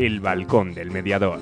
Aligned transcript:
El 0.00 0.20
Balcón 0.20 0.72
del 0.72 0.90
Mediador. 0.90 1.40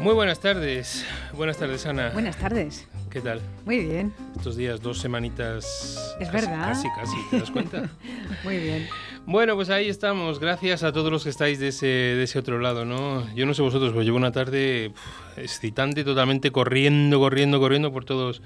Muy 0.00 0.14
buenas 0.14 0.38
tardes. 0.38 1.04
Buenas 1.32 1.56
tardes, 1.58 1.84
Ana. 1.86 2.10
Buenas 2.12 2.36
tardes. 2.36 2.86
¿Qué 3.10 3.20
tal? 3.20 3.40
Muy 3.66 3.80
bien. 3.80 4.12
Estos 4.36 4.54
días, 4.56 4.80
dos 4.80 4.98
semanitas. 5.00 6.14
Es 6.20 6.28
casi- 6.30 6.46
verdad. 6.46 6.68
Casi, 6.68 6.88
casi, 6.90 7.16
¿te 7.28 7.40
das 7.40 7.50
cuenta? 7.50 7.90
Muy 8.44 8.58
bien. 8.58 8.86
bueno, 9.26 9.56
pues 9.56 9.68
ahí 9.70 9.88
estamos. 9.88 10.38
Gracias 10.38 10.84
a 10.84 10.92
todos 10.92 11.10
los 11.10 11.24
que 11.24 11.30
estáis 11.30 11.58
de 11.58 11.68
ese, 11.68 11.86
de 11.86 12.22
ese 12.22 12.38
otro 12.38 12.60
lado, 12.60 12.84
¿no? 12.84 13.26
Yo 13.34 13.46
no 13.46 13.54
sé 13.54 13.62
vosotros, 13.62 13.90
pero 13.90 14.02
llevo 14.04 14.16
una 14.16 14.30
tarde 14.32 14.92
excitante, 15.36 16.04
totalmente 16.04 16.52
corriendo, 16.52 17.18
corriendo, 17.18 17.58
corriendo 17.58 17.92
por 17.92 18.04
todos, 18.04 18.42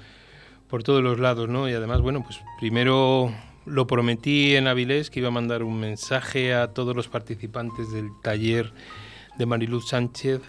por 0.67 0.81
todos 0.81 1.03
los 1.03 1.19
lados, 1.19 1.47
¿no? 1.47 1.69
Y 1.69 1.73
además, 1.73 2.01
bueno, 2.01 2.23
pues 2.23 2.39
primero 2.59 3.31
lo 3.69 3.87
prometí 3.87 4.55
en 4.55 4.67
Avilés 4.67 5.09
que 5.09 5.19
iba 5.19 5.29
a 5.29 5.31
mandar 5.31 5.63
un 5.63 5.79
mensaje 5.79 6.53
a 6.53 6.73
todos 6.73 6.95
los 6.95 7.07
participantes 7.07 7.91
del 7.91 8.09
taller 8.21 8.73
de 9.37 9.45
Mariluz 9.45 9.89
Sánchez 9.89 10.41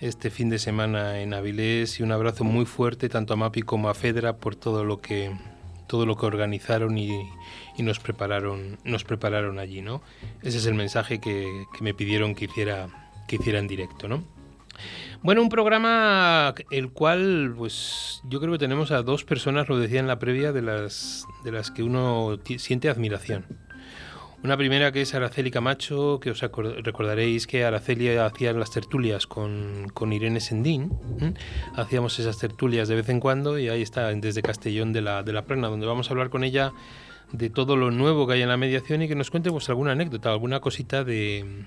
este 0.00 0.30
fin 0.30 0.50
de 0.50 0.58
semana 0.58 1.20
en 1.20 1.32
Avilés 1.34 2.00
y 2.00 2.02
un 2.02 2.12
abrazo 2.12 2.44
muy 2.44 2.66
fuerte 2.66 3.08
tanto 3.08 3.34
a 3.34 3.36
Mapi 3.36 3.62
como 3.62 3.88
a 3.88 3.94
Fedra 3.94 4.36
por 4.36 4.56
todo 4.56 4.84
lo 4.84 5.00
que 5.00 5.32
todo 5.86 6.06
lo 6.06 6.16
que 6.16 6.26
organizaron 6.26 6.98
y, 6.98 7.10
y 7.76 7.82
nos 7.82 8.00
prepararon 8.00 8.78
nos 8.84 9.04
prepararon 9.04 9.58
allí, 9.58 9.80
¿no? 9.80 10.02
Ese 10.42 10.58
es 10.58 10.66
el 10.66 10.74
mensaje 10.74 11.20
que, 11.20 11.64
que 11.76 11.84
me 11.84 11.94
pidieron 11.94 12.34
que 12.34 12.46
hiciera 12.46 12.88
que 13.28 13.36
hiciera 13.36 13.58
en 13.58 13.68
directo, 13.68 14.08
¿no? 14.08 14.24
Bueno, 15.22 15.40
un 15.40 15.48
programa 15.48 16.54
el 16.70 16.90
cual, 16.90 17.54
pues, 17.56 18.20
yo 18.24 18.40
creo 18.40 18.52
que 18.52 18.58
tenemos 18.58 18.90
a 18.90 19.02
dos 19.02 19.24
personas, 19.24 19.68
lo 19.68 19.78
decía 19.78 20.00
en 20.00 20.06
la 20.06 20.18
previa, 20.18 20.52
de 20.52 20.62
las, 20.62 21.24
de 21.44 21.52
las 21.52 21.70
que 21.70 21.82
uno 21.82 22.38
siente 22.58 22.88
admiración. 22.88 23.46
Una 24.44 24.58
primera 24.58 24.92
que 24.92 25.00
es 25.00 25.14
Araceli 25.14 25.50
Camacho, 25.50 26.20
que 26.20 26.30
os 26.30 26.40
recordaréis 26.42 27.46
que 27.46 27.64
Araceli 27.64 28.10
hacía 28.10 28.52
las 28.52 28.70
tertulias 28.70 29.26
con, 29.26 29.88
con 29.94 30.12
Irene 30.12 30.38
Sendín. 30.38 30.90
Hacíamos 31.74 32.18
esas 32.18 32.38
tertulias 32.38 32.86
de 32.88 32.96
vez 32.96 33.08
en 33.08 33.20
cuando 33.20 33.58
y 33.58 33.70
ahí 33.70 33.80
está, 33.80 34.08
desde 34.12 34.42
Castellón 34.42 34.92
de 34.92 35.00
la, 35.00 35.22
de 35.22 35.32
la 35.32 35.46
Plana, 35.46 35.68
donde 35.68 35.86
vamos 35.86 36.08
a 36.08 36.10
hablar 36.10 36.28
con 36.28 36.44
ella 36.44 36.72
de 37.32 37.48
todo 37.48 37.74
lo 37.76 37.90
nuevo 37.90 38.26
que 38.26 38.34
hay 38.34 38.42
en 38.42 38.50
la 38.50 38.58
mediación 38.58 39.00
y 39.00 39.08
que 39.08 39.14
nos 39.14 39.30
cuente 39.30 39.50
pues, 39.50 39.70
alguna 39.70 39.92
anécdota, 39.92 40.30
alguna 40.30 40.60
cosita 40.60 41.04
de, 41.04 41.64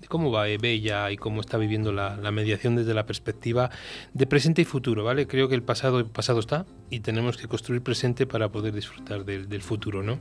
de 0.00 0.08
cómo 0.08 0.30
va 0.30 0.44
Bella 0.60 1.10
y 1.10 1.16
cómo 1.16 1.40
está 1.40 1.58
viviendo 1.58 1.92
la, 1.92 2.16
la 2.16 2.30
mediación 2.30 2.76
desde 2.76 2.94
la 2.94 3.06
perspectiva 3.06 3.70
de 4.12 4.26
presente 4.26 4.62
y 4.62 4.64
futuro, 4.64 5.04
¿vale? 5.04 5.26
Creo 5.26 5.48
que 5.48 5.54
el 5.54 5.62
pasado, 5.62 5.98
el 5.98 6.06
pasado 6.06 6.40
está 6.40 6.66
y 6.90 7.00
tenemos 7.00 7.36
que 7.36 7.48
construir 7.48 7.82
presente 7.82 8.26
para 8.26 8.50
poder 8.50 8.74
disfrutar 8.74 9.24
del, 9.24 9.48
del 9.48 9.62
futuro, 9.62 10.02
¿no? 10.02 10.20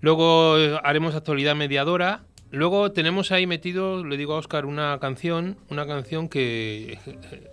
Luego 0.00 0.58
eh, 0.58 0.78
haremos 0.82 1.14
actualidad 1.14 1.56
mediadora. 1.56 2.24
Luego 2.52 2.92
tenemos 2.92 3.32
ahí 3.32 3.46
metido, 3.46 4.04
le 4.04 4.16
digo 4.16 4.34
a 4.34 4.38
Oscar, 4.38 4.66
una 4.66 4.96
canción, 5.00 5.56
una 5.68 5.84
canción 5.86 6.28
que 6.28 6.98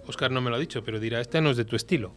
Oscar 0.08 0.30
no 0.30 0.40
me 0.40 0.52
lo 0.52 0.56
ha 0.56 0.60
dicho, 0.60 0.84
pero 0.84 1.00
dirá, 1.00 1.20
esta 1.20 1.42
no 1.42 1.50
es 1.50 1.58
de 1.58 1.66
tu 1.66 1.76
estilo. 1.76 2.16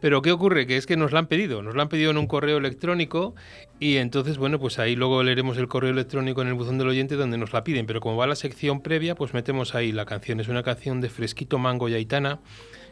Pero 0.00 0.22
¿qué 0.22 0.30
ocurre? 0.30 0.66
Que 0.66 0.76
es 0.76 0.86
que 0.86 0.96
nos 0.96 1.10
la 1.10 1.18
han 1.18 1.26
pedido, 1.26 1.62
nos 1.62 1.74
la 1.74 1.82
han 1.82 1.88
pedido 1.88 2.12
en 2.12 2.18
un 2.18 2.28
correo 2.28 2.58
electrónico 2.58 3.34
y 3.80 3.96
entonces, 3.96 4.38
bueno, 4.38 4.60
pues 4.60 4.78
ahí 4.78 4.94
luego 4.94 5.22
leeremos 5.24 5.58
el 5.58 5.66
correo 5.66 5.90
electrónico 5.90 6.42
en 6.42 6.48
el 6.48 6.54
buzón 6.54 6.78
del 6.78 6.88
oyente 6.88 7.16
donde 7.16 7.38
nos 7.38 7.52
la 7.52 7.64
piden. 7.64 7.86
Pero 7.86 8.00
como 8.00 8.16
va 8.16 8.26
la 8.28 8.36
sección 8.36 8.82
previa, 8.82 9.16
pues 9.16 9.34
metemos 9.34 9.74
ahí 9.74 9.90
la 9.90 10.04
canción. 10.04 10.38
Es 10.38 10.48
una 10.48 10.62
canción 10.62 11.00
de 11.00 11.08
Fresquito 11.08 11.58
Mango 11.58 11.88
y 11.88 11.94
Aitana 11.94 12.40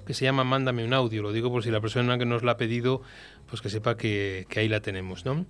que 0.06 0.14
se 0.14 0.24
llama 0.24 0.44
Mándame 0.44 0.84
un 0.84 0.92
audio. 0.92 1.22
Lo 1.22 1.32
digo 1.32 1.50
por 1.50 1.62
si 1.62 1.70
la 1.70 1.80
persona 1.80 2.18
que 2.18 2.26
nos 2.26 2.42
la 2.42 2.52
ha 2.52 2.56
pedido, 2.56 3.02
pues 3.46 3.62
que 3.62 3.68
sepa 3.68 3.96
que, 3.96 4.46
que 4.48 4.60
ahí 4.60 4.68
la 4.68 4.80
tenemos, 4.80 5.24
¿no? 5.24 5.46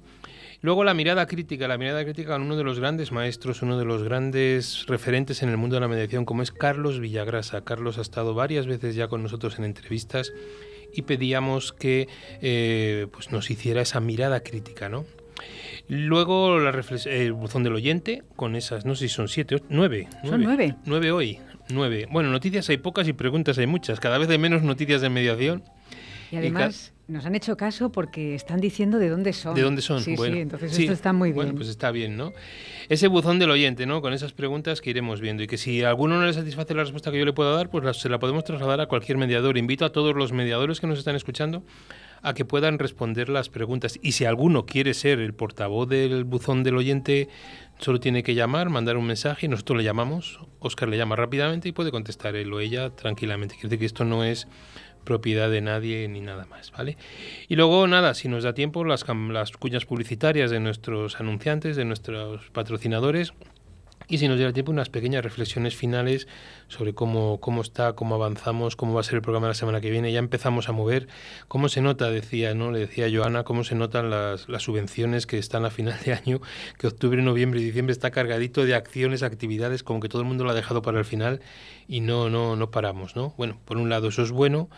Luego 0.63 0.85
la 0.85 0.93
mirada 0.93 1.27
crítica, 1.27 1.67
la 1.69 1.79
mirada 1.79 2.05
crítica 2.05 2.33
con 2.33 2.43
uno 2.43 2.57
de 2.57 2.65
los 2.65 2.79
grandes 2.79 3.13
maestros, 3.13 3.63
uno 3.63 3.79
de 3.79 3.87
los 3.87 4.03
grandes 4.03 4.85
referentes 4.87 5.43
en 5.43 5.49
el 5.49 5.57
mundo 5.57 5.77
de 5.77 5.81
la 5.81 5.89
mediación, 5.89 6.27
como 6.27 6.43
es 6.43 6.53
Carlos 6.53 7.01
Villagrasa. 7.01 7.65
Carlos 7.65 7.97
ha 7.97 8.03
estado 8.03 8.35
varias 8.35 8.67
veces 8.67 8.95
ya 8.95 9.09
con 9.09 9.23
nosotros 9.23 9.59
en 9.59 9.65
entrevistas 9.65 10.33
y 10.93 11.03
pedíamos 11.03 11.73
que 11.73 12.09
eh, 12.43 13.07
pues 13.11 13.33
nos 13.33 13.51
hiciera 13.51 13.81
esa 13.81 14.01
mirada 14.01 14.41
crítica, 14.41 14.89
¿no? 14.91 15.07
Luego 15.89 16.59
la 16.59 16.73
reflex- 16.73 17.07
el 17.11 17.33
buzón 17.33 17.63
del 17.63 17.75
oyente, 17.75 18.23
con 18.37 18.55
esas, 18.55 18.85
no 18.85 18.95
sé 18.95 19.09
si 19.09 19.15
son 19.15 19.29
siete, 19.29 19.57
o- 19.57 19.61
nueve. 19.71 20.09
Son 20.25 20.43
nueve. 20.43 20.77
Nueve 20.85 21.11
hoy, 21.11 21.39
nueve. 21.71 22.07
Bueno, 22.11 22.29
noticias 22.31 22.69
hay 22.69 22.77
pocas 22.77 23.09
y 23.09 23.15
preguntas 23.15 23.57
hay 23.57 23.67
muchas. 23.67 23.99
Cada 23.99 24.19
vez 24.19 24.29
hay 24.29 24.39
menos 24.39 24.63
noticias 24.63 25.01
de 25.01 25.09
mediación. 25.09 25.63
Y 26.31 26.37
además 26.37 26.93
nos 27.09 27.27
han 27.27 27.35
hecho 27.35 27.57
caso 27.57 27.91
porque 27.91 28.35
están 28.37 28.61
diciendo 28.61 28.99
de 28.99 29.09
dónde 29.09 29.33
son. 29.33 29.55
¿De 29.57 29.63
dónde 29.63 29.83
son? 29.83 30.01
Sí, 30.01 30.15
Bueno, 30.15 30.37
sí, 30.37 30.41
entonces 30.43 30.73
sí. 30.73 30.83
esto 30.83 30.93
está 30.93 31.13
muy 31.13 31.31
bien. 31.31 31.37
Bueno, 31.37 31.55
pues 31.57 31.69
está 31.69 31.91
bien, 31.91 32.17
¿no? 32.17 32.33
Ese 32.89 33.09
buzón 33.09 33.39
del 33.41 33.51
oyente, 33.51 33.85
¿no? 33.87 34.01
Con 34.01 34.13
esas 34.13 34.33
preguntas 34.33 34.81
que 34.81 34.91
iremos 34.91 35.21
viendo. 35.21 35.43
Y 35.43 35.49
que 35.49 35.57
si 35.59 35.83
a 35.83 35.89
alguno 35.89 36.19
no 36.21 36.27
le 36.27 36.33
satisface 36.33 36.73
la 36.75 36.83
respuesta 36.83 37.11
que 37.11 37.19
yo 37.19 37.25
le 37.25 37.33
pueda 37.33 37.51
dar, 37.51 37.69
pues 37.69 37.83
la- 37.85 37.95
se 37.95 38.09
la 38.09 38.19
podemos 38.21 38.45
trasladar 38.45 38.81
a 38.81 38.87
cualquier 38.87 39.19
mediador. 39.19 39.59
Invito 39.59 39.85
a 39.85 39.91
todos 39.91 40.15
los 40.15 40.33
mediadores 40.33 40.79
que 40.81 40.87
nos 40.87 40.99
están 41.01 41.17
escuchando 41.17 41.65
a 42.23 42.35
que 42.35 42.45
puedan 42.45 42.79
responder 42.79 43.29
las 43.31 43.49
preguntas. 43.49 43.99
Y 44.03 44.13
si 44.13 44.25
alguno 44.27 44.67
quiere 44.67 44.93
ser 44.95 45.21
el 45.21 45.33
portavoz 45.35 45.89
del 45.89 46.25
buzón 46.25 46.63
del 46.63 46.77
oyente, 46.77 47.29
solo 47.79 47.99
tiene 47.99 48.23
que 48.23 48.35
llamar, 48.35 48.69
mandar 48.69 48.99
un 48.99 49.07
mensaje 49.07 49.47
y 49.47 49.49
nosotros 49.49 49.79
le 49.79 49.85
llamamos. 49.85 50.39
Oscar 50.59 50.89
le 50.91 50.99
llama 50.99 51.17
rápidamente 51.17 51.69
y 51.71 51.73
puede 51.73 51.91
contestar 51.91 52.37
él 52.37 52.53
o 52.53 52.61
ella 52.61 52.91
tranquilamente. 52.91 53.55
Quiere 53.55 53.69
decir 53.71 53.79
que 53.81 53.87
esto 53.87 54.05
no 54.05 54.23
es 54.23 54.47
propiedad 55.05 55.51
de 55.51 55.61
nadie 55.61 56.09
ni 56.09 56.21
nada 56.21 56.47
más, 56.47 56.73
¿vale? 56.73 56.97
Y 57.49 57.57
luego, 57.57 57.87
nada, 57.87 58.15
si 58.15 58.29
nos 58.29 58.45
da 58.45 58.55
tiempo, 58.55 58.85
las, 58.85 59.05
las 59.09 59.53
cuñas 59.53 59.85
publicitarias 59.85 60.51
de 60.51 60.61
nuestros 60.61 61.21
anunciantes, 61.21 61.77
de 61.77 61.85
nuestros 61.85 62.51
patrocinadores, 62.51 63.33
y 64.11 64.19
si 64.19 64.27
nos 64.27 64.37
diera 64.39 64.53
tiempo, 64.53 64.73
unas 64.73 64.91
pequeñas 64.91 65.23
reflexiones 65.23 65.77
finales 65.77 66.27
sobre 66.67 66.95
cómo, 66.95 67.39
cómo 67.41 67.63
está, 67.63 67.95
cómo 67.95 68.17
avanzamos, 68.17 68.75
cómo 68.75 68.93
va 68.93 69.01
a 69.01 69.05
ser 69.05 69.15
el 69.15 69.23
programa 69.23 69.47
la 69.47 69.55
semana 69.55 69.81
que 69.81 69.89
viene. 69.89 70.11
Ya 70.11 70.19
empezamos 70.19 70.69
a 70.69 70.73
mover, 70.73 71.07
cómo 71.47 71.69
se 71.69 71.81
nota, 71.81 72.11
decía, 72.11 72.53
¿no? 72.53 72.73
Le 72.73 72.81
decía 72.81 73.07
Joana, 73.09 73.45
cómo 73.45 73.63
se 73.63 73.77
notan 73.77 74.11
las, 74.11 74.49
las 74.49 74.65
subvenciones 74.65 75.29
que 75.29 75.39
están 75.39 75.65
a 75.65 75.71
final 75.71 75.97
de 76.05 76.13
año, 76.13 76.41
que 76.77 76.89
octubre, 76.89 77.23
noviembre 77.23 77.61
y 77.61 77.65
diciembre 77.65 77.93
está 77.93 78.11
cargadito 78.11 78.65
de 78.65 78.75
acciones, 78.75 79.23
actividades, 79.23 79.85
como 79.85 80.01
que 80.01 80.09
todo 80.09 80.23
el 80.23 80.29
mundo 80.29 80.43
lo 80.43 80.51
ha 80.51 80.55
dejado 80.55 80.83
para 80.83 80.99
el 80.99 81.05
final 81.05 81.41
y 81.87 82.01
no, 82.01 82.29
no, 82.29 82.57
no 82.57 82.71
paramos, 82.73 83.15
¿no? 83.15 83.33
Bueno, 83.39 83.61
por 83.65 83.77
un 83.77 83.89
lado 83.91 84.09
eso 84.09 84.23
es 84.23 84.33
bueno, 84.33 84.69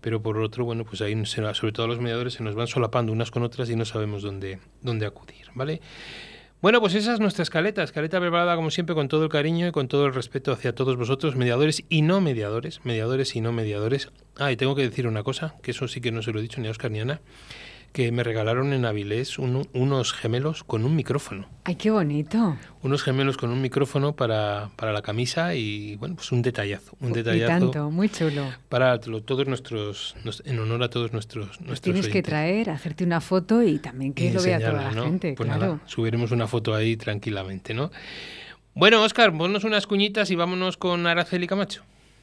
pero 0.00 0.22
por 0.22 0.38
otro, 0.38 0.64
bueno, 0.64 0.84
pues 0.84 1.00
ahí 1.00 1.26
sobre 1.26 1.72
todo 1.72 1.88
los 1.88 1.98
mediadores 1.98 2.34
se 2.34 2.44
nos 2.44 2.54
van 2.54 2.68
solapando 2.68 3.10
unas 3.10 3.32
con 3.32 3.42
otras 3.42 3.68
y 3.68 3.74
no 3.74 3.84
sabemos 3.84 4.22
dónde, 4.22 4.60
dónde 4.80 5.06
acudir, 5.06 5.46
¿vale? 5.54 5.80
Bueno, 6.66 6.80
pues 6.80 6.96
esa 6.96 7.14
es 7.14 7.20
nuestra 7.20 7.44
escaleta, 7.44 7.84
escaleta 7.84 8.18
preparada 8.18 8.56
como 8.56 8.72
siempre 8.72 8.96
con 8.96 9.06
todo 9.06 9.22
el 9.22 9.28
cariño 9.28 9.68
y 9.68 9.70
con 9.70 9.86
todo 9.86 10.04
el 10.06 10.12
respeto 10.12 10.50
hacia 10.50 10.74
todos 10.74 10.96
vosotros, 10.96 11.36
mediadores 11.36 11.84
y 11.88 12.02
no 12.02 12.20
mediadores, 12.20 12.80
mediadores 12.82 13.36
y 13.36 13.40
no 13.40 13.52
mediadores. 13.52 14.10
Ah, 14.36 14.50
y 14.50 14.56
tengo 14.56 14.74
que 14.74 14.82
decir 14.82 15.06
una 15.06 15.22
cosa, 15.22 15.54
que 15.62 15.70
eso 15.70 15.86
sí 15.86 16.00
que 16.00 16.10
no 16.10 16.22
se 16.22 16.32
lo 16.32 16.40
he 16.40 16.42
dicho 16.42 16.60
ni 16.60 16.66
a 16.66 16.72
Oscar 16.72 16.90
ni 16.90 16.98
a 16.98 17.02
Ana, 17.02 17.20
que 17.92 18.12
me 18.12 18.22
regalaron 18.22 18.72
en 18.74 18.84
Avilés 18.84 19.38
un- 19.38 19.66
unos 19.72 20.12
gemelos 20.12 20.64
con 20.64 20.84
un 20.84 20.94
micrófono. 20.94 21.48
Ay, 21.64 21.76
qué 21.76 21.90
bonito. 21.90 22.56
Unos 22.82 23.02
gemelos 23.02 23.36
con 23.38 23.50
un 23.50 23.62
micrófono 23.62 24.14
para, 24.14 24.70
para 24.76 24.92
la 24.92 25.00
camisa 25.02 25.54
y, 25.54 25.96
bueno, 25.96 26.14
pues 26.16 26.30
un 26.30 26.42
detallazo, 26.42 26.94
un 27.00 27.10
Y 27.10 27.14
detallazo 27.14 27.46
tanto, 27.46 27.90
muy 27.90 28.08
chulo. 28.10 28.44
para 28.68 28.98
todos 29.00 29.46
nuestros, 29.48 30.14
en 30.44 30.58
honor 30.58 30.82
a 30.82 30.90
todos 30.90 31.12
nuestros, 31.12 31.60
nuestros 31.62 31.80
tienes 31.80 32.08
que 32.08 32.22
traer, 32.22 32.68
hacerte 32.70 33.04
una 33.04 33.20
foto 33.22 33.62
y 33.62 33.78
también 33.78 34.12
que 34.12 34.26
Y 34.26 34.30
lo 34.32 34.42
vea 34.42 34.58
toda 34.60 34.72
la 34.82 34.90
¿no? 34.92 35.04
gente, 35.04 35.32
Pues 35.36 35.46
claro. 35.48 35.60
nada, 35.76 35.80
subiremos 35.86 36.32
una 36.32 36.46
foto 36.46 36.74
ahí 36.74 36.96
tranquilamente, 36.96 37.72
¿no? 37.72 37.90
Bueno, 38.74 39.02
Oscar, 39.02 39.34
ponnos 39.36 39.64
unas 39.64 39.86
cuñitas 39.86 40.30
y 40.30 40.36
vámonos 40.36 40.76
con 40.76 41.06
Araceli 41.06 41.46
Camacho. 41.46 41.82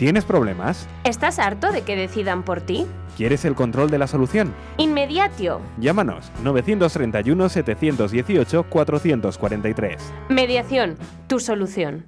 ¿Tienes 0.00 0.24
problemas? 0.24 0.88
¿Estás 1.04 1.38
harto 1.38 1.72
de 1.72 1.82
que 1.82 1.94
decidan 1.94 2.42
por 2.42 2.62
ti? 2.62 2.86
¿Quieres 3.18 3.44
el 3.44 3.54
control 3.54 3.90
de 3.90 3.98
la 3.98 4.06
solución? 4.06 4.54
Inmediatio. 4.78 5.60
Llámanos 5.76 6.32
931 6.42 7.50
718 7.50 8.62
443. 8.62 10.12
Mediación, 10.30 10.96
tu 11.26 11.38
solución. 11.38 12.06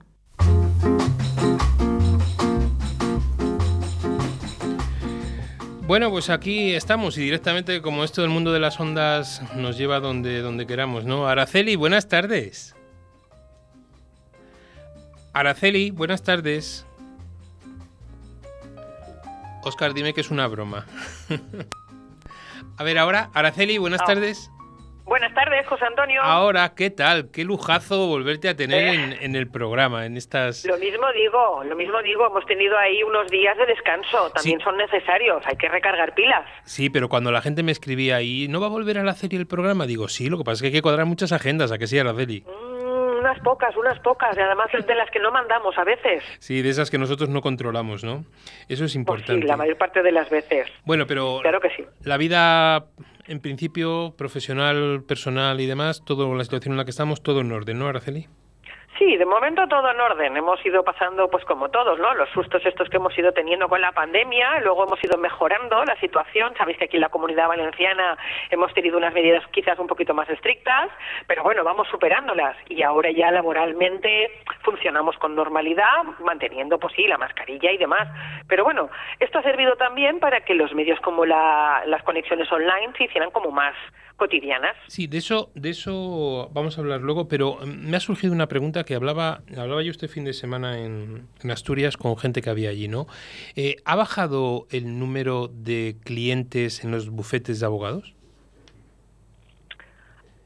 Bueno, 5.86 6.08
pues 6.08 6.30
aquí 6.30 6.72
estamos 6.72 7.18
y 7.18 7.20
directamente 7.20 7.82
como 7.82 8.04
esto 8.04 8.22
del 8.22 8.30
mundo 8.30 8.54
de 8.54 8.60
las 8.60 8.80
ondas 8.80 9.42
nos 9.54 9.76
lleva 9.76 10.00
donde, 10.00 10.40
donde 10.40 10.66
queramos, 10.66 11.04
¿no? 11.04 11.28
Araceli, 11.28 11.76
buenas 11.76 12.08
tardes. 12.08 12.74
Araceli, 15.34 15.90
buenas 15.90 16.22
tardes. 16.22 16.86
Oscar, 19.64 19.94
dime 19.94 20.12
que 20.14 20.20
es 20.20 20.30
una 20.30 20.46
broma. 20.46 20.86
A 22.78 22.84
ver, 22.84 22.98
ahora, 22.98 23.30
Araceli, 23.34 23.78
buenas 23.78 24.00
Ah. 24.02 24.06
tardes. 24.06 24.50
Buenas 25.04 25.34
tardes, 25.34 25.66
José 25.66 25.84
Antonio. 25.84 26.22
Ahora, 26.22 26.74
¿qué 26.76 26.88
tal? 26.88 27.30
Qué 27.32 27.44
lujazo 27.44 28.06
volverte 28.06 28.48
a 28.48 28.56
tener 28.56 28.84
Eh. 28.84 28.94
en, 28.94 29.12
en 29.20 29.36
el 29.36 29.50
programa, 29.50 30.06
en 30.06 30.16
estas... 30.16 30.64
Lo 30.64 30.78
mismo 30.78 31.04
digo, 31.12 31.64
lo 31.64 31.74
mismo 31.76 32.00
digo, 32.02 32.26
hemos 32.28 32.46
tenido 32.46 32.78
ahí 32.78 33.02
unos 33.02 33.28
días 33.28 33.56
de 33.58 33.66
descanso, 33.66 34.30
también 34.30 34.58
Sí. 34.60 34.64
son 34.64 34.76
necesarios, 34.76 35.42
hay 35.44 35.56
que 35.56 35.68
recargar 35.68 36.14
pilas. 36.14 36.46
Sí, 36.64 36.88
pero 36.88 37.08
cuando 37.08 37.32
la 37.32 37.42
gente 37.42 37.62
me 37.64 37.72
escribía 37.72 38.16
ahí, 38.16 38.46
¿no 38.48 38.60
va 38.60 38.68
a 38.68 38.70
volver 38.70 38.96
a 38.96 39.02
la 39.02 39.14
serie 39.14 39.38
el 39.40 39.46
programa? 39.48 39.86
Digo, 39.86 40.08
sí, 40.08 40.28
lo 40.30 40.38
que 40.38 40.44
pasa 40.44 40.54
es 40.54 40.60
que 40.62 40.66
hay 40.68 40.72
que 40.72 40.82
cuadrar 40.82 41.04
muchas 41.04 41.32
agendas, 41.32 41.72
¿a 41.72 41.78
que 41.78 41.88
sí, 41.88 41.98
Araceli? 41.98 42.44
Mm, 42.46 42.71
unas 43.32 43.42
pocas, 43.44 43.76
unas 43.76 43.98
pocas, 44.00 44.36
y 44.36 44.40
además 44.40 44.68
de 44.86 44.94
las 44.94 45.10
que 45.10 45.18
no 45.18 45.30
mandamos 45.30 45.76
a 45.78 45.84
veces. 45.84 46.22
Sí, 46.38 46.62
de 46.62 46.68
esas 46.68 46.90
que 46.90 46.98
nosotros 46.98 47.28
no 47.28 47.40
controlamos, 47.40 48.04
¿no? 48.04 48.24
Eso 48.68 48.84
es 48.84 48.92
Pues 48.92 48.96
importante. 48.96 49.40
sí, 49.42 49.46
la 49.48 49.56
mayor 49.56 49.76
parte 49.78 50.02
de 50.02 50.12
las 50.12 50.28
veces. 50.30 50.68
Bueno, 50.84 51.06
pero 51.06 51.38
Claro 51.42 51.60
que 51.60 51.70
sí. 51.70 51.84
la 52.04 52.16
vida, 52.16 52.86
en 53.26 53.40
principio, 53.40 54.14
profesional, 54.16 55.02
personal 55.06 55.60
y 55.60 55.66
demás, 55.66 56.02
todo 56.04 56.34
la 56.34 56.44
situación 56.44 56.72
en 56.74 56.78
la 56.78 56.84
que 56.84 56.90
estamos, 56.90 57.22
todo 57.22 57.40
en 57.40 57.52
orden, 57.52 57.78
¿no, 57.78 57.88
Araceli? 57.88 58.28
Sí, 58.98 59.16
de 59.16 59.24
momento 59.24 59.66
todo 59.68 59.90
en 59.90 59.98
orden. 60.00 60.36
Hemos 60.36 60.64
ido 60.66 60.84
pasando, 60.84 61.28
pues 61.30 61.44
como 61.46 61.70
todos, 61.70 61.98
¿no? 61.98 62.12
Los 62.14 62.28
sustos 62.28 62.64
estos 62.66 62.88
que 62.90 62.98
hemos 62.98 63.16
ido 63.18 63.32
teniendo 63.32 63.66
con 63.68 63.80
la 63.80 63.90
pandemia, 63.92 64.60
luego 64.60 64.84
hemos 64.84 65.02
ido 65.02 65.16
mejorando 65.16 65.82
la 65.84 65.96
situación. 65.96 66.54
Sabéis 66.58 66.76
que 66.76 66.84
aquí 66.84 66.96
en 66.98 67.00
la 67.00 67.08
comunidad 67.08 67.48
valenciana 67.48 68.18
hemos 68.50 68.72
tenido 68.74 68.98
unas 68.98 69.14
medidas 69.14 69.44
quizás 69.50 69.78
un 69.78 69.86
poquito 69.86 70.12
más 70.12 70.28
estrictas, 70.28 70.90
pero 71.26 71.42
bueno, 71.42 71.64
vamos 71.64 71.88
superándolas. 71.88 72.54
Y 72.68 72.82
ahora 72.82 73.10
ya 73.10 73.30
laboralmente 73.30 74.30
funcionamos 74.62 75.16
con 75.16 75.34
normalidad, 75.34 76.04
manteniendo, 76.20 76.78
pues 76.78 76.92
sí, 76.94 77.06
la 77.08 77.16
mascarilla 77.18 77.72
y 77.72 77.78
demás. 77.78 78.06
Pero 78.46 78.62
bueno, 78.62 78.90
esto 79.20 79.38
ha 79.38 79.42
servido 79.42 79.74
también 79.76 80.20
para 80.20 80.42
que 80.42 80.54
los 80.54 80.74
medios 80.74 81.00
como 81.00 81.24
la- 81.24 81.82
las 81.86 82.02
conexiones 82.02 82.52
online 82.52 82.92
se 82.98 83.04
hicieran 83.04 83.30
como 83.30 83.50
más 83.50 83.74
cotidianas. 84.22 84.76
Sí, 84.86 85.08
de 85.08 85.18
eso, 85.18 85.50
de 85.56 85.70
eso 85.70 86.48
vamos 86.52 86.78
a 86.78 86.80
hablar 86.80 87.00
luego, 87.00 87.26
pero 87.26 87.58
mm, 87.60 87.90
me 87.90 87.96
ha 87.96 88.00
surgido 88.00 88.32
una 88.32 88.46
pregunta 88.46 88.84
que 88.84 88.94
hablaba, 88.94 89.42
hablaba 89.56 89.82
yo 89.82 89.90
este 89.90 90.06
fin 90.06 90.24
de 90.24 90.32
semana 90.32 90.78
en, 90.78 91.26
en 91.42 91.50
Asturias 91.50 91.96
con 91.96 92.16
gente 92.16 92.40
que 92.40 92.48
había 92.48 92.70
allí, 92.70 92.86
¿no? 92.86 93.08
Eh, 93.56 93.76
¿Ha 93.84 93.96
bajado 93.96 94.68
el 94.70 94.98
número 95.00 95.48
de 95.48 95.96
clientes 96.04 96.84
en 96.84 96.92
los 96.92 97.10
bufetes 97.10 97.58
de 97.58 97.66
abogados? 97.66 98.14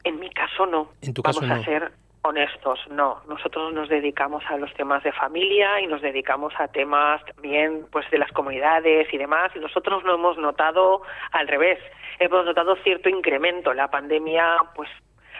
En 0.03 0.19
mi 0.19 0.29
caso 0.31 0.65
no. 0.65 0.91
En 1.01 1.13
tu 1.13 1.21
Vamos 1.21 1.39
caso 1.39 1.53
a 1.53 1.57
no. 1.57 1.63
ser 1.63 1.91
honestos, 2.23 2.79
no. 2.89 3.21
Nosotros 3.27 3.73
nos 3.73 3.89
dedicamos 3.89 4.43
a 4.49 4.57
los 4.57 4.73
temas 4.73 5.03
de 5.03 5.11
familia 5.11 5.81
y 5.81 5.87
nos 5.87 6.01
dedicamos 6.01 6.53
a 6.57 6.67
temas 6.67 7.23
también 7.25 7.85
pues 7.91 8.09
de 8.11 8.17
las 8.17 8.31
comunidades 8.31 9.11
y 9.13 9.17
demás 9.17 9.51
y 9.55 9.59
nosotros 9.59 10.03
no 10.03 10.15
hemos 10.15 10.37
notado 10.37 11.01
al 11.31 11.47
revés. 11.47 11.79
Hemos 12.19 12.45
notado 12.45 12.75
cierto 12.83 13.09
incremento. 13.09 13.73
La 13.73 13.89
pandemia 13.89 14.57
pues 14.75 14.89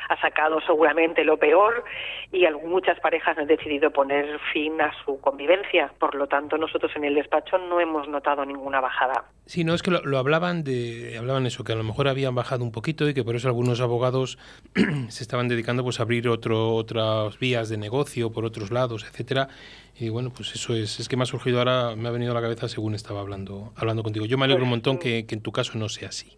ha 0.10 0.20
sacado 0.22 0.60
seguramente 0.62 1.24
lo 1.24 1.38
peor 1.38 1.84
y 2.32 2.46
muchas 2.66 3.00
parejas 3.00 3.38
han 3.38 3.48
decidido 3.48 3.92
poner 3.92 4.40
fin 4.54 4.80
a 4.82 4.92
su 5.04 5.20
convivencia. 5.20 5.92
Por 6.00 6.16
lo 6.16 6.28
tanto, 6.28 6.58
nosotros 6.58 6.92
en 6.96 7.06
el 7.06 7.16
despacho 7.16 7.58
no 7.58 7.80
hemos 7.80 8.08
notado 8.08 8.46
ninguna 8.46 8.80
bajada. 8.82 9.26
Sí, 9.46 9.64
no, 9.64 9.74
es 9.74 9.82
que 9.82 9.92
lo, 9.92 10.02
lo 10.04 10.18
hablaban 10.18 10.64
de, 10.64 11.16
hablaban 11.18 11.46
eso, 11.46 11.64
que 11.64 11.72
a 11.72 11.76
lo 11.76 11.84
mejor 11.84 12.08
habían 12.08 12.36
bajado 12.36 12.64
un 12.64 12.72
poquito 12.72 13.08
y 13.08 13.14
que 13.14 13.24
por 13.24 13.36
eso 13.36 13.48
algunos 13.48 13.80
abogados 13.82 14.38
se 15.10 15.24
estaban 15.24 15.48
dedicando 15.48 15.84
pues 15.84 16.00
a 16.00 16.04
abrir 16.04 16.28
otro, 16.28 16.76
otras 16.76 17.40
vías 17.40 17.70
de 17.70 17.78
negocio 17.78 18.32
por 18.32 18.46
otros 18.46 18.72
lados, 18.72 19.06
etcétera. 19.10 19.48
Y 20.00 20.10
bueno, 20.10 20.32
pues 20.36 20.54
eso 20.54 20.76
es, 20.76 21.00
es 21.00 21.10
que 21.10 21.18
me 21.18 21.24
ha 21.24 21.26
surgido 21.26 21.60
ahora, 21.60 21.96
me 21.96 22.08
ha 22.08 22.12
venido 22.12 22.32
a 22.32 22.36
la 22.36 22.42
cabeza 22.42 22.68
según 22.68 22.94
estaba 22.94 23.22
hablando, 23.22 23.74
hablando 23.76 24.04
contigo. 24.04 24.26
Yo 24.26 24.38
me 24.38 24.46
alegro 24.46 24.64
un 24.64 24.70
montón 24.70 25.00
que, 25.00 25.26
que 25.26 25.36
en 25.36 25.42
tu 25.42 25.52
caso 25.52 25.78
no 25.78 25.90
sea 25.90 26.10
así. 26.10 26.38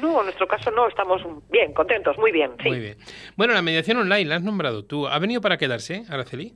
No, 0.00 0.20
en 0.20 0.26
nuestro 0.26 0.46
caso 0.46 0.70
no, 0.70 0.86
estamos 0.88 1.22
bien, 1.50 1.72
contentos, 1.72 2.16
muy 2.18 2.30
bien, 2.32 2.52
sí. 2.62 2.68
Muy 2.68 2.78
bien. 2.80 2.96
Bueno, 3.36 3.54
la 3.54 3.62
mediación 3.62 3.96
online 3.98 4.24
la 4.26 4.36
has 4.36 4.42
nombrado 4.42 4.84
tú. 4.84 5.06
¿Ha 5.08 5.18
venido 5.18 5.40
para 5.40 5.56
quedarse, 5.58 6.02
Araceli? 6.08 6.54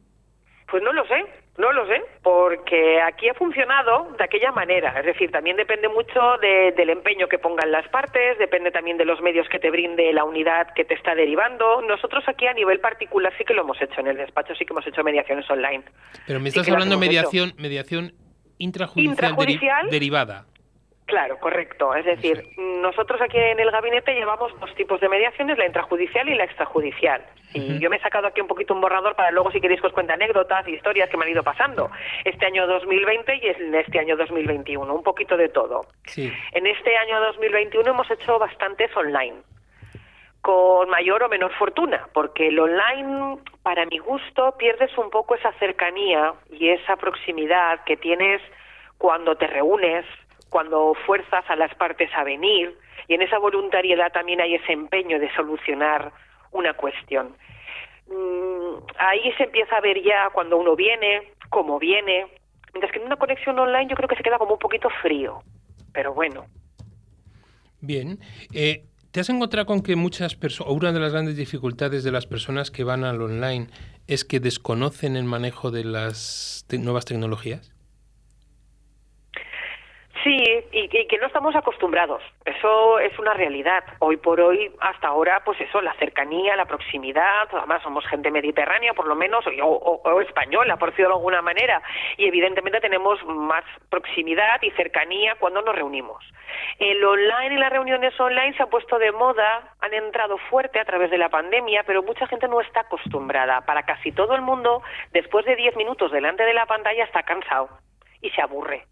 Pues 0.71 0.83
no 0.83 0.93
lo 0.93 1.05
sé, 1.07 1.25
no 1.59 1.73
lo 1.73 1.87
sé, 1.87 2.01
porque 2.23 3.01
aquí 3.03 3.29
ha 3.29 3.35
funcionado 3.35 4.09
de 4.19 4.25
aquella 4.25 4.51
manera. 4.51 4.99
Es 4.99 5.07
decir, 5.07 5.31
también 5.31 5.57
depende 5.57 5.89
mucho 5.89 6.21
de- 6.41 6.73
del 6.73 6.91
empeño 6.91 7.29
que 7.29 7.39
pongan 7.39 7.71
las 7.71 7.87
partes, 7.89 8.39
depende 8.39 8.71
también 8.71 8.97
de 8.97 9.05
los 9.05 9.21
medios 9.21 9.49
que 9.49 9.59
te 9.59 9.71
brinde 9.71 10.13
la 10.13 10.25
unidad 10.25 10.69
que 10.75 10.85
te 10.85 10.95
está 10.95 11.15
derivando. 11.15 11.83
Nosotros 11.83 12.25
aquí 12.27 12.47
a 12.47 12.55
nivel 12.55 12.81
particular 12.81 13.33
sí 13.39 13.45
que 13.45 13.55
lo 13.55 13.63
hemos 13.63 13.81
hecho 13.81 14.01
en 14.01 14.07
el 14.09 14.17
despacho, 14.17 14.55
sí 14.55 14.65
que 14.65 14.73
hemos 14.73 14.87
hecho 14.87 15.05
mediaciones 15.05 15.49
online. 15.51 15.85
Pero 16.27 16.41
me 16.41 16.49
estás 16.49 16.69
hablando 16.69 16.97
de 16.97 17.01
mediación, 17.07 17.53
mediación 17.59 18.15
intrajudicial, 18.59 19.15
deri- 19.17 19.31
Intrajudicial. 19.31 19.91
derivada. 19.91 20.47
Claro, 21.07 21.39
correcto. 21.39 21.95
Es 21.95 22.05
decir, 22.07 22.49
nosotros 22.57 23.21
aquí 23.21 23.37
en 23.37 23.61
el 23.61 23.71
gabinete 23.71 24.15
llevamos 24.15 24.59
dos 24.59 24.75
tipos 24.75 25.01
de 25.01 25.09
mediaciones, 25.09 25.59
la 25.59 25.67
intrajudicial 25.67 26.29
y 26.29 26.35
la 26.35 26.45
extrajudicial. 26.45 27.23
Y 27.53 27.79
yo 27.79 27.89
me 27.89 27.97
he 27.97 28.01
sacado 28.01 28.27
aquí 28.27 28.41
un 28.41 28.49
poquito 28.49 28.75
un 28.75 28.81
borrador 28.81 29.15
para 29.15 29.31
luego, 29.31 29.53
si 29.53 29.61
queréis, 29.61 29.81
que 29.81 29.87
os 29.87 29.93
cuente 29.93 30.13
anécdotas 30.13 30.67
y 30.67 30.73
historias 30.73 31.09
que 31.09 31.17
me 31.17 31.25
han 31.25 31.31
ido 31.31 31.43
pasando. 31.43 31.89
Este 32.25 32.47
año 32.47 32.67
2020 32.67 33.37
y 33.37 33.47
en 33.47 33.75
este 33.77 34.01
año 34.01 34.17
2021, 34.17 34.93
un 34.93 35.03
poquito 35.03 35.37
de 35.37 35.49
todo. 35.49 35.83
Sí. 36.07 36.33
En 36.53 36.67
este 36.67 36.97
año 36.97 37.21
2021 37.21 37.89
hemos 37.89 38.11
hecho 38.11 38.39
bastantes 38.41 38.95
online, 38.97 39.37
con 40.41 40.91
mayor 40.91 41.23
o 41.23 41.29
menor 41.29 41.53
fortuna, 41.53 42.09
porque 42.13 42.49
el 42.49 42.59
online, 42.59 43.39
para 43.63 43.87
mi 43.87 43.99
gusto, 43.99 44.57
pierdes 44.59 44.97
un 44.99 45.11
poco 45.11 45.37
esa 45.37 45.53
cercanía 45.53 46.35
y 46.51 46.71
esa 46.71 46.97
proximidad 46.97 47.85
que 47.85 47.97
tienes 47.97 48.43
cuando 48.99 49.37
te 49.37 49.47
reúnes, 49.47 50.05
cuando 50.55 50.95
fuerzas 51.05 51.45
a 51.49 51.57
las 51.57 51.75
partes 51.75 52.09
a 52.15 52.23
venir, 52.23 52.79
y 53.09 53.15
en 53.15 53.23
esa 53.23 53.39
voluntariedad 53.41 54.13
también 54.13 54.41
hay 54.41 54.55
ese 54.55 54.73
empeño 54.73 55.19
de 55.19 55.29
solucionar 55.35 56.13
una 56.53 56.75
cuestión. 56.75 57.37
Mm, 58.07 58.77
ahí 58.97 59.33
se 59.37 59.43
empieza 59.43 59.77
a 59.77 59.81
ver 59.81 60.01
ya 60.01 60.31
cuando 60.33 60.57
uno 60.57 60.77
viene, 60.77 61.33
cómo 61.51 61.81
viene, 61.81 62.29
mientras 62.73 62.93
que 62.93 63.01
en 63.01 63.07
una 63.07 63.17
conexión 63.17 63.59
online 63.59 63.89
yo 63.91 63.97
creo 63.97 64.09
que 64.09 64.15
se 64.15 64.23
queda 64.23 64.39
como 64.39 64.53
un 64.53 64.61
poquito 64.61 64.89
frío, 65.03 65.43
pero 65.93 66.15
bueno. 66.15 66.45
Bien. 67.81 68.21
Eh, 68.55 68.85
¿Te 69.11 69.19
has 69.19 69.31
encontrado 69.31 69.67
con 69.67 69.83
que 69.83 69.97
muchas 69.97 70.37
personas, 70.37 70.73
una 70.73 70.93
de 70.93 71.01
las 71.01 71.11
grandes 71.11 71.37
dificultades 71.37 72.05
de 72.05 72.13
las 72.13 72.29
personas 72.29 72.71
que 72.71 72.85
van 72.85 73.03
al 73.03 73.21
online 73.21 73.67
es 74.07 74.25
que 74.25 74.39
desconocen 74.39 75.17
el 75.17 75.25
manejo 75.25 75.73
de 75.73 75.83
las 75.83 76.65
nuevas 76.79 77.07
tecnologías? 77.07 77.74
Sí, 80.25 80.43
y, 80.73 80.89
que 80.89 81.19
no 81.19 81.27
estamos 81.27 81.55
acostumbrados. 81.55 82.23
Eso 82.47 82.99
es 82.99 83.17
una 83.19 83.35
realidad. 83.35 83.85
Hoy 83.99 84.17
por 84.17 84.41
hoy, 84.41 84.73
hasta 84.81 85.09
ahora, 85.09 85.43
pues 85.45 85.61
eso, 85.61 85.83
la 85.83 85.93
cercanía, 85.95 86.57
la 86.57 86.65
proximidad, 86.65 87.47
además 87.53 87.83
somos 87.83 88.07
gente 88.07 88.31
mediterránea, 88.31 88.95
por 88.95 89.07
lo 89.07 89.15
menos, 89.17 89.45
o, 89.47 89.51
o- 89.67 90.01
o 90.03 90.21
española, 90.23 90.79
por 90.79 90.91
decirlo 90.91 91.11
de 91.11 91.15
alguna 91.17 91.43
manera, 91.43 91.83
y 92.17 92.27
evidentemente 92.27 92.81
tenemos 92.81 93.23
más 93.27 93.65
proximidad 93.91 94.63
y 94.63 94.71
cercanía 94.71 95.35
cuando 95.39 95.61
nos 95.61 95.75
reunimos. 95.75 96.25
El 96.79 97.05
online 97.05 97.55
y 97.57 97.59
las 97.59 97.71
reuniones 97.71 98.19
online 98.19 98.57
se 98.57 98.63
han 98.63 98.71
puesto 98.71 98.99
de 98.99 99.13
moda, 99.13 99.75
han 99.81 99.93
entrado 99.93 100.39
fuerte 100.49 100.81
a 100.81 100.87
través 100.87 101.11
de 101.11 101.19
la 101.19 101.29
pandemia, 101.29 101.83
pero 101.87 102.03
mucha 102.03 102.27
gente 102.29 102.49
no 102.49 102.63
está 102.63 102.81
acostumbrada. 102.81 103.61
Para 103.67 103.83
casi 103.83 104.11
todo 104.11 104.35
el 104.35 104.41
mundo, 104.41 104.83
después 105.13 105.45
de 105.45 105.55
10 105.55 105.77
minutos 105.77 106.11
delante 106.13 106.45
de 106.45 106.55
la 106.55 106.65
pantalla 106.65 107.05
está 107.05 107.25
cansado 107.25 107.69
y 108.23 108.31
se 108.31 108.41
aburre. 108.41 108.85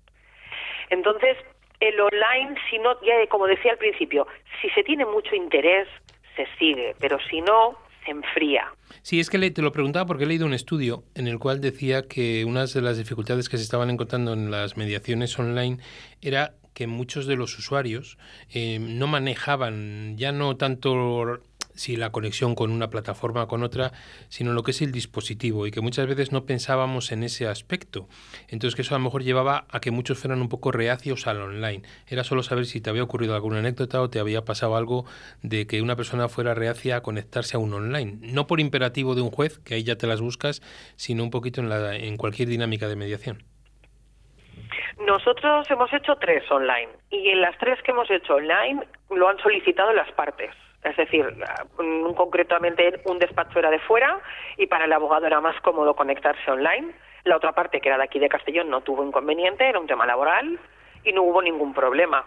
Entonces, 0.92 1.36
el 1.80 1.98
online, 2.00 2.54
si 2.70 2.78
no, 2.78 2.92
ya 3.02 3.14
como 3.28 3.46
decía 3.46 3.72
al 3.72 3.78
principio, 3.78 4.26
si 4.60 4.68
se 4.70 4.84
tiene 4.84 5.04
mucho 5.04 5.34
interés, 5.34 5.88
se 6.36 6.46
sigue, 6.58 6.94
pero 7.00 7.18
si 7.28 7.40
no, 7.40 7.76
se 8.04 8.10
enfría. 8.12 8.72
Sí, 9.02 9.18
es 9.20 9.30
que 9.30 9.38
le- 9.38 9.50
te 9.50 9.62
lo 9.62 9.72
preguntaba 9.72 10.06
porque 10.06 10.24
he 10.24 10.26
leído 10.26 10.46
un 10.46 10.54
estudio 10.54 11.02
en 11.14 11.26
el 11.28 11.38
cual 11.38 11.60
decía 11.60 12.02
que 12.08 12.44
una 12.44 12.66
de 12.66 12.80
las 12.82 12.98
dificultades 12.98 13.48
que 13.48 13.56
se 13.56 13.62
estaban 13.64 13.90
encontrando 13.90 14.32
en 14.32 14.50
las 14.50 14.76
mediaciones 14.76 15.36
online 15.38 15.78
era 16.20 16.52
que 16.74 16.86
muchos 16.86 17.26
de 17.26 17.36
los 17.36 17.58
usuarios 17.58 18.16
eh, 18.52 18.78
no 18.80 19.06
manejaban 19.06 20.16
ya 20.16 20.32
no 20.32 20.56
tanto 20.56 21.40
si 21.74 21.96
la 21.96 22.10
conexión 22.10 22.54
con 22.54 22.70
una 22.70 22.90
plataforma 22.90 23.46
con 23.46 23.62
otra, 23.62 23.92
sino 24.28 24.52
lo 24.52 24.62
que 24.62 24.72
es 24.72 24.82
el 24.82 24.92
dispositivo 24.92 25.66
y 25.66 25.70
que 25.70 25.80
muchas 25.80 26.06
veces 26.06 26.32
no 26.32 26.44
pensábamos 26.46 27.12
en 27.12 27.22
ese 27.22 27.46
aspecto. 27.46 28.08
Entonces 28.48 28.74
que 28.74 28.82
eso 28.82 28.94
a 28.94 28.98
lo 28.98 29.04
mejor 29.04 29.22
llevaba 29.22 29.66
a 29.70 29.80
que 29.80 29.90
muchos 29.90 30.18
fueran 30.18 30.40
un 30.40 30.48
poco 30.48 30.72
reacios 30.72 31.26
al 31.26 31.40
online. 31.40 31.82
Era 32.06 32.24
solo 32.24 32.42
saber 32.42 32.66
si 32.66 32.80
te 32.80 32.90
había 32.90 33.02
ocurrido 33.02 33.34
alguna 33.34 33.58
anécdota 33.58 34.00
o 34.00 34.10
te 34.10 34.20
había 34.20 34.44
pasado 34.44 34.76
algo 34.76 35.04
de 35.42 35.66
que 35.66 35.82
una 35.82 35.96
persona 35.96 36.28
fuera 36.28 36.54
reacia 36.54 36.96
a 36.96 37.02
conectarse 37.02 37.56
a 37.56 37.60
un 37.60 37.72
online. 37.74 38.18
No 38.20 38.46
por 38.46 38.60
imperativo 38.60 39.14
de 39.14 39.22
un 39.22 39.30
juez, 39.30 39.58
que 39.58 39.74
ahí 39.74 39.84
ya 39.84 39.96
te 39.96 40.06
las 40.06 40.20
buscas, 40.20 40.62
sino 40.96 41.22
un 41.22 41.30
poquito 41.30 41.60
en, 41.60 41.68
la, 41.68 41.96
en 41.96 42.16
cualquier 42.16 42.48
dinámica 42.48 42.88
de 42.88 42.96
mediación. 42.96 43.44
Nosotros 45.06 45.68
hemos 45.70 45.92
hecho 45.92 46.16
tres 46.16 46.48
online 46.50 46.90
y 47.10 47.30
en 47.30 47.40
las 47.40 47.56
tres 47.58 47.80
que 47.82 47.90
hemos 47.90 48.10
hecho 48.10 48.34
online 48.34 48.86
lo 49.10 49.28
han 49.28 49.38
solicitado 49.38 49.92
las 49.92 50.10
partes. 50.12 50.50
Es 50.82 50.96
decir, 50.96 51.26
concretamente 52.16 53.00
un 53.04 53.18
despacho 53.18 53.58
era 53.58 53.70
de 53.70 53.78
fuera 53.80 54.18
y 54.56 54.66
para 54.66 54.86
el 54.86 54.92
abogado 54.92 55.26
era 55.26 55.40
más 55.40 55.60
cómodo 55.60 55.94
conectarse 55.94 56.50
online. 56.50 56.92
La 57.24 57.36
otra 57.36 57.52
parte, 57.52 57.80
que 57.80 57.88
era 57.88 57.98
de 57.98 58.04
aquí 58.04 58.18
de 58.18 58.28
Castellón, 58.28 58.68
no 58.68 58.80
tuvo 58.80 59.04
inconveniente, 59.04 59.68
era 59.68 59.78
un 59.78 59.86
tema 59.86 60.06
laboral 60.06 60.58
y 61.04 61.12
no 61.12 61.22
hubo 61.22 61.40
ningún 61.40 61.72
problema 61.72 62.24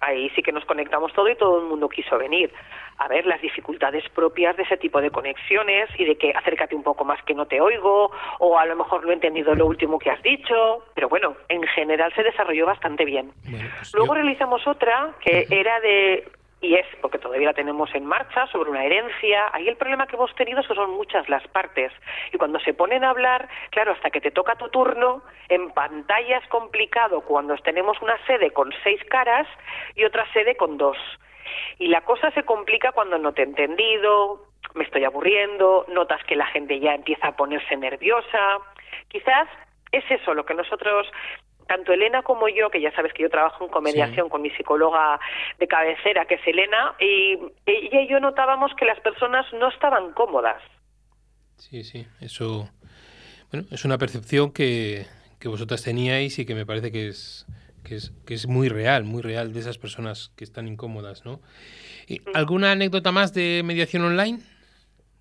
ahí 0.00 0.30
sí 0.30 0.42
que 0.42 0.52
nos 0.52 0.64
conectamos 0.64 1.12
todo 1.12 1.28
y 1.28 1.36
todo 1.36 1.60
el 1.60 1.66
mundo 1.66 1.88
quiso 1.88 2.18
venir. 2.18 2.52
A 2.98 3.08
ver 3.08 3.26
las 3.26 3.40
dificultades 3.42 4.08
propias 4.10 4.56
de 4.56 4.62
ese 4.62 4.76
tipo 4.76 5.00
de 5.00 5.10
conexiones 5.10 5.88
y 5.98 6.04
de 6.04 6.16
que 6.16 6.30
acércate 6.30 6.74
un 6.74 6.82
poco 6.82 7.04
más 7.04 7.22
que 7.24 7.34
no 7.34 7.46
te 7.46 7.60
oigo 7.60 8.10
o 8.38 8.58
a 8.58 8.66
lo 8.66 8.76
mejor 8.76 9.04
no 9.04 9.10
he 9.10 9.14
entendido 9.14 9.54
lo 9.54 9.66
último 9.66 9.98
que 9.98 10.10
has 10.10 10.22
dicho, 10.22 10.84
pero 10.94 11.08
bueno, 11.08 11.36
en 11.48 11.62
general 11.64 12.12
se 12.14 12.22
desarrolló 12.22 12.66
bastante 12.66 13.04
bien. 13.04 13.32
Pues 13.42 13.94
Luego 13.94 14.14
realizamos 14.14 14.66
otra 14.66 15.12
que 15.20 15.46
era 15.50 15.78
de 15.80 16.26
y 16.66 16.74
es 16.74 16.86
porque 17.00 17.18
todavía 17.18 17.46
la 17.46 17.54
tenemos 17.54 17.94
en 17.94 18.04
marcha 18.04 18.48
sobre 18.48 18.70
una 18.70 18.84
herencia. 18.84 19.48
Ahí 19.52 19.68
el 19.68 19.76
problema 19.76 20.08
que 20.08 20.16
hemos 20.16 20.34
tenido 20.34 20.60
es 20.60 20.66
que 20.66 20.74
son 20.74 20.90
muchas 20.96 21.28
las 21.28 21.46
partes 21.48 21.92
y 22.32 22.38
cuando 22.38 22.58
se 22.58 22.74
ponen 22.74 23.04
a 23.04 23.10
hablar, 23.10 23.48
claro, 23.70 23.92
hasta 23.92 24.10
que 24.10 24.20
te 24.20 24.32
toca 24.32 24.56
tu 24.56 24.68
turno, 24.68 25.22
en 25.48 25.70
pantalla 25.70 26.38
es 26.38 26.48
complicado 26.48 27.20
cuando 27.20 27.56
tenemos 27.58 28.02
una 28.02 28.18
sede 28.26 28.50
con 28.50 28.72
seis 28.82 29.00
caras 29.04 29.46
y 29.94 30.04
otra 30.04 30.26
sede 30.32 30.56
con 30.56 30.76
dos. 30.76 30.96
Y 31.78 31.86
la 31.86 32.00
cosa 32.00 32.32
se 32.32 32.42
complica 32.42 32.90
cuando 32.90 33.16
no 33.16 33.32
te 33.32 33.42
he 33.42 33.44
entendido, 33.44 34.46
me 34.74 34.82
estoy 34.82 35.04
aburriendo, 35.04 35.86
notas 35.88 36.22
que 36.24 36.34
la 36.34 36.46
gente 36.46 36.80
ya 36.80 36.94
empieza 36.94 37.28
a 37.28 37.36
ponerse 37.36 37.76
nerviosa. 37.76 38.58
Quizás 39.08 39.48
es 39.92 40.04
eso 40.10 40.34
lo 40.34 40.44
que 40.44 40.54
nosotros 40.54 41.06
tanto 41.66 41.92
Elena 41.92 42.22
como 42.22 42.48
yo, 42.48 42.70
que 42.70 42.80
ya 42.80 42.92
sabes 42.92 43.12
que 43.12 43.22
yo 43.22 43.30
trabajo 43.30 43.64
en 43.64 43.70
comediación 43.70 44.28
con 44.28 44.42
mi 44.42 44.50
psicóloga 44.50 45.18
de 45.58 45.66
cabecera, 45.66 46.24
que 46.26 46.34
es 46.34 46.46
Elena, 46.46 46.94
y 47.00 47.38
ella 47.66 48.00
y 48.02 48.08
yo 48.08 48.20
notábamos 48.20 48.72
que 48.74 48.84
las 48.84 49.00
personas 49.00 49.46
no 49.52 49.68
estaban 49.68 50.12
cómodas. 50.12 50.62
Sí, 51.56 51.84
sí, 51.84 52.06
eso 52.20 52.68
bueno, 53.50 53.66
es 53.70 53.84
una 53.84 53.98
percepción 53.98 54.52
que, 54.52 55.06
que 55.38 55.48
vosotras 55.48 55.82
teníais 55.82 56.38
y 56.38 56.46
que 56.46 56.54
me 56.54 56.66
parece 56.66 56.90
que 56.90 57.08
es, 57.08 57.46
que 57.84 57.96
es, 57.96 58.12
que 58.26 58.34
es 58.34 58.46
muy 58.46 58.68
real, 58.68 59.04
muy 59.04 59.22
real 59.22 59.52
de 59.52 59.60
esas 59.60 59.78
personas 59.78 60.32
que 60.36 60.44
están 60.44 60.68
incómodas, 60.68 61.24
¿no? 61.24 61.40
¿Alguna 62.34 62.72
anécdota 62.72 63.12
más 63.12 63.32
de 63.34 63.62
mediación 63.64 64.04
online? 64.04 64.40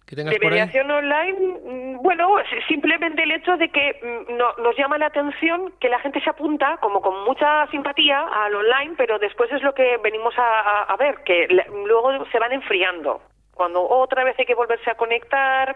De 0.07 0.39
mediación 0.39 0.91
online, 0.91 1.33
mm, 1.63 2.03
bueno, 2.03 2.35
simplemente 2.67 3.23
el 3.23 3.31
hecho 3.31 3.57
de 3.57 3.69
que 3.69 3.99
mm, 4.01 4.37
no, 4.37 4.53
nos 4.57 4.77
llama 4.77 4.97
la 4.99 5.07
atención 5.07 5.73
que 5.79 5.89
la 5.89 5.99
gente 5.99 6.21
se 6.21 6.29
apunta 6.29 6.77
como 6.77 7.01
con 7.01 7.23
mucha 7.23 7.65
simpatía 7.67 8.21
al 8.21 8.53
online, 8.53 8.93
pero 8.97 9.17
después 9.17 9.51
es 9.51 9.63
lo 9.63 9.73
que 9.73 9.97
venimos 10.03 10.35
a, 10.37 10.95
ver, 10.99 11.23
que 11.23 11.47
luego 11.85 12.25
se 12.31 12.39
van 12.39 12.51
enfriando. 12.51 13.21
Cuando 13.55 13.81
otra 13.87 14.23
vez 14.23 14.37
hay 14.37 14.45
que 14.45 14.53
volverse 14.53 14.91
a 14.91 14.95
conectar, 14.95 15.75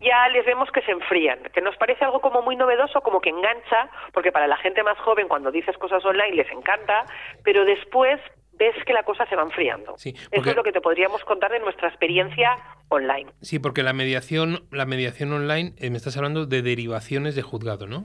ya 0.00 0.28
les 0.28 0.44
vemos 0.44 0.70
que 0.70 0.82
se 0.82 0.92
enfrían, 0.92 1.38
que 1.54 1.62
nos 1.62 1.76
parece 1.76 2.04
algo 2.04 2.20
como 2.20 2.42
muy 2.42 2.54
novedoso, 2.54 3.00
como 3.00 3.20
que 3.20 3.30
engancha, 3.30 3.88
porque 4.12 4.30
para 4.30 4.46
la 4.46 4.58
gente 4.58 4.82
más 4.82 4.98
joven 4.98 5.26
cuando 5.26 5.50
dices 5.50 5.76
cosas 5.78 6.04
online 6.04 6.36
les 6.36 6.50
encanta, 6.52 7.06
pero 7.42 7.64
después 7.64 8.20
ves 8.58 8.74
que 8.84 8.92
la 8.92 9.02
cosa 9.02 9.26
se 9.26 9.36
va 9.36 9.42
enfriando. 9.42 9.94
Eso 9.96 10.14
es 10.30 10.56
lo 10.56 10.62
que 10.62 10.72
te 10.72 10.80
podríamos 10.80 11.24
contar 11.24 11.52
de 11.52 11.60
nuestra 11.60 11.88
experiencia 11.88 12.56
online. 12.88 13.30
Sí, 13.40 13.58
porque 13.58 13.82
la 13.82 13.92
mediación, 13.92 14.66
la 14.70 14.86
mediación 14.86 15.32
online, 15.32 15.74
eh, 15.78 15.90
me 15.90 15.96
estás 15.96 16.16
hablando 16.16 16.46
de 16.46 16.62
derivaciones 16.62 17.34
de 17.34 17.42
juzgado, 17.42 17.86
¿no? 17.86 18.04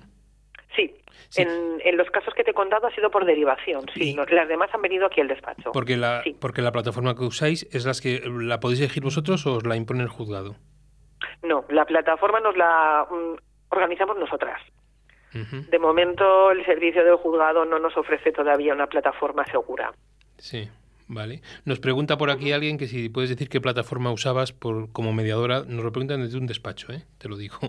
Sí. 0.76 0.94
En, 1.36 1.98
los 1.98 2.10
casos 2.12 2.34
que 2.34 2.44
te 2.44 2.52
he 2.52 2.54
contado 2.54 2.88
ha 2.88 2.96
sido 2.96 3.12
por 3.12 3.26
derivación, 3.26 3.86
sí. 3.94 4.16
las 4.32 4.48
demás 4.48 4.70
han 4.74 4.82
venido 4.82 5.06
aquí 5.06 5.22
al 5.22 5.28
despacho. 5.28 5.72
Porque 5.74 5.98
la, 5.98 6.24
porque 6.40 6.62
la 6.62 6.72
plataforma 6.72 7.14
que 7.16 7.24
usáis 7.24 7.68
es 7.72 7.86
las 7.86 8.02
que 8.02 8.22
la 8.26 8.60
podéis 8.60 8.80
elegir 8.80 9.04
vosotros 9.04 9.46
o 9.46 9.56
os 9.56 9.66
la 9.66 9.76
impone 9.76 10.04
el 10.04 10.10
juzgado. 10.10 10.56
No, 11.44 11.66
la 11.70 11.86
plataforma 11.86 12.40
nos 12.40 12.56
la 12.56 13.06
mm, 13.10 13.36
organizamos 13.70 14.18
nosotras. 14.18 14.62
De 15.32 15.78
momento 15.78 16.50
el 16.50 16.66
servicio 16.66 17.04
del 17.04 17.18
juzgado 17.18 17.64
no 17.64 17.78
nos 17.78 17.96
ofrece 17.96 18.32
todavía 18.32 18.74
una 18.74 18.88
plataforma 18.88 19.46
segura. 19.46 19.94
Sí, 20.40 20.68
vale. 21.08 21.42
Nos 21.66 21.80
pregunta 21.80 22.18
por 22.18 22.32
aquí 22.32 22.52
alguien 22.52 22.78
que 22.78 22.88
si 22.88 23.10
puedes 23.10 23.30
decir 23.30 23.50
qué 23.50 23.62
plataforma 23.62 24.12
usabas 24.12 24.52
por, 24.52 24.92
como 24.92 25.14
mediadora. 25.14 25.64
Nos 25.68 25.84
lo 25.84 25.92
preguntan 25.92 26.22
desde 26.22 26.38
un 26.38 26.48
despacho, 26.48 26.92
¿eh? 26.92 27.04
te 27.18 27.30
lo 27.30 27.38
digo. 27.38 27.60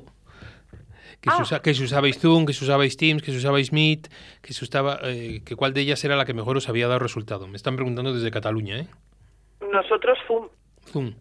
Que, 1.21 1.29
ah. 1.29 1.61
que 1.63 1.71
usabais 1.73 2.19
Zoom, 2.19 2.47
que 2.47 2.55
si 2.55 2.65
usabais 2.65 2.97
Teams, 2.97 3.23
que 3.23 3.31
si 3.31 3.37
usabais 3.37 3.75
Meet, 3.75 4.09
que 4.41 4.55
si 4.55 4.65
usaba, 4.65 5.01
eh, 5.03 5.43
que 5.45 5.55
cuál 5.55 5.75
de 5.75 5.83
ellas 5.83 6.03
era 6.03 6.17
la 6.17 6.25
que 6.25 6.33
mejor 6.33 6.57
os 6.57 6.71
había 6.71 6.87
dado 6.87 6.99
resultado. 6.99 7.47
Me 7.47 7.57
están 7.57 7.77
preguntando 7.77 8.15
desde 8.15 8.31
Cataluña, 8.31 8.79
¿eh? 8.79 8.87
Nosotros 9.71 10.17
Zoom. 10.27 10.49
Zoom, 10.87 11.15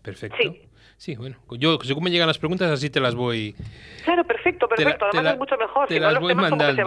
perfecto. 0.00 0.38
Sí. 0.40 0.62
Sí, 0.96 1.16
bueno, 1.16 1.36
yo 1.58 1.78
según 1.82 2.04
me 2.04 2.10
llegan 2.10 2.28
las 2.28 2.38
preguntas 2.38 2.70
así 2.70 2.88
te 2.88 3.00
las 3.00 3.16
voy. 3.16 3.56
Claro, 4.04 4.24
perfecto, 4.24 4.68
perfecto. 4.68 5.06
Además 5.12 5.32
es 5.32 5.38
mucho 5.40 5.56
mejor. 5.56 5.88
Te 5.88 5.98
las 5.98 6.20
voy 6.20 6.32
mandando. 6.32 6.82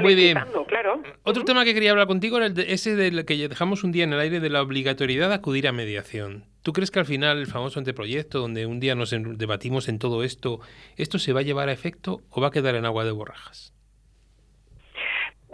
Muy 0.00 0.14
bien. 0.14 0.38
Claro. 0.66 1.02
Otro 1.22 1.44
tema 1.44 1.64
que 1.64 1.74
quería 1.74 1.90
hablar 1.90 2.06
contigo 2.06 2.38
era 2.38 2.46
ese 2.46 2.96
del 2.96 3.24
que 3.24 3.48
dejamos 3.48 3.84
un 3.84 3.92
día 3.92 4.04
en 4.04 4.12
el 4.12 4.20
aire 4.20 4.40
de 4.40 4.50
la 4.50 4.62
obligatoriedad 4.62 5.28
de 5.28 5.34
acudir 5.34 5.68
a 5.68 5.72
mediación. 5.72 6.44
¿Tú 6.62 6.72
crees 6.72 6.90
que 6.90 6.98
al 6.98 7.06
final 7.06 7.38
el 7.38 7.46
famoso 7.46 7.78
anteproyecto, 7.78 8.38
donde 8.38 8.66
un 8.66 8.80
día 8.80 8.94
nos 8.94 9.10
debatimos 9.10 9.88
en 9.88 9.98
todo 9.98 10.24
esto, 10.24 10.60
esto 10.96 11.18
se 11.18 11.32
va 11.32 11.40
a 11.40 11.42
llevar 11.42 11.68
a 11.68 11.72
efecto 11.72 12.20
o 12.30 12.40
va 12.40 12.48
a 12.48 12.50
quedar 12.50 12.74
en 12.74 12.86
agua 12.86 13.04
de 13.04 13.12
borrajas? 13.12 13.74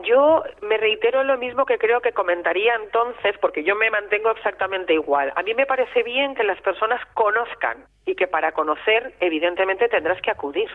Yo 0.05 0.43
me 0.63 0.79
reitero 0.79 1.25
lo 1.25 1.37
mismo 1.37 1.67
que 1.67 1.79
creo 1.79 2.01
que 2.01 2.13
comentaría 2.13 2.75
entonces, 2.75 3.37
porque 3.41 3.65
yo 3.65 3.77
me 3.77 3.91
mantengo 3.91 4.31
exactamente 4.31 4.95
igual. 4.95 5.33
A 5.37 5.43
mí 5.43 5.53
me 5.55 5.67
parece 5.67 6.03
bien 6.03 6.35
que 6.35 6.45
las 6.45 6.61
personas 6.63 7.01
conozcan 7.15 7.85
y 8.07 8.15
que 8.15 8.27
para 8.27 8.53
conocer, 8.53 9.15
evidentemente, 9.21 9.89
tendrás 9.89 10.21
que 10.23 10.31
acudir. 10.31 10.71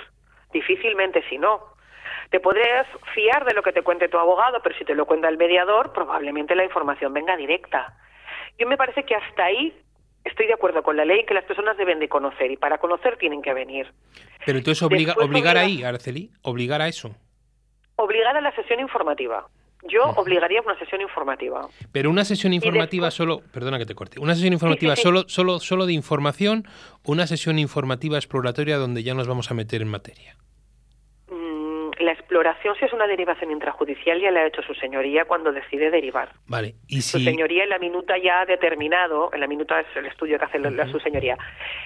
Difícilmente 0.53 1.23
si 1.29 1.37
no. 1.37 1.59
Te 2.29 2.39
podrías 2.39 2.87
fiar 3.13 3.45
de 3.45 3.53
lo 3.53 3.63
que 3.63 3.71
te 3.71 3.81
cuente 3.81 4.09
tu 4.09 4.17
abogado, 4.17 4.59
pero 4.63 4.75
si 4.77 4.85
te 4.85 4.95
lo 4.95 5.05
cuenta 5.05 5.29
el 5.29 5.37
mediador, 5.37 5.93
probablemente 5.93 6.55
la 6.55 6.63
información 6.63 7.13
venga 7.13 7.37
directa. 7.37 7.97
Yo 8.57 8.67
me 8.67 8.77
parece 8.77 9.03
que 9.03 9.15
hasta 9.15 9.45
ahí 9.45 9.73
estoy 10.23 10.47
de 10.47 10.53
acuerdo 10.53 10.81
con 10.83 10.97
la 10.97 11.05
ley 11.05 11.25
que 11.25 11.33
las 11.33 11.45
personas 11.45 11.77
deben 11.77 11.99
de 11.99 12.09
conocer 12.09 12.51
y 12.51 12.57
para 12.57 12.77
conocer 12.77 13.17
tienen 13.17 13.41
que 13.41 13.53
venir. 13.53 13.91
Pero 14.45 14.57
entonces 14.57 14.81
obliga, 14.81 15.13
obligar 15.17 15.57
ahí, 15.57 15.83
Araceli, 15.83 16.31
obligar 16.41 16.81
a 16.81 16.87
eso. 16.87 17.15
Obligar 17.95 18.35
a 18.35 18.41
la 18.41 18.53
sesión 18.55 18.79
informativa. 18.79 19.47
Yo 19.87 20.03
obligaría 20.15 20.59
a 20.59 20.63
una 20.63 20.77
sesión 20.79 21.01
informativa. 21.01 21.67
Pero 21.91 22.09
una 22.09 22.25
sesión 22.25 22.53
informativa 22.53 23.11
solo, 23.11 23.41
perdona 23.53 23.77
que 23.77 23.85
te 23.85 23.93
corte, 23.93 24.19
una 24.19 24.33
sesión 24.33 24.53
informativa 24.53 24.95
solo 24.95 25.25
solo 25.27 25.59
solo 25.59 25.85
de 25.85 25.93
información, 25.93 26.67
una 27.03 27.27
sesión 27.27 27.59
informativa 27.59 28.17
exploratoria 28.17 28.77
donde 28.77 29.03
ya 29.03 29.13
nos 29.13 29.27
vamos 29.27 29.51
a 29.51 29.53
meter 29.53 29.83
en 29.83 29.89
materia 29.89 30.37
exploración, 32.35 32.75
si 32.75 32.85
es 32.85 32.91
una 32.91 33.07
derivación 33.07 33.49
intrajudicial, 33.51 34.19
ya 34.19 34.29
la 34.29 34.41
ha 34.41 34.47
hecho 34.47 34.61
su 34.61 34.73
señoría 34.73 35.23
cuando 35.23 35.53
decide 35.53 35.89
derivar. 35.89 36.29
Vale. 36.47 36.75
¿Y 36.87 37.01
Su 37.01 37.17
señoría 37.19 37.63
en 37.63 37.69
la 37.69 37.79
minuta 37.79 38.17
ya 38.17 38.41
ha 38.41 38.45
determinado, 38.45 39.29
en 39.33 39.39
la 39.39 39.47
minuta 39.47 39.79
es 39.79 39.87
el 39.95 40.05
estudio 40.05 40.37
que 40.37 40.45
hace 40.45 40.59
la, 40.59 40.85
su 40.87 40.99
señoría. 40.99 41.37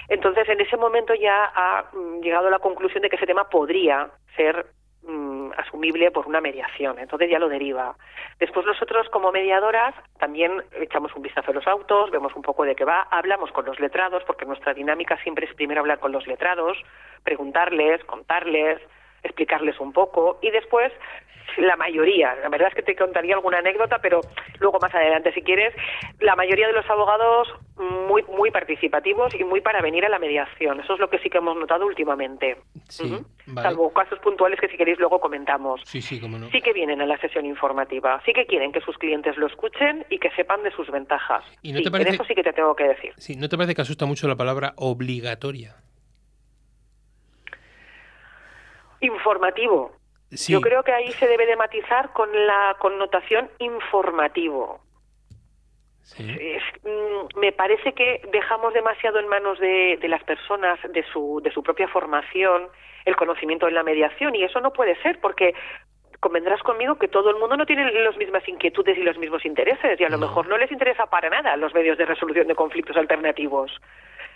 Entonces, 0.08 0.48
en 0.48 0.60
ese 0.60 0.76
momento 0.76 1.14
ya 1.14 1.52
ha 1.54 1.84
mm, 1.92 2.20
llegado 2.20 2.48
a 2.48 2.50
la 2.50 2.58
conclusión 2.58 3.02
de 3.02 3.08
que 3.08 3.16
ese 3.16 3.26
tema 3.26 3.48
podría 3.48 4.10
ser 4.34 4.66
mm, 5.04 5.52
asumible 5.56 6.10
por 6.10 6.26
una 6.26 6.40
mediación. 6.40 6.98
Entonces 6.98 7.30
ya 7.30 7.38
lo 7.38 7.48
deriva. 7.48 7.94
Después 8.40 8.66
nosotros, 8.66 9.08
como 9.10 9.30
mediadoras, 9.30 9.94
también 10.18 10.64
echamos 10.80 11.14
un 11.14 11.22
vistazo 11.22 11.52
a 11.52 11.54
los 11.54 11.66
autos, 11.68 12.10
vemos 12.10 12.34
un 12.34 12.42
poco 12.42 12.64
de 12.64 12.74
qué 12.74 12.84
va, 12.84 13.02
hablamos 13.02 13.52
con 13.52 13.66
los 13.66 13.78
letrados, 13.78 14.24
porque 14.26 14.46
nuestra 14.46 14.74
dinámica 14.74 15.16
siempre 15.22 15.46
es 15.46 15.54
primero 15.54 15.80
hablar 15.80 16.00
con 16.00 16.10
los 16.10 16.26
letrados, 16.26 16.76
preguntarles, 17.22 18.02
contarles 18.04 18.80
explicarles 19.22 19.78
un 19.80 19.92
poco 19.92 20.38
y 20.42 20.50
después 20.50 20.92
la 21.56 21.74
mayoría, 21.76 22.36
la 22.42 22.48
verdad 22.48 22.68
es 22.68 22.74
que 22.74 22.82
te 22.82 22.94
contaría 22.94 23.34
alguna 23.34 23.58
anécdota, 23.58 23.98
pero 24.00 24.20
luego 24.60 24.78
más 24.80 24.94
adelante 24.94 25.32
si 25.34 25.42
quieres, 25.42 25.74
la 26.20 26.36
mayoría 26.36 26.68
de 26.68 26.72
los 26.72 26.88
abogados 26.88 27.48
muy 27.76 28.22
muy 28.24 28.50
participativos 28.52 29.34
y 29.34 29.42
muy 29.42 29.60
para 29.60 29.82
venir 29.82 30.04
a 30.04 30.08
la 30.08 30.18
mediación. 30.20 30.78
Eso 30.80 30.94
es 30.94 31.00
lo 31.00 31.10
que 31.10 31.18
sí 31.18 31.28
que 31.28 31.38
hemos 31.38 31.56
notado 31.56 31.86
últimamente. 31.86 32.56
Sí, 32.88 33.10
vale. 33.46 33.68
Salvo 33.68 33.92
casos 33.92 34.18
puntuales 34.20 34.60
que 34.60 34.68
si 34.68 34.76
queréis 34.76 34.98
luego 35.00 35.18
comentamos. 35.18 35.80
Sí, 35.84 36.00
sí, 36.00 36.20
cómo 36.20 36.38
no. 36.38 36.48
Sí 36.50 36.60
que 36.62 36.72
vienen 36.72 37.00
a 37.00 37.06
la 37.06 37.18
sesión 37.18 37.44
informativa, 37.46 38.22
sí 38.24 38.32
que 38.32 38.46
quieren 38.46 38.70
que 38.70 38.80
sus 38.82 38.96
clientes 38.98 39.36
lo 39.36 39.46
escuchen 39.48 40.06
y 40.08 40.18
que 40.18 40.30
sepan 40.32 40.62
de 40.62 40.70
sus 40.70 40.88
ventajas. 40.90 41.42
¿Y 41.62 41.72
no 41.72 41.78
Sí, 41.78 41.84
te 41.84 41.90
parece- 41.90 42.10
en 42.10 42.14
eso 42.14 42.24
sí 42.24 42.34
que 42.34 42.44
te 42.44 42.52
tengo 42.52 42.76
que 42.76 42.84
decir. 42.84 43.12
Sí, 43.16 43.34
¿no 43.36 43.48
te 43.48 43.56
parece 43.56 43.74
que 43.74 43.82
asusta 43.82 44.06
mucho 44.06 44.28
la 44.28 44.36
palabra 44.36 44.72
obligatoria? 44.76 45.74
Informativo. 49.00 49.92
Sí. 50.30 50.52
Yo 50.52 50.60
creo 50.60 50.82
que 50.82 50.92
ahí 50.92 51.10
se 51.12 51.26
debe 51.26 51.46
de 51.46 51.56
matizar 51.56 52.12
con 52.12 52.30
la 52.46 52.76
connotación 52.78 53.50
informativo. 53.58 54.80
Sí. 56.02 56.36
Es, 56.40 56.62
mm, 56.84 57.38
me 57.38 57.52
parece 57.52 57.92
que 57.92 58.22
dejamos 58.32 58.74
demasiado 58.74 59.18
en 59.18 59.28
manos 59.28 59.58
de, 59.58 59.98
de 60.00 60.08
las 60.08 60.22
personas, 60.24 60.78
de 60.92 61.04
su, 61.12 61.40
de 61.42 61.52
su 61.52 61.62
propia 61.62 61.88
formación, 61.88 62.68
el 63.04 63.16
conocimiento 63.16 63.66
de 63.66 63.72
la 63.72 63.82
mediación, 63.82 64.34
y 64.34 64.44
eso 64.44 64.60
no 64.60 64.72
puede 64.72 65.00
ser, 65.02 65.20
porque 65.20 65.54
convendrás 66.20 66.62
conmigo 66.62 66.96
que 66.96 67.08
todo 67.08 67.30
el 67.30 67.36
mundo 67.36 67.56
no 67.56 67.66
tiene 67.66 67.90
las 67.92 68.16
mismas 68.16 68.46
inquietudes 68.46 68.96
y 68.98 69.02
los 69.02 69.18
mismos 69.18 69.44
intereses, 69.44 69.98
y 69.98 70.04
a 70.04 70.10
lo 70.10 70.18
mejor 70.18 70.46
no 70.46 70.58
les 70.58 70.70
interesa 70.70 71.06
para 71.06 71.30
nada 71.30 71.56
los 71.56 71.74
medios 71.74 71.96
de 71.96 72.04
resolución 72.04 72.46
de 72.46 72.54
conflictos 72.54 72.96
alternativos. 72.96 73.72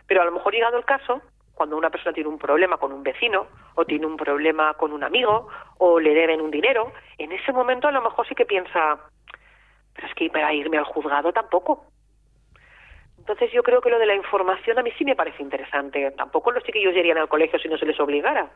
Pero 0.07 0.23
a 0.23 0.25
lo 0.25 0.33
mejor 0.33 0.55
llegado 0.55 0.79
el 0.79 0.85
caso, 0.85 1.23
cuando 1.55 1.77
una 1.77 1.91
persona 1.91 2.13
tiene 2.13 2.29
un 2.29 2.39
problema 2.39 2.77
con 2.77 2.93
un 2.93 3.03
vecino, 3.03 3.47
o 3.75 3.85
tiene 3.85 4.07
un 4.07 4.17
problema 4.17 4.75
con 4.75 4.93
un 4.93 5.05
amigo, 5.05 5.49
o 5.79 6.01
le 6.01 6.15
deben 6.15 6.41
un 6.41 6.51
dinero, 6.51 6.93
en 7.19 7.33
ese 7.33 7.53
momento 7.53 7.89
a 7.89 7.93
lo 7.93 8.03
mejor 8.03 8.27
sí 8.27 8.35
que 8.35 8.45
piensa, 8.45 8.99
pero 9.95 10.09
es 10.09 10.15
que 10.15 10.31
para 10.31 10.53
irme 10.53 10.79
al 10.79 10.85
juzgado 10.85 11.33
tampoco. 11.33 11.87
Entonces 13.19 13.51
yo 13.53 13.63
creo 13.63 13.81
que 13.81 13.89
lo 13.89 13.99
de 13.99 14.07
la 14.07 14.15
información 14.15 14.79
a 14.79 14.83
mí 14.83 14.91
sí 14.99 15.05
me 15.05 15.17
parece 15.17 15.43
interesante. 15.43 16.11
Tampoco 16.11 16.51
los 16.51 16.63
chiquillos 16.63 16.95
irían 16.95 17.17
al 17.17 17.29
colegio 17.29 17.59
si 17.59 17.69
no 17.69 17.79
se 17.79 17.87
les 17.87 17.99
obligara. 17.99 18.51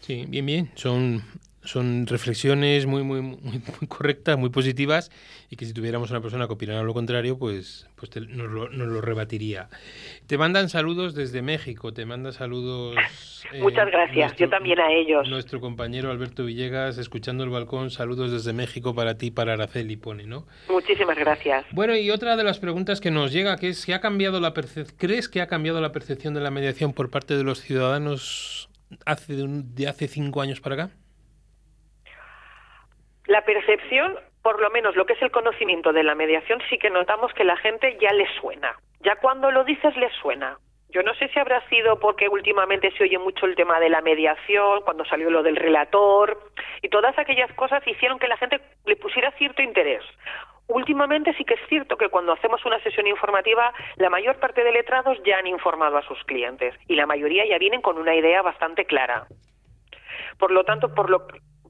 Sí, 0.00 0.26
bien, 0.28 0.44
bien. 0.44 0.70
Son, 0.74 1.22
son 1.66 2.06
reflexiones 2.06 2.86
muy, 2.86 3.02
muy, 3.02 3.20
muy, 3.20 3.38
muy 3.42 3.88
correctas, 3.88 4.38
muy 4.38 4.50
positivas 4.50 5.10
y 5.50 5.56
que 5.56 5.64
si 5.66 5.72
tuviéramos 5.74 6.10
una 6.10 6.20
persona 6.20 6.46
que 6.46 6.52
opinara 6.54 6.82
lo 6.82 6.94
contrario, 6.94 7.38
pues, 7.38 7.86
pues 7.96 8.10
te- 8.10 8.20
nos, 8.20 8.50
lo, 8.50 8.68
nos 8.70 8.88
lo 8.88 9.00
rebatiría. 9.00 9.68
Te 10.26 10.38
mandan 10.38 10.68
saludos 10.68 11.14
desde 11.14 11.42
México, 11.42 11.92
te 11.92 12.06
manda 12.06 12.32
saludos... 12.32 12.96
eh, 13.52 13.60
Muchas 13.60 13.88
gracias. 13.90 14.34
Yo 14.36 14.48
también 14.48 14.80
a 14.80 14.90
ellos. 14.92 15.28
Nuestro 15.28 15.60
compañero 15.60 16.10
Alberto 16.10 16.44
Villegas, 16.44 16.98
escuchando 16.98 17.44
el 17.44 17.50
balcón, 17.50 17.90
saludos 17.90 18.32
desde 18.32 18.52
México 18.52 18.94
para 18.94 19.18
ti, 19.18 19.30
para 19.30 19.52
Araceli, 19.54 19.96
pone, 19.96 20.24
¿no? 20.26 20.46
Muchísimas 20.68 21.16
gracias. 21.18 21.64
Bueno, 21.72 21.96
y 21.96 22.10
otra 22.10 22.36
de 22.36 22.44
las 22.44 22.58
preguntas 22.58 23.00
que 23.00 23.10
nos 23.10 23.32
llega, 23.32 23.56
que 23.56 23.68
es 23.70 23.78
si 23.80 23.92
ha 23.92 24.00
cambiado 24.00 24.40
la 24.40 24.54
¿crees 24.96 25.28
que 25.28 25.40
ha 25.40 25.46
cambiado 25.48 25.80
la 25.80 25.92
percepción 25.92 26.32
de 26.34 26.40
la 26.40 26.50
mediación 26.50 26.92
por 26.92 27.10
parte 27.10 27.36
de 27.36 27.44
los 27.44 27.60
ciudadanos 27.60 28.68
hace 29.04 29.34
de, 29.34 29.42
un- 29.42 29.74
de 29.74 29.88
hace 29.88 30.06
cinco 30.08 30.40
años 30.40 30.60
para 30.60 30.74
acá? 30.84 30.90
La 33.26 33.42
percepción, 33.44 34.16
por 34.42 34.60
lo 34.60 34.70
menos 34.70 34.94
lo 34.96 35.04
que 35.06 35.14
es 35.14 35.22
el 35.22 35.30
conocimiento 35.30 35.92
de 35.92 36.04
la 36.04 36.14
mediación, 36.14 36.60
sí 36.70 36.78
que 36.78 36.90
notamos 36.90 37.32
que 37.34 37.44
la 37.44 37.56
gente 37.56 37.96
ya 38.00 38.12
le 38.12 38.26
suena. 38.40 38.76
Ya 39.00 39.16
cuando 39.16 39.50
lo 39.50 39.64
dices 39.64 39.96
le 39.96 40.10
suena. 40.20 40.58
Yo 40.90 41.02
no 41.02 41.12
sé 41.14 41.28
si 41.28 41.38
habrá 41.38 41.66
sido 41.68 41.98
porque 41.98 42.28
últimamente 42.28 42.92
se 42.92 43.02
oye 43.02 43.18
mucho 43.18 43.46
el 43.46 43.56
tema 43.56 43.80
de 43.80 43.90
la 43.90 44.00
mediación, 44.00 44.82
cuando 44.82 45.04
salió 45.04 45.30
lo 45.30 45.42
del 45.42 45.56
relator, 45.56 46.38
y 46.80 46.88
todas 46.88 47.18
aquellas 47.18 47.52
cosas 47.54 47.86
hicieron 47.86 48.18
que 48.18 48.28
la 48.28 48.36
gente 48.36 48.60
le 48.84 48.96
pusiera 48.96 49.32
cierto 49.32 49.62
interés. 49.62 50.02
Últimamente 50.68 51.34
sí 51.34 51.44
que 51.44 51.54
es 51.54 51.60
cierto 51.68 51.96
que 51.96 52.08
cuando 52.08 52.32
hacemos 52.32 52.64
una 52.64 52.80
sesión 52.80 53.06
informativa, 53.06 53.72
la 53.96 54.10
mayor 54.10 54.38
parte 54.38 54.64
de 54.64 54.72
letrados 54.72 55.18
ya 55.24 55.38
han 55.38 55.46
informado 55.46 55.96
a 55.96 56.02
sus 56.02 56.22
clientes 56.24 56.74
y 56.88 56.94
la 56.94 57.06
mayoría 57.06 57.46
ya 57.46 57.58
vienen 57.58 57.82
con 57.82 57.98
una 57.98 58.14
idea 58.14 58.42
bastante 58.42 58.84
clara. 58.84 59.26
Por 60.38 60.50
lo 60.50 60.64
tanto, 60.64 60.94
por 60.94 61.08
lo, 61.08 61.26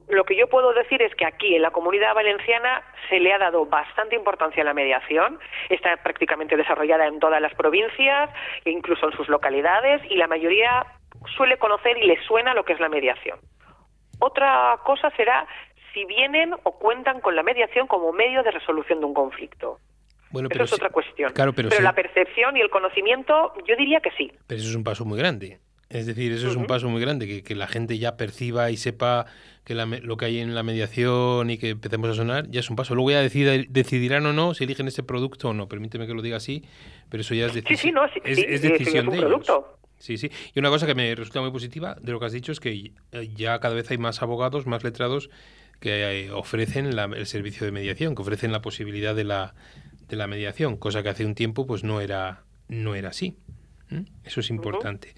lo 0.09 0.23
que 0.23 0.35
yo 0.35 0.47
puedo 0.47 0.73
decir 0.73 1.01
es 1.01 1.13
que 1.15 1.25
aquí 1.25 1.55
en 1.55 1.61
la 1.61 1.71
comunidad 1.71 2.13
valenciana 2.13 2.81
se 3.09 3.19
le 3.19 3.33
ha 3.33 3.37
dado 3.37 3.65
bastante 3.65 4.15
importancia 4.15 4.61
a 4.63 4.65
la 4.65 4.73
mediación, 4.73 5.39
está 5.69 5.97
prácticamente 5.97 6.55
desarrollada 6.55 7.07
en 7.07 7.19
todas 7.19 7.41
las 7.41 7.53
provincias, 7.55 8.29
e 8.65 8.71
incluso 8.71 9.07
en 9.07 9.17
sus 9.17 9.27
localidades, 9.27 10.01
y 10.09 10.15
la 10.15 10.27
mayoría 10.27 10.85
suele 11.35 11.57
conocer 11.57 11.97
y 11.97 12.07
le 12.07 12.21
suena 12.23 12.53
lo 12.53 12.63
que 12.63 12.73
es 12.73 12.79
la 12.79 12.89
mediación. 12.89 13.39
Otra 14.19 14.79
cosa 14.83 15.09
será 15.11 15.45
si 15.93 16.05
vienen 16.05 16.53
o 16.63 16.77
cuentan 16.79 17.21
con 17.21 17.35
la 17.35 17.43
mediación 17.43 17.87
como 17.87 18.11
medio 18.13 18.43
de 18.43 18.51
resolución 18.51 18.99
de 18.99 19.05
un 19.05 19.13
conflicto. 19.13 19.79
Bueno, 20.29 20.49
Eso 20.51 20.63
es 20.63 20.73
otra 20.73 20.89
cuestión. 20.89 21.31
Claro, 21.33 21.53
pero, 21.53 21.69
sí- 21.71 21.81
la 21.81 21.93
percepción 21.93 22.57
y 22.57 22.61
el 22.61 22.69
conocimiento, 22.69 23.53
yo 23.65 23.75
diría 23.75 23.99
que 24.01 24.11
sí. 24.11 24.31
pero 24.45 24.59
eso 24.59 24.69
es 24.69 24.75
un 24.75 24.83
paso 24.83 25.05
muy 25.05 25.17
grande. 25.17 25.59
Es 25.89 26.05
decir, 26.05 26.31
eso 26.33 26.49
es 26.49 26.55
un 26.57 26.65
paso 26.67 26.89
muy 26.89 26.99
grande, 26.99 27.27
que, 27.27 27.43
que 27.43 27.55
la 27.55 27.67
gente 27.67 27.97
ya 27.97 28.17
perciba 28.17 28.69
y 28.71 28.77
sepa 28.77 29.25
que 29.63 29.73
la 29.73 29.85
lo 29.85 30.17
que 30.17 30.25
hay 30.25 30.39
en 30.39 30.53
la 30.53 30.63
mediación 30.63 31.49
y 31.49 31.57
que 31.57 31.69
empecemos 31.69 32.09
a 32.09 32.13
sonar, 32.13 32.49
ya 32.49 32.59
es 32.59 32.69
un 32.69 32.75
paso. 32.75 32.93
Luego 32.93 33.11
ya 33.11 33.21
decida- 33.21 33.65
decidirán 33.69 34.25
o 34.25 34.33
no 34.33 34.53
si 34.53 34.65
eligen 34.65 34.87
ese 34.87 35.03
producto 35.03 35.49
o 35.49 35.53
no. 35.53 35.67
Permíteme 35.69 36.05
que 36.05 36.13
lo 36.13 36.21
diga 36.21 36.37
así, 36.37 36.63
pero 37.09 37.21
eso 37.21 37.33
ya 37.35 37.45
es 37.45 37.53
decisión. 37.53 37.77
sí, 37.77 37.91
no, 37.93 38.07
sí, 38.09 38.19
es, 38.25 38.37
sí, 38.37 38.45
es 38.47 38.61
decisión 38.61 38.97
es 38.97 39.03
un 39.05 39.09
de 39.11 39.17
ellos. 39.25 39.47
Sí, 39.99 40.17
sí. 40.17 40.29
Y 40.53 40.59
una 40.59 40.69
cosa 40.69 40.85
que 40.85 40.93
me 40.93 41.15
resulta 41.15 41.41
muy 41.41 41.51
positiva 41.51 41.97
de 42.01 42.11
lo 42.11 42.19
que 42.19 42.25
has 42.25 42.31
dicho 42.33 42.51
es 42.51 42.59
que 42.59 42.91
ya 43.35 43.59
cada 43.59 43.73
vez 43.73 43.89
hay 43.89 43.97
más 43.97 44.21
abogados, 44.21 44.67
más 44.67 44.83
letrados 44.83 45.29
que 45.79 46.25
eh, 46.25 46.31
ofrecen 46.31 46.95
la- 46.95 47.05
el 47.05 47.25
servicio 47.27 47.65
de 47.65 47.71
mediación, 47.71 48.13
que 48.13 48.21
ofrecen 48.21 48.51
la 48.51 48.61
posibilidad 48.61 49.15
de 49.15 49.23
la, 49.23 49.55
de 50.09 50.15
la 50.17 50.27
mediación, 50.27 50.75
cosa 50.77 51.01
que 51.01 51.09
hace 51.09 51.25
un 51.25 51.33
tiempo 51.33 51.65
pues 51.65 51.83
no 51.83 52.01
era, 52.01 52.43
no 52.67 52.93
era 52.93 53.09
así. 53.09 53.37
¿Mm? 53.89 54.01
Eso 54.25 54.41
es 54.41 54.49
importante. 54.49 55.13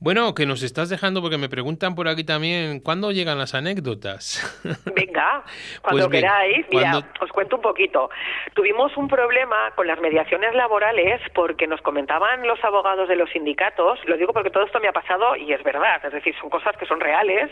Bueno, 0.00 0.34
que 0.34 0.44
nos 0.44 0.62
estás 0.62 0.90
dejando 0.90 1.22
porque 1.22 1.38
me 1.38 1.48
preguntan 1.48 1.94
por 1.94 2.08
aquí 2.08 2.24
también, 2.24 2.80
¿cuándo 2.80 3.10
llegan 3.10 3.38
las 3.38 3.54
anécdotas? 3.54 4.42
Venga, 4.94 5.42
cuando 5.82 6.08
Pues 6.08 6.20
queráis. 6.20 6.66
Mira, 6.70 6.90
cuando- 6.90 7.08
os 7.20 7.30
cuento 7.32 7.56
un 7.56 7.62
poquito. 7.62 8.10
Tuvimos 8.54 8.94
un 8.96 9.08
problema 9.08 9.70
con 9.74 9.86
las 9.86 9.98
mediaciones 10.00 10.54
laborales 10.54 11.20
porque 11.34 11.66
nos 11.66 11.80
comentaban 11.80 12.46
los 12.46 12.62
abogados 12.64 13.08
de 13.08 13.16
los 13.16 13.30
sindicatos, 13.30 13.98
lo 14.06 14.16
digo 14.16 14.32
porque 14.32 14.50
todo 14.50 14.64
esto 14.64 14.78
me 14.80 14.88
ha 14.88 14.92
pasado 14.92 15.36
y 15.36 15.52
es 15.52 15.62
verdad, 15.62 16.04
es 16.04 16.12
decir, 16.12 16.34
son 16.40 16.50
cosas 16.50 16.76
que 16.76 16.86
son 16.86 17.00
reales, 17.00 17.50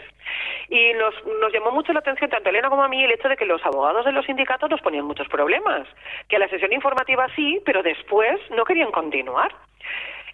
y 0.68 0.92
nos, 0.94 1.14
nos 1.40 1.52
llamó 1.52 1.70
mucho 1.70 1.92
la 1.92 2.00
atención 2.00 2.28
tanto 2.31 2.50
Elena 2.50 2.68
como 2.68 2.85
a 2.85 2.88
mí 2.88 3.02
el 3.02 3.12
hecho 3.12 3.28
de 3.28 3.37
que 3.37 3.46
los 3.46 3.64
abogados 3.64 4.05
de 4.05 4.12
los 4.12 4.26
sindicatos 4.26 4.68
nos 4.68 4.81
ponían 4.83 5.05
muchos 5.05 5.28
problemas, 5.28 5.87
que 6.28 6.37
a 6.37 6.38
la 6.38 6.48
sesión 6.48 6.72
informativa 6.72 7.26
sí, 7.35 7.61
pero 7.64 7.83
después 7.83 8.38
no 8.50 8.64
querían 8.64 8.90
continuar. 8.90 9.52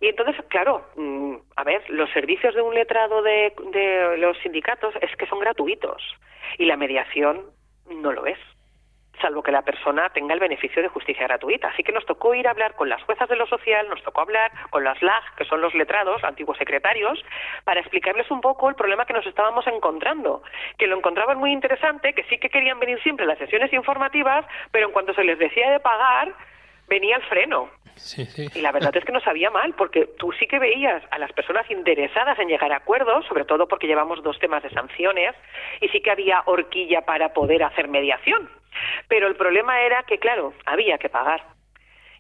Y 0.01 0.09
entonces, 0.09 0.37
claro, 0.49 0.85
mm, 0.97 1.37
a 1.57 1.65
ver, 1.65 1.89
los 1.91 2.11
servicios 2.11 2.55
de 2.55 2.63
un 2.63 2.75
letrado 2.75 3.23
de, 3.23 3.53
de 3.73 4.17
los 4.19 4.39
sindicatos 4.39 4.95
es 5.01 5.15
que 5.17 5.27
son 5.27 5.41
gratuitos 5.41 6.03
y 6.59 6.67
la 6.67 6.77
mediación 6.77 7.51
no 7.89 8.13
lo 8.13 8.27
es, 8.27 8.39
salvo 9.21 9.43
que 9.43 9.53
la 9.53 9.63
persona 9.63 10.09
tenga 10.11 10.35
el 10.35 10.41
beneficio 10.41 10.83
de 10.83 10.89
justicia 10.89 11.27
gratuita. 11.27 11.69
Así 11.69 11.83
que 11.83 11.93
nos 11.93 12.07
tocó 12.07 12.35
ir 12.35 12.47
a 12.47 12.51
hablar 12.51 12.75
con 12.75 12.89
las 12.89 13.03
juezas 13.03 13.29
de 13.29 13.37
lo 13.37 13.47
social, 13.47 13.89
nos 13.89 14.03
tocó 14.03 14.23
hablar 14.23 14.51
con 14.71 14.85
las 14.85 15.01
LAG, 15.03 15.35
que 15.37 15.45
son 15.45 15.61
los 15.61 15.75
letrados, 15.75 16.23
antiguos 16.25 16.59
secretarios, 16.59 17.23
para 17.65 17.81
explicarles 17.81 18.31
un 18.31 18.41
poco 18.41 18.69
el 18.69 18.75
problema 18.75 19.07
que 19.07 19.13
nos 19.13 19.27
estábamos 19.27 19.67
encontrando, 19.67 20.43
que 20.79 20.87
lo 20.87 20.97
encontraban 20.97 21.39
muy 21.39 21.53
interesante, 21.53 22.13
que 22.13 22.25
sí 22.25 22.39
que 22.39 22.51
querían 22.51 22.79
venir 22.79 23.01
siempre 23.03 23.25
a 23.25 23.29
las 23.29 23.39
sesiones 23.39 23.73
informativas, 23.73 24.45
pero 24.71 24.87
en 24.87 24.93
cuanto 24.93 25.15
se 25.15 25.25
les 25.25 25.39
decía 25.39 25.71
de 25.71 25.81
pagar, 25.81 26.35
venía 26.89 27.17
el 27.17 27.23
freno. 27.23 27.71
sí, 27.97 28.25
sí. 28.27 28.49
Y 28.55 28.61
la 28.61 28.73
verdad 28.73 28.97
es 28.97 29.05
que 29.05 29.13
nos 29.13 29.23
sabía 29.23 29.51
mal, 29.51 29.75
porque 29.75 30.07
tú 30.19 30.33
sí 30.33 30.47
que 30.47 30.59
veías 30.59 31.03
a 31.11 31.19
las 31.19 31.33
personas 31.33 31.71
interesadas 31.71 32.39
en 32.39 32.49
llegar 32.49 32.73
a 32.73 32.77
acuerdos, 32.77 33.27
sobre 33.27 33.45
todo 33.45 33.67
porque 33.67 33.87
llevamos 33.87 34.23
dos 34.23 34.39
temas 34.39 34.63
de 34.63 34.71
sanciones, 34.71 35.35
y 35.81 35.89
sí 35.89 36.01
que 36.01 36.11
había 36.11 36.43
horquilla 36.47 37.03
para 37.03 37.33
poder 37.33 37.63
hacer 37.65 37.89
mediación. 37.89 38.49
Pero 39.09 39.27
el 39.27 39.37
problema 39.37 39.81
era 39.83 40.03
que, 40.05 40.19
claro, 40.19 40.53
había 40.67 40.99
que 40.99 41.09
pagar. 41.09 41.58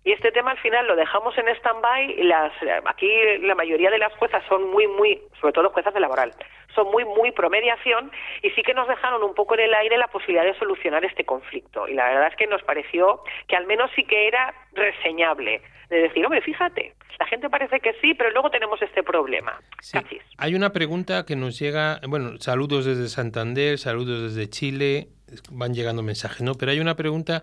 Y 0.09 0.13
este 0.13 0.33
tema 0.33 0.53
al 0.53 0.59
final 0.61 0.87
lo 0.87 0.97
dejamos 0.97 1.37
en 1.37 1.49
stand-by. 1.49 2.23
Las, 2.25 2.51
aquí 2.87 3.11
la 3.43 3.55
mayoría 3.55 3.91
de 3.91 3.99
las 3.99 4.11
juezas 4.15 4.43
son 4.49 4.71
muy, 4.71 4.87
muy, 4.87 5.21
sobre 5.39 5.53
todo 5.53 5.69
juezas 5.69 5.93
de 5.93 6.01
laboral, 6.01 6.33
son 6.75 6.91
muy, 6.91 7.05
muy 7.05 7.31
pro 7.31 7.51
mediación 7.51 8.11
y 8.43 8.49
sí 8.53 8.63
que 8.63 8.73
nos 8.73 8.89
dejaron 8.89 9.23
un 9.23 9.35
poco 9.35 9.53
en 9.53 9.61
el 9.61 9.75
aire 9.75 9.99
la 9.99 10.09
posibilidad 10.09 10.45
de 10.45 10.59
solucionar 10.59 11.05
este 11.05 11.27
conflicto. 11.27 11.87
Y 11.87 11.93
la 11.93 12.09
verdad 12.09 12.29
es 12.29 12.37
que 12.37 12.47
nos 12.47 12.63
pareció 12.63 13.23
que 13.49 13.57
al 13.57 13.67
menos 13.67 13.91
sí 13.95 14.05
que 14.05 14.29
era 14.29 14.55
reseñable. 14.73 15.61
De 15.91 15.99
decir, 15.99 16.25
hombre, 16.25 16.41
fíjate, 16.41 16.95
la 17.19 17.27
gente 17.27 17.51
parece 17.51 17.79
que 17.81 17.93
sí, 18.01 18.15
pero 18.15 18.31
luego 18.31 18.49
tenemos 18.49 18.81
este 18.81 19.03
problema. 19.03 19.61
Sí. 19.81 19.99
Hay 20.39 20.55
una 20.55 20.71
pregunta 20.73 21.27
que 21.27 21.37
nos 21.37 21.59
llega, 21.59 22.01
bueno, 22.09 22.39
saludos 22.39 22.87
desde 22.87 23.09
Santander, 23.09 23.77
saludos 23.77 24.35
desde 24.35 24.49
Chile, 24.49 25.09
van 25.51 25.75
llegando 25.75 26.03
mensajes, 26.03 26.43
¿no? 26.43 26.55
Pero 26.55 26.73
hay 26.73 26.81
una 26.81 26.97
pregunta 26.97 27.43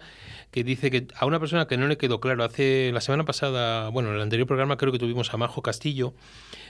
que 0.52 0.64
dice 0.64 0.92
que 0.92 1.08
a 1.16 1.26
una 1.26 1.40
persona 1.40 1.68
que 1.68 1.78
no 1.78 1.88
le 1.88 1.98
quedó 1.98 2.20
claro, 2.20 2.44
hace 2.44 2.92
la 2.94 3.02
semana 3.02 3.26
pasada, 3.26 3.90
bueno, 3.90 4.10
en 4.10 4.16
el 4.16 4.22
anterior 4.22 4.48
programa 4.48 4.78
creo 4.78 4.92
que 4.92 5.00
tuvimos 5.00 5.34
a 5.34 5.38
Majo 5.38 5.62
Castillo, 5.62 6.14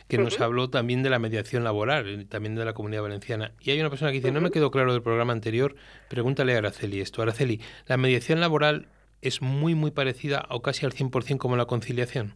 que 0.08 0.18
nos 0.18 0.40
habló 0.40 0.70
también 0.70 1.04
de 1.04 1.10
la 1.10 1.20
mediación 1.20 1.64
laboral, 1.64 2.28
también 2.28 2.56
de 2.56 2.66
la 2.66 2.74
comunidad 2.74 3.02
valenciana. 3.02 3.52
Y 3.60 3.72
hay 3.72 3.80
una 3.80 3.90
persona 3.90 4.12
que 4.12 4.18
dice, 4.18 4.32
no 4.32 4.42
me 4.42 4.52
quedó 4.52 4.72
claro 4.72 4.94
del 4.94 5.02
programa 5.02 5.34
anterior, 5.34 5.76
pregúntale 6.10 6.56
a 6.56 6.60
Araceli 6.60 7.02
esto. 7.02 7.22
Araceli, 7.22 7.62
¿la 7.88 7.98
mediación 7.98 8.40
laboral 8.40 8.88
es 9.22 9.42
muy, 9.42 9.76
muy 9.76 9.92
parecida 9.92 10.46
o 10.50 10.62
casi 10.62 10.86
al 10.86 10.94
100% 10.94 11.38
como 11.38 11.58
la 11.58 11.66
conciliación? 11.66 12.36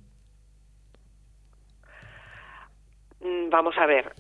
Mm, 3.20 3.50
vamos 3.50 3.76
a 3.78 3.86
ver, 3.86 4.14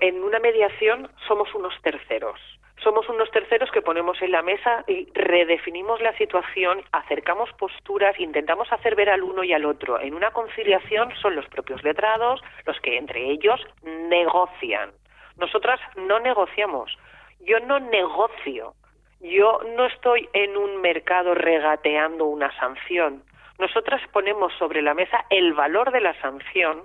en 0.00 0.22
una 0.22 0.40
mediación 0.40 1.08
somos 1.28 1.54
unos 1.54 1.74
terceros. 1.82 2.40
Somos 2.82 3.08
unos 3.08 3.30
terceros 3.30 3.70
que 3.70 3.82
ponemos 3.82 4.20
en 4.22 4.32
la 4.32 4.42
mesa 4.42 4.84
y 4.86 5.08
redefinimos 5.14 6.00
la 6.00 6.16
situación, 6.18 6.82
acercamos 6.92 7.50
posturas, 7.54 8.18
intentamos 8.20 8.70
hacer 8.72 8.94
ver 8.94 9.10
al 9.10 9.22
uno 9.22 9.42
y 9.44 9.52
al 9.52 9.64
otro. 9.64 9.98
En 10.00 10.14
una 10.14 10.30
conciliación 10.30 11.10
son 11.20 11.34
los 11.34 11.46
propios 11.48 11.82
letrados 11.82 12.42
los 12.66 12.78
que 12.80 12.98
entre 12.98 13.30
ellos 13.30 13.60
negocian. 13.82 14.90
Nosotras 15.38 15.80
no 15.96 16.20
negociamos. 16.20 16.96
Yo 17.40 17.60
no 17.60 17.80
negocio. 17.80 18.74
Yo 19.20 19.60
no 19.76 19.86
estoy 19.86 20.28
en 20.34 20.56
un 20.56 20.80
mercado 20.80 21.34
regateando 21.34 22.26
una 22.26 22.54
sanción. 22.58 23.22
Nosotras 23.58 24.02
ponemos 24.12 24.52
sobre 24.58 24.82
la 24.82 24.94
mesa 24.94 25.24
el 25.30 25.54
valor 25.54 25.90
de 25.90 26.00
la 26.00 26.14
sanción 26.20 26.82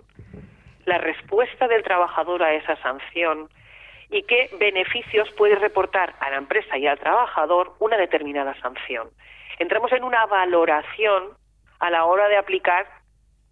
la 0.86 0.97
respuesta 0.97 1.67
del 1.67 1.84
trabajador 1.84 2.43
a 2.43 2.54
esa 2.54 2.75
sanción 2.77 3.49
y 4.12 4.24
qué 4.24 4.50
beneficios 4.60 5.32
puede 5.32 5.56
reportar 5.56 6.13
a 6.19 6.30
la 6.30 6.38
empresa 6.38 6.78
y 6.78 6.86
al 6.86 7.00
trabajador 7.00 7.74
una 7.80 7.97
determinada 7.97 8.54
sanción. 8.62 9.10
Entramos 9.58 9.91
en 9.93 10.04
una 10.04 10.26
valoración 10.26 11.30
a 11.80 11.89
la 11.89 12.06
hora 12.06 12.28
de 12.28 12.36
aplicar 12.36 12.88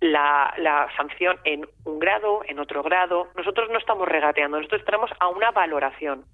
la, 0.01 0.87
sanción 0.97 1.37
en 1.45 1.65
un 1.85 1.99
grado, 1.99 2.41
en 2.45 2.59
otro 2.59 2.83
grado. 2.83 3.29
Nosotros 3.35 3.69
no 3.69 3.77
estamos 3.77 4.07
regateando, 4.07 4.57
nosotros 4.57 4.81
entramos 4.81 5.11
a 5.19 5.29
una 5.29 5.51
valoración. 5.51 6.25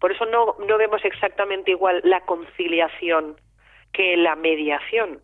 Por 0.00 0.10
eso 0.10 0.26
no, 0.26 0.56
no 0.66 0.78
vemos 0.78 1.04
exactamente 1.04 1.70
igual 1.70 2.00
la 2.04 2.22
conciliación 2.22 3.36
que 3.92 4.16
la 4.16 4.34
mediación. 4.34 5.20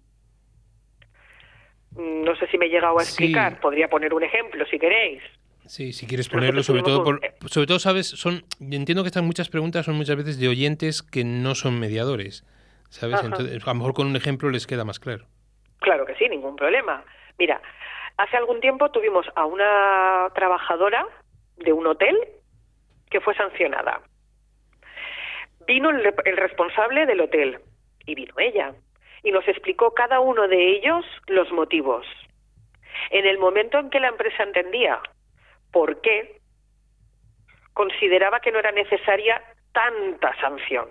No 1.96 2.36
sé 2.36 2.46
si 2.46 2.58
me 2.58 2.66
he 2.66 2.70
llegado 2.70 3.00
a 3.00 3.02
explicar. 3.02 3.58
Podría 3.60 3.88
poner 3.88 4.14
un 4.14 4.22
ejemplo 4.22 4.64
si 4.66 4.78
queréis. 4.78 5.22
Sí, 5.68 5.92
si 5.92 6.06
quieres 6.06 6.28
ponerlo, 6.30 6.62
sobre 6.62 6.82
todo, 6.82 7.04
por, 7.04 7.20
sobre 7.46 7.66
todo, 7.66 7.78
sabes, 7.78 8.08
son, 8.08 8.42
entiendo 8.58 9.02
que 9.02 9.08
estas 9.08 9.22
muchas 9.22 9.50
preguntas 9.50 9.84
son 9.84 9.96
muchas 9.96 10.16
veces 10.16 10.40
de 10.40 10.48
oyentes 10.48 11.02
que 11.02 11.24
no 11.24 11.54
son 11.54 11.78
mediadores, 11.78 12.42
¿sabes? 12.88 13.22
Entonces, 13.22 13.62
a 13.62 13.70
lo 13.70 13.74
mejor 13.74 13.92
con 13.92 14.06
un 14.06 14.16
ejemplo 14.16 14.48
les 14.48 14.66
queda 14.66 14.84
más 14.84 14.98
claro. 14.98 15.26
Claro 15.80 16.06
que 16.06 16.14
sí, 16.14 16.26
ningún 16.28 16.56
problema. 16.56 17.04
Mira, 17.38 17.60
hace 18.16 18.38
algún 18.38 18.60
tiempo 18.60 18.90
tuvimos 18.90 19.26
a 19.36 19.44
una 19.44 20.30
trabajadora 20.34 21.06
de 21.58 21.72
un 21.72 21.86
hotel 21.86 22.16
que 23.10 23.20
fue 23.20 23.34
sancionada. 23.34 24.00
Vino 25.66 25.90
el 25.90 26.36
responsable 26.36 27.04
del 27.04 27.20
hotel 27.20 27.58
y 28.06 28.14
vino 28.14 28.32
ella 28.38 28.72
y 29.22 29.32
nos 29.32 29.46
explicó 29.46 29.92
cada 29.92 30.20
uno 30.20 30.48
de 30.48 30.76
ellos 30.76 31.04
los 31.26 31.52
motivos. 31.52 32.06
En 33.10 33.26
el 33.26 33.38
momento 33.38 33.78
en 33.78 33.90
que 33.90 34.00
la 34.00 34.08
empresa 34.08 34.42
entendía 34.42 35.00
por 35.72 36.00
qué, 36.00 36.40
consideraba 37.72 38.40
que 38.40 38.50
no 38.50 38.58
era 38.58 38.72
necesaria 38.72 39.42
tanta 39.72 40.34
sanción. 40.40 40.88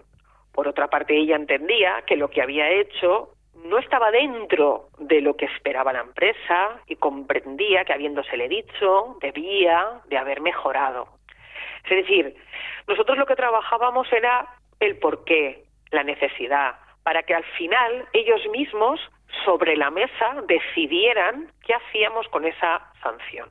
Por 0.54 0.68
otra 0.68 0.88
parte, 0.88 1.16
ella 1.16 1.36
entendía 1.36 2.04
que 2.06 2.16
lo 2.16 2.30
que 2.30 2.42
había 2.42 2.70
hecho 2.70 3.34
no 3.66 3.78
estaba 3.78 4.12
dentro 4.12 4.90
de 4.98 5.22
lo 5.22 5.36
que 5.36 5.46
esperaba 5.46 5.94
la 5.94 6.02
empresa 6.02 6.80
y 6.88 6.96
comprendía 6.96 7.84
que 7.86 7.94
habiéndosele 7.94 8.48
dicho, 8.48 9.18
debía 9.20 10.02
de 10.08 10.18
haber 10.18 10.42
mejorado. 10.42 11.08
Es 11.84 11.90
decir, 11.90 12.36
nosotros 12.88 13.18
lo 13.18 13.26
que 13.26 13.36
trabajábamos 13.36 14.12
era 14.12 14.48
el 14.80 14.98
porqué, 14.98 15.64
la 15.92 16.04
necesidad, 16.04 16.76
para 17.04 17.24
que 17.24 17.34
al 17.34 17.44
final 17.58 18.08
ellos 18.14 18.42
mismos 18.52 19.00
sobre 19.46 19.76
la 19.76 19.92
mesa 19.92 20.42
decidieran 20.48 21.52
qué 21.66 21.74
hacíamos 21.74 22.28
con 22.30 22.46
esa 22.46 22.92
sanción. 23.02 23.50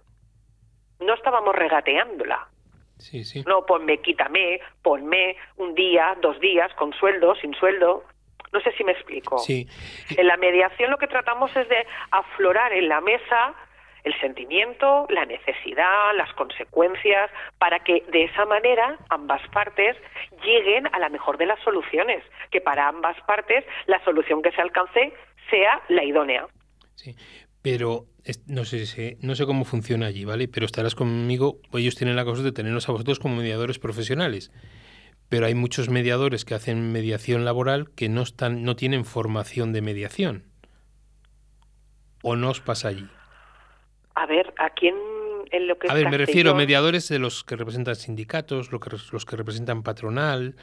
No 1.01 1.15
estábamos 1.15 1.55
regateándola. 1.55 2.49
Sí, 2.99 3.25
sí. 3.25 3.45
No, 3.47 3.67
ponme, 3.67 3.99
quítame, 3.99 4.61
ponme 4.83 5.37
un 5.57 5.75
día, 5.75 6.17
dos 6.23 6.41
días, 6.41 6.73
con 6.75 6.93
sueldo, 6.95 7.35
sin 7.37 7.55
sueldo. 7.55 8.05
No 8.53 8.61
sé 8.61 8.73
si 8.73 8.85
me 8.85 8.93
explico. 8.93 9.39
Sí. 9.39 9.69
En 10.17 10.27
la 10.27 10.37
mediación 10.37 10.91
lo 10.91 10.99
que 10.99 11.07
tratamos 11.07 11.55
es 11.57 11.69
de 11.69 11.87
aflorar 12.11 12.73
en 12.73 12.89
la 12.89 13.01
mesa 13.01 13.55
el 14.05 14.19
sentimiento, 14.21 15.07
la 15.11 15.27
necesidad, 15.27 16.15
las 16.15 16.33
consecuencias, 16.35 17.29
para 17.59 17.81
que 17.81 18.05
de 18.13 18.25
esa 18.25 18.47
manera 18.47 18.97
ambas 19.09 19.43
partes 19.49 19.97
lleguen 20.45 20.87
a 20.95 21.01
la 21.01 21.09
mejor 21.09 21.39
de 21.39 21.47
las 21.47 21.59
soluciones, 21.61 22.23
que 22.53 22.61
para 22.61 22.87
ambas 22.87 23.21
partes 23.27 23.65
la 23.87 24.03
solución 24.05 24.43
que 24.43 24.53
se 24.53 24.63
alcance 24.63 25.13
sea 25.51 25.83
la 25.89 26.05
idónea. 26.05 26.47
Sí, 26.95 27.17
pero 27.67 28.07
no 28.47 28.65
sé, 28.65 29.19
no 29.23 29.35
sé 29.35 29.45
cómo 29.45 29.65
funciona 29.65 30.07
allí, 30.07 30.25
¿vale? 30.25 30.47
Pero 30.47 30.67
estarás 30.67 30.95
conmigo, 30.95 31.59
ellos 31.73 31.97
tienen 31.97 32.15
la 32.15 32.25
cosa 32.25 32.45
de 32.45 32.53
tenernos 32.53 32.89
a 32.89 32.93
vosotros 32.93 33.19
como 33.19 33.35
mediadores 33.35 33.81
profesionales. 33.81 34.53
Pero 35.29 35.47
hay 35.47 35.57
muchos 35.57 35.89
mediadores 35.89 36.45
que 36.45 36.55
hacen 36.55 36.93
mediación 36.93 37.45
laboral 37.45 37.91
que 37.91 38.09
no 38.09 38.23
están, 38.23 38.63
no 38.63 38.77
tienen 38.77 39.05
formación 39.05 39.73
de 39.73 39.83
mediación. 39.83 40.45
¿O 42.23 42.37
no 42.37 42.51
os 42.51 42.61
pasa 42.61 42.87
allí? 42.87 43.09
A 44.15 44.27
ver, 44.27 44.55
¿a 44.59 44.71
quién 44.71 44.95
en 45.51 45.67
lo 45.67 45.77
que... 45.77 45.91
A 45.91 45.95
ver, 45.95 46.09
me 46.09 46.19
refiero 46.19 46.53
a 46.53 46.55
mediadores 46.55 47.09
de 47.09 47.19
los 47.19 47.43
que 47.43 47.57
representan 47.57 47.97
sindicatos, 47.97 48.71
los 48.71 48.81
que, 48.81 48.91
los 48.91 49.25
que 49.25 49.35
representan 49.35 49.83
patronal, 49.83 50.55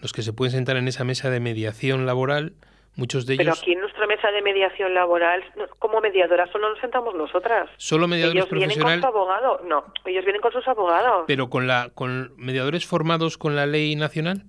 los 0.00 0.14
que 0.14 0.22
se 0.22 0.32
pueden 0.32 0.52
sentar 0.52 0.78
en 0.78 0.88
esa 0.88 1.04
mesa 1.04 1.28
de 1.28 1.40
mediación 1.40 2.06
laboral, 2.06 2.54
muchos 2.98 3.24
de 3.26 3.34
ellos... 3.34 3.44
Pero 3.44 3.52
aquí 3.54 3.72
en 3.72 3.80
nuestra 3.80 4.06
mesa 4.06 4.30
de 4.30 4.42
mediación 4.42 4.92
laboral, 4.92 5.42
como 5.78 6.00
mediadoras 6.00 6.50
solo 6.50 6.68
nos 6.68 6.80
sentamos 6.80 7.14
nosotras. 7.14 7.70
¿Solo 7.76 8.08
mediadores 8.08 8.44
ellos 8.44 8.50
vienen 8.50 8.78
con 8.78 9.00
su 9.00 9.06
abogado? 9.06 9.60
No, 9.64 9.84
ellos 10.04 10.24
vienen 10.24 10.42
con 10.42 10.52
sus 10.52 10.66
abogados. 10.66 11.24
¿Pero 11.26 11.48
con, 11.48 11.66
la, 11.66 11.90
con 11.94 12.32
mediadores 12.36 12.86
formados 12.86 13.38
con 13.38 13.56
la 13.56 13.66
ley 13.66 13.94
nacional? 13.94 14.44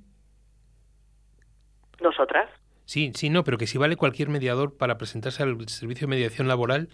¿Nosotras? 2.01 2.49
Sí, 2.85 3.11
sí, 3.13 3.29
no, 3.29 3.43
pero 3.43 3.57
que 3.57 3.67
si 3.67 3.77
vale 3.77 3.95
cualquier 3.95 4.29
mediador 4.29 4.75
para 4.75 4.97
presentarse 4.97 5.43
al 5.43 5.55
servicio 5.69 6.07
de 6.07 6.15
mediación 6.15 6.47
laboral, 6.47 6.89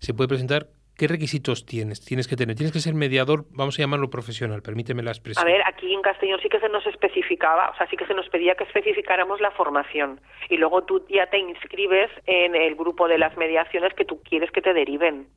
se 0.00 0.12
puede 0.12 0.28
presentar 0.28 0.68
¿Qué 0.96 1.08
requisitos 1.08 1.66
tienes? 1.66 2.00
Tienes 2.00 2.26
que 2.26 2.36
tener, 2.36 2.56
tienes 2.56 2.72
que 2.72 2.80
ser 2.80 2.94
mediador, 2.94 3.44
vamos 3.50 3.78
a 3.78 3.82
llamarlo 3.82 4.08
profesional, 4.08 4.62
permíteme 4.62 5.02
la 5.02 5.10
expresión. 5.10 5.46
A 5.46 5.50
ver, 5.50 5.60
aquí 5.66 5.92
en 5.92 6.00
Castellón 6.00 6.40
sí 6.42 6.48
que 6.48 6.58
se 6.58 6.70
nos 6.70 6.86
especificaba, 6.86 7.68
o 7.68 7.76
sea, 7.76 7.86
sí 7.88 7.98
que 7.98 8.06
se 8.06 8.14
nos 8.14 8.26
pedía 8.30 8.54
que 8.54 8.64
especificáramos 8.64 9.40
la 9.40 9.50
formación 9.50 10.22
y 10.48 10.56
luego 10.56 10.84
tú 10.84 11.04
ya 11.10 11.26
te 11.26 11.38
inscribes 11.38 12.10
en 12.24 12.54
el 12.54 12.74
grupo 12.76 13.08
de 13.08 13.18
las 13.18 13.36
mediaciones 13.36 13.92
que 13.92 14.06
tú 14.06 14.22
quieres 14.22 14.50
que 14.50 14.62
te 14.62 14.72
deriven. 14.72 15.28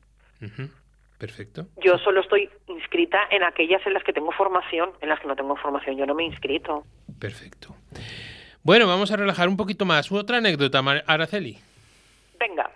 Perfecto. 1.18 1.66
Yo 1.84 1.98
solo 1.98 2.22
estoy 2.22 2.48
inscrita 2.66 3.18
en 3.30 3.42
aquellas 3.42 3.86
en 3.86 3.92
las 3.92 4.02
que 4.02 4.14
tengo 4.14 4.32
formación, 4.32 4.92
en 5.02 5.10
las 5.10 5.20
que 5.20 5.28
no 5.28 5.36
tengo 5.36 5.56
formación 5.56 5.98
yo 5.98 6.06
no 6.06 6.14
me 6.14 6.22
he 6.22 6.26
inscrito. 6.26 6.84
Perfecto. 7.18 7.76
Bueno, 8.62 8.86
vamos 8.86 9.12
a 9.12 9.16
relajar 9.16 9.46
un 9.46 9.58
poquito 9.58 9.84
más. 9.84 10.10
Otra 10.10 10.38
anécdota, 10.38 10.82
Araceli. 11.06 11.58
Venga. 12.38 12.70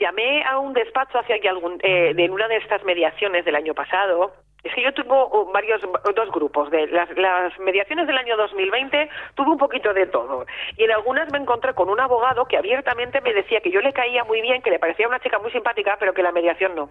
Llamé 0.00 0.42
a 0.44 0.58
un 0.58 0.72
despacho 0.72 1.18
hacia 1.18 1.36
algún, 1.50 1.78
eh, 1.82 2.14
de 2.14 2.30
una 2.30 2.48
de 2.48 2.56
estas 2.56 2.82
mediaciones 2.84 3.44
del 3.44 3.54
año 3.54 3.74
pasado. 3.74 4.32
Es 4.64 4.74
que 4.74 4.82
yo 4.82 4.90
uh, 4.90 5.52
varios, 5.52 5.82
dos 5.82 6.30
grupos. 6.32 6.70
De 6.70 6.86
las, 6.86 7.10
las 7.18 7.58
mediaciones 7.58 8.06
del 8.06 8.16
año 8.16 8.34
2020 8.38 9.10
tuve 9.34 9.50
un 9.50 9.58
poquito 9.58 9.92
de 9.92 10.06
todo. 10.06 10.46
Y 10.78 10.84
en 10.84 10.92
algunas 10.92 11.30
me 11.30 11.38
encontré 11.38 11.74
con 11.74 11.90
un 11.90 12.00
abogado 12.00 12.46
que 12.46 12.56
abiertamente 12.56 13.20
me 13.20 13.34
decía 13.34 13.60
que 13.60 13.70
yo 13.70 13.82
le 13.82 13.92
caía 13.92 14.24
muy 14.24 14.40
bien, 14.40 14.62
que 14.62 14.70
le 14.70 14.78
parecía 14.78 15.06
una 15.06 15.20
chica 15.20 15.38
muy 15.38 15.50
simpática, 15.50 15.98
pero 16.00 16.14
que 16.14 16.22
la 16.22 16.32
mediación 16.32 16.74
no. 16.74 16.90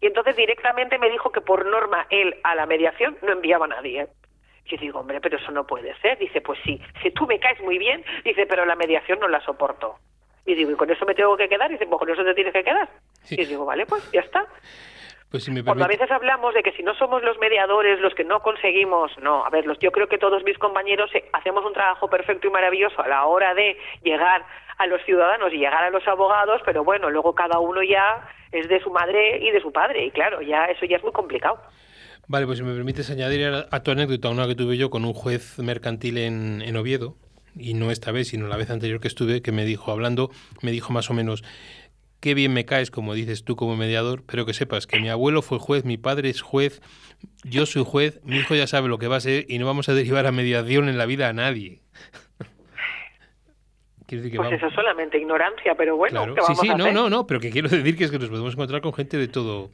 Y 0.00 0.06
entonces 0.06 0.34
directamente 0.34 0.98
me 0.98 1.10
dijo 1.10 1.30
que 1.30 1.40
por 1.40 1.64
norma 1.64 2.06
él 2.10 2.36
a 2.42 2.56
la 2.56 2.66
mediación 2.66 3.16
no 3.22 3.32
enviaba 3.32 3.66
a 3.66 3.68
nadie. 3.68 4.08
Yo 4.64 4.76
digo, 4.78 4.98
hombre, 4.98 5.20
pero 5.20 5.38
eso 5.38 5.52
no 5.52 5.64
puede 5.64 5.94
ser. 6.00 6.18
Dice, 6.18 6.40
pues 6.40 6.58
sí, 6.64 6.80
si 7.02 7.12
tú 7.12 7.24
me 7.26 7.38
caes 7.38 7.60
muy 7.60 7.78
bien, 7.78 8.04
dice, 8.24 8.46
pero 8.46 8.66
la 8.66 8.74
mediación 8.74 9.20
no 9.20 9.28
la 9.28 9.40
soporto. 9.40 9.96
Y 10.46 10.54
digo, 10.54 10.70
¿y 10.70 10.76
con 10.76 10.90
eso 10.90 11.04
me 11.04 11.14
tengo 11.14 11.36
que 11.36 11.48
quedar? 11.48 11.70
Y 11.70 11.74
dice, 11.74 11.86
pues 11.86 11.98
con 11.98 12.10
eso 12.10 12.24
te 12.24 12.34
tienes 12.34 12.52
que 12.52 12.64
quedar. 12.64 12.88
Y 13.30 13.44
digo, 13.44 13.64
vale, 13.64 13.86
pues 13.86 14.10
ya 14.12 14.20
está. 14.20 14.46
Pues 15.30 15.44
si 15.44 15.50
me 15.50 15.62
Cuando 15.62 15.84
a 15.84 15.88
veces 15.88 16.10
hablamos 16.10 16.54
de 16.54 16.62
que 16.62 16.72
si 16.72 16.82
no 16.82 16.94
somos 16.94 17.22
los 17.22 17.38
mediadores 17.38 18.00
los 18.00 18.14
que 18.14 18.24
no 18.24 18.40
conseguimos, 18.40 19.12
no, 19.20 19.44
a 19.44 19.50
ver, 19.50 19.66
los, 19.66 19.78
yo 19.78 19.92
creo 19.92 20.08
que 20.08 20.16
todos 20.16 20.42
mis 20.42 20.56
compañeros 20.56 21.10
eh, 21.14 21.28
hacemos 21.34 21.66
un 21.66 21.74
trabajo 21.74 22.08
perfecto 22.08 22.46
y 22.46 22.50
maravilloso 22.50 23.02
a 23.02 23.08
la 23.08 23.26
hora 23.26 23.52
de 23.54 23.76
llegar 24.02 24.46
a 24.78 24.86
los 24.86 25.02
ciudadanos 25.04 25.52
y 25.52 25.58
llegar 25.58 25.84
a 25.84 25.90
los 25.90 26.06
abogados, 26.08 26.62
pero 26.64 26.82
bueno, 26.82 27.10
luego 27.10 27.34
cada 27.34 27.58
uno 27.58 27.82
ya 27.82 28.26
es 28.52 28.68
de 28.68 28.80
su 28.80 28.90
madre 28.90 29.38
y 29.44 29.50
de 29.50 29.60
su 29.60 29.70
padre, 29.70 30.06
y 30.06 30.10
claro, 30.12 30.40
ya 30.40 30.64
eso 30.64 30.86
ya 30.86 30.96
es 30.96 31.02
muy 31.02 31.12
complicado. 31.12 31.60
Vale, 32.26 32.46
pues 32.46 32.58
si 32.58 32.64
me 32.64 32.74
permites 32.74 33.10
añadir 33.10 33.66
a, 33.70 33.82
tu 33.82 33.90
anécdota 33.90 34.30
una 34.30 34.46
que 34.46 34.54
tuve 34.54 34.78
yo 34.78 34.88
con 34.88 35.04
un 35.04 35.12
juez 35.12 35.58
mercantil 35.58 36.16
en, 36.18 36.62
en 36.62 36.76
Oviedo, 36.76 37.16
y 37.58 37.74
no 37.74 37.90
esta 37.90 38.12
vez, 38.12 38.28
sino 38.28 38.48
la 38.48 38.56
vez 38.56 38.70
anterior 38.70 39.00
que 39.00 39.08
estuve, 39.08 39.42
que 39.42 39.52
me 39.52 39.64
dijo, 39.64 39.92
hablando, 39.92 40.30
me 40.62 40.70
dijo 40.70 40.92
más 40.92 41.10
o 41.10 41.14
menos, 41.14 41.44
qué 42.20 42.34
bien 42.34 42.52
me 42.52 42.64
caes, 42.64 42.90
como 42.90 43.14
dices 43.14 43.44
tú 43.44 43.56
como 43.56 43.76
mediador, 43.76 44.22
pero 44.26 44.46
que 44.46 44.54
sepas 44.54 44.86
que 44.86 45.00
mi 45.00 45.08
abuelo 45.08 45.42
fue 45.42 45.58
juez, 45.58 45.84
mi 45.84 45.96
padre 45.96 46.30
es 46.30 46.40
juez, 46.42 46.80
yo 47.44 47.66
soy 47.66 47.84
juez, 47.84 48.20
mi 48.24 48.38
hijo 48.38 48.54
ya 48.54 48.66
sabe 48.66 48.88
lo 48.88 48.98
que 48.98 49.08
va 49.08 49.16
a 49.16 49.20
ser 49.20 49.46
y 49.48 49.58
no 49.58 49.66
vamos 49.66 49.88
a 49.88 49.94
derivar 49.94 50.26
a 50.26 50.32
mediación 50.32 50.88
en 50.88 50.98
la 50.98 51.06
vida 51.06 51.28
a 51.28 51.32
nadie. 51.32 51.80
Decir 54.08 54.30
que 54.30 54.38
pues 54.38 54.52
eso 54.52 54.68
es 54.68 54.74
solamente 54.74 55.18
ignorancia, 55.18 55.74
pero 55.74 55.94
bueno, 55.98 56.24
claro. 56.32 56.46
sí, 56.46 56.54
sí, 56.54 56.68
no, 56.68 56.90
no, 56.90 57.10
no, 57.10 57.26
pero 57.26 57.40
que 57.40 57.50
quiero 57.50 57.68
decir 57.68 57.94
que 57.94 58.04
es 58.04 58.10
que 58.10 58.18
nos 58.18 58.30
podemos 58.30 58.54
encontrar 58.54 58.80
con 58.80 58.94
gente 58.94 59.18
de 59.18 59.28
todo, 59.28 59.70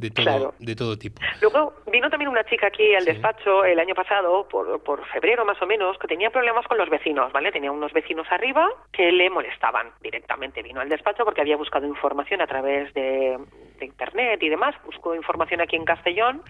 de 0.00 0.10
todo, 0.10 0.54
de 0.58 0.74
todo 0.74 0.96
tipo. 0.96 1.20
Luego 1.42 1.74
vino 1.92 2.08
también 2.08 2.30
una 2.30 2.44
chica 2.44 2.68
aquí 2.68 2.94
al 2.94 3.04
despacho 3.04 3.64
el 3.64 3.78
año 3.78 3.94
pasado, 3.94 4.48
por, 4.48 4.82
por 4.82 5.06
febrero 5.08 5.44
más 5.44 5.60
o 5.60 5.66
menos, 5.66 5.98
que 5.98 6.08
tenía 6.08 6.30
problemas 6.30 6.66
con 6.66 6.78
los 6.78 6.88
vecinos, 6.88 7.30
¿vale? 7.32 7.52
Tenía 7.52 7.70
unos 7.70 7.92
vecinos 7.92 8.26
arriba 8.30 8.68
que 8.92 9.12
le 9.12 9.28
molestaban 9.28 9.90
directamente. 10.00 10.62
Vino 10.62 10.80
al 10.80 10.88
despacho 10.88 11.24
porque 11.24 11.42
había 11.42 11.56
buscado 11.56 11.86
información 11.86 12.40
a 12.40 12.46
través 12.46 12.92
de, 12.94 13.38
de 13.78 13.84
internet 13.84 14.42
y 14.42 14.48
demás, 14.48 14.74
buscó 14.84 15.14
información 15.14 15.60
aquí 15.60 15.76
en 15.76 15.84
Castellón, 15.84 16.42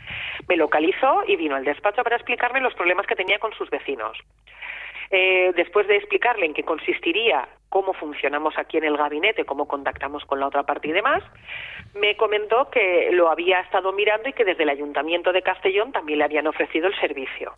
me 0.48 0.56
localizó 0.56 1.22
y 1.26 1.36
vino 1.36 1.56
al 1.56 1.64
despacho 1.64 2.02
para 2.04 2.16
explicarme 2.16 2.60
los 2.60 2.74
problemas 2.74 3.06
que 3.06 3.16
tenía 3.16 3.38
con 3.38 3.52
sus 3.54 3.68
vecinos. 3.70 4.16
Eh, 5.10 5.52
después 5.56 5.88
de 5.88 5.96
explicarle 5.96 6.46
en 6.46 6.54
qué 6.54 6.62
consistiría, 6.62 7.48
cómo 7.68 7.94
funcionamos 7.94 8.56
aquí 8.56 8.76
en 8.76 8.84
el 8.84 8.96
gabinete, 8.96 9.44
cómo 9.44 9.66
contactamos 9.66 10.24
con 10.24 10.38
la 10.38 10.46
otra 10.46 10.62
parte 10.62 10.88
y 10.88 10.92
demás, 10.92 11.22
me 11.94 12.16
comentó 12.16 12.70
que 12.70 13.10
lo 13.12 13.28
había 13.28 13.60
estado 13.60 13.92
mirando 13.92 14.28
y 14.28 14.32
que 14.32 14.44
desde 14.44 14.62
el 14.62 14.68
Ayuntamiento 14.68 15.32
de 15.32 15.42
Castellón 15.42 15.90
también 15.90 16.18
le 16.18 16.24
habían 16.24 16.46
ofrecido 16.46 16.86
el 16.86 16.98
servicio. 17.00 17.54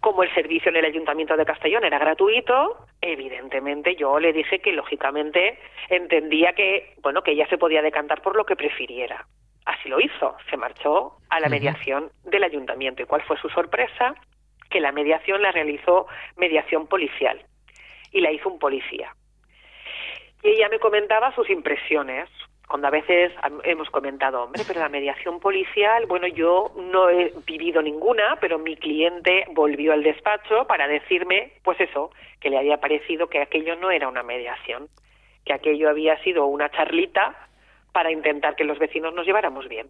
Como 0.00 0.22
el 0.22 0.32
servicio 0.34 0.68
en 0.68 0.76
el 0.76 0.84
Ayuntamiento 0.84 1.36
de 1.36 1.44
Castellón 1.44 1.84
era 1.84 1.98
gratuito, 1.98 2.76
evidentemente 3.00 3.96
yo 3.96 4.20
le 4.20 4.32
dije 4.32 4.60
que 4.60 4.72
lógicamente 4.72 5.58
entendía 5.88 6.52
que, 6.52 6.94
bueno, 7.02 7.22
que 7.22 7.32
ella 7.32 7.48
se 7.48 7.58
podía 7.58 7.82
decantar 7.82 8.22
por 8.22 8.36
lo 8.36 8.44
que 8.44 8.54
prefiriera. 8.54 9.26
Así 9.64 9.88
lo 9.88 9.98
hizo, 9.98 10.36
se 10.48 10.56
marchó 10.56 11.16
a 11.28 11.40
la 11.40 11.48
mediación 11.48 12.12
del 12.24 12.44
ayuntamiento. 12.44 13.02
¿Y 13.02 13.06
cuál 13.06 13.22
fue 13.22 13.36
su 13.38 13.48
sorpresa? 13.48 14.14
Que 14.70 14.80
la 14.80 14.92
mediación 14.92 15.42
la 15.42 15.52
realizó 15.52 16.06
mediación 16.36 16.86
policial 16.86 17.44
y 18.12 18.20
la 18.20 18.32
hizo 18.32 18.48
un 18.48 18.58
policía. 18.58 19.14
Y 20.42 20.48
ella 20.50 20.68
me 20.68 20.78
comentaba 20.78 21.34
sus 21.34 21.48
impresiones, 21.50 22.28
cuando 22.68 22.88
a 22.88 22.90
veces 22.90 23.32
hemos 23.64 23.90
comentado, 23.90 24.42
hombre, 24.42 24.62
pero 24.66 24.80
la 24.80 24.88
mediación 24.88 25.38
policial, 25.38 26.06
bueno, 26.06 26.26
yo 26.26 26.72
no 26.76 27.08
he 27.10 27.32
vivido 27.46 27.80
ninguna, 27.80 28.38
pero 28.40 28.58
mi 28.58 28.76
cliente 28.76 29.44
volvió 29.52 29.92
al 29.92 30.02
despacho 30.02 30.66
para 30.66 30.88
decirme, 30.88 31.52
pues 31.62 31.80
eso, 31.80 32.10
que 32.40 32.50
le 32.50 32.58
había 32.58 32.78
parecido 32.78 33.28
que 33.28 33.40
aquello 33.40 33.76
no 33.76 33.90
era 33.90 34.08
una 34.08 34.22
mediación, 34.22 34.88
que 35.44 35.52
aquello 35.52 35.88
había 35.88 36.20
sido 36.22 36.46
una 36.46 36.70
charlita 36.70 37.48
para 37.92 38.10
intentar 38.10 38.56
que 38.56 38.64
los 38.64 38.78
vecinos 38.78 39.14
nos 39.14 39.26
lleváramos 39.26 39.68
bien 39.68 39.88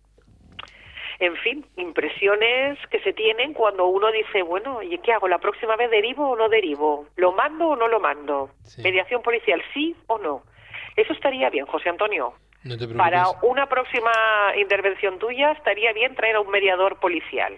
en 1.19 1.37
fin, 1.37 1.65
impresiones 1.77 2.79
que 2.91 3.01
se 3.01 3.13
tienen 3.13 3.55
cuando 3.55 3.87
uno 3.87 4.13
dice, 4.13 4.43
bueno, 4.43 4.83
¿y 4.83 4.99
qué 4.99 5.13
hago? 5.13 5.29
¿La 5.29 5.39
próxima 5.39 5.77
vez 5.77 5.91
derivo 5.91 6.31
o 6.31 6.37
no 6.37 6.49
derivo? 6.49 7.07
¿Lo 7.17 7.33
mando 7.33 7.69
o 7.69 7.77
no 7.77 7.89
lo 7.89 8.01
mando? 8.01 8.51
¿Mediación 8.83 9.23
policial 9.23 9.63
sí 9.73 9.97
o 10.09 10.19
no? 10.19 10.43
Eso 10.97 11.13
estaría 11.13 11.49
bien, 11.51 11.67
José 11.67 11.89
Antonio. 11.89 12.35
Para 12.97 13.27
una 13.43 13.69
próxima 13.69 14.11
intervención 14.61 15.19
tuya 15.19 15.53
estaría 15.53 15.93
bien 15.93 16.15
traer 16.15 16.37
a 16.37 16.41
un 16.41 16.51
mediador 16.51 16.99
policial. 16.99 17.55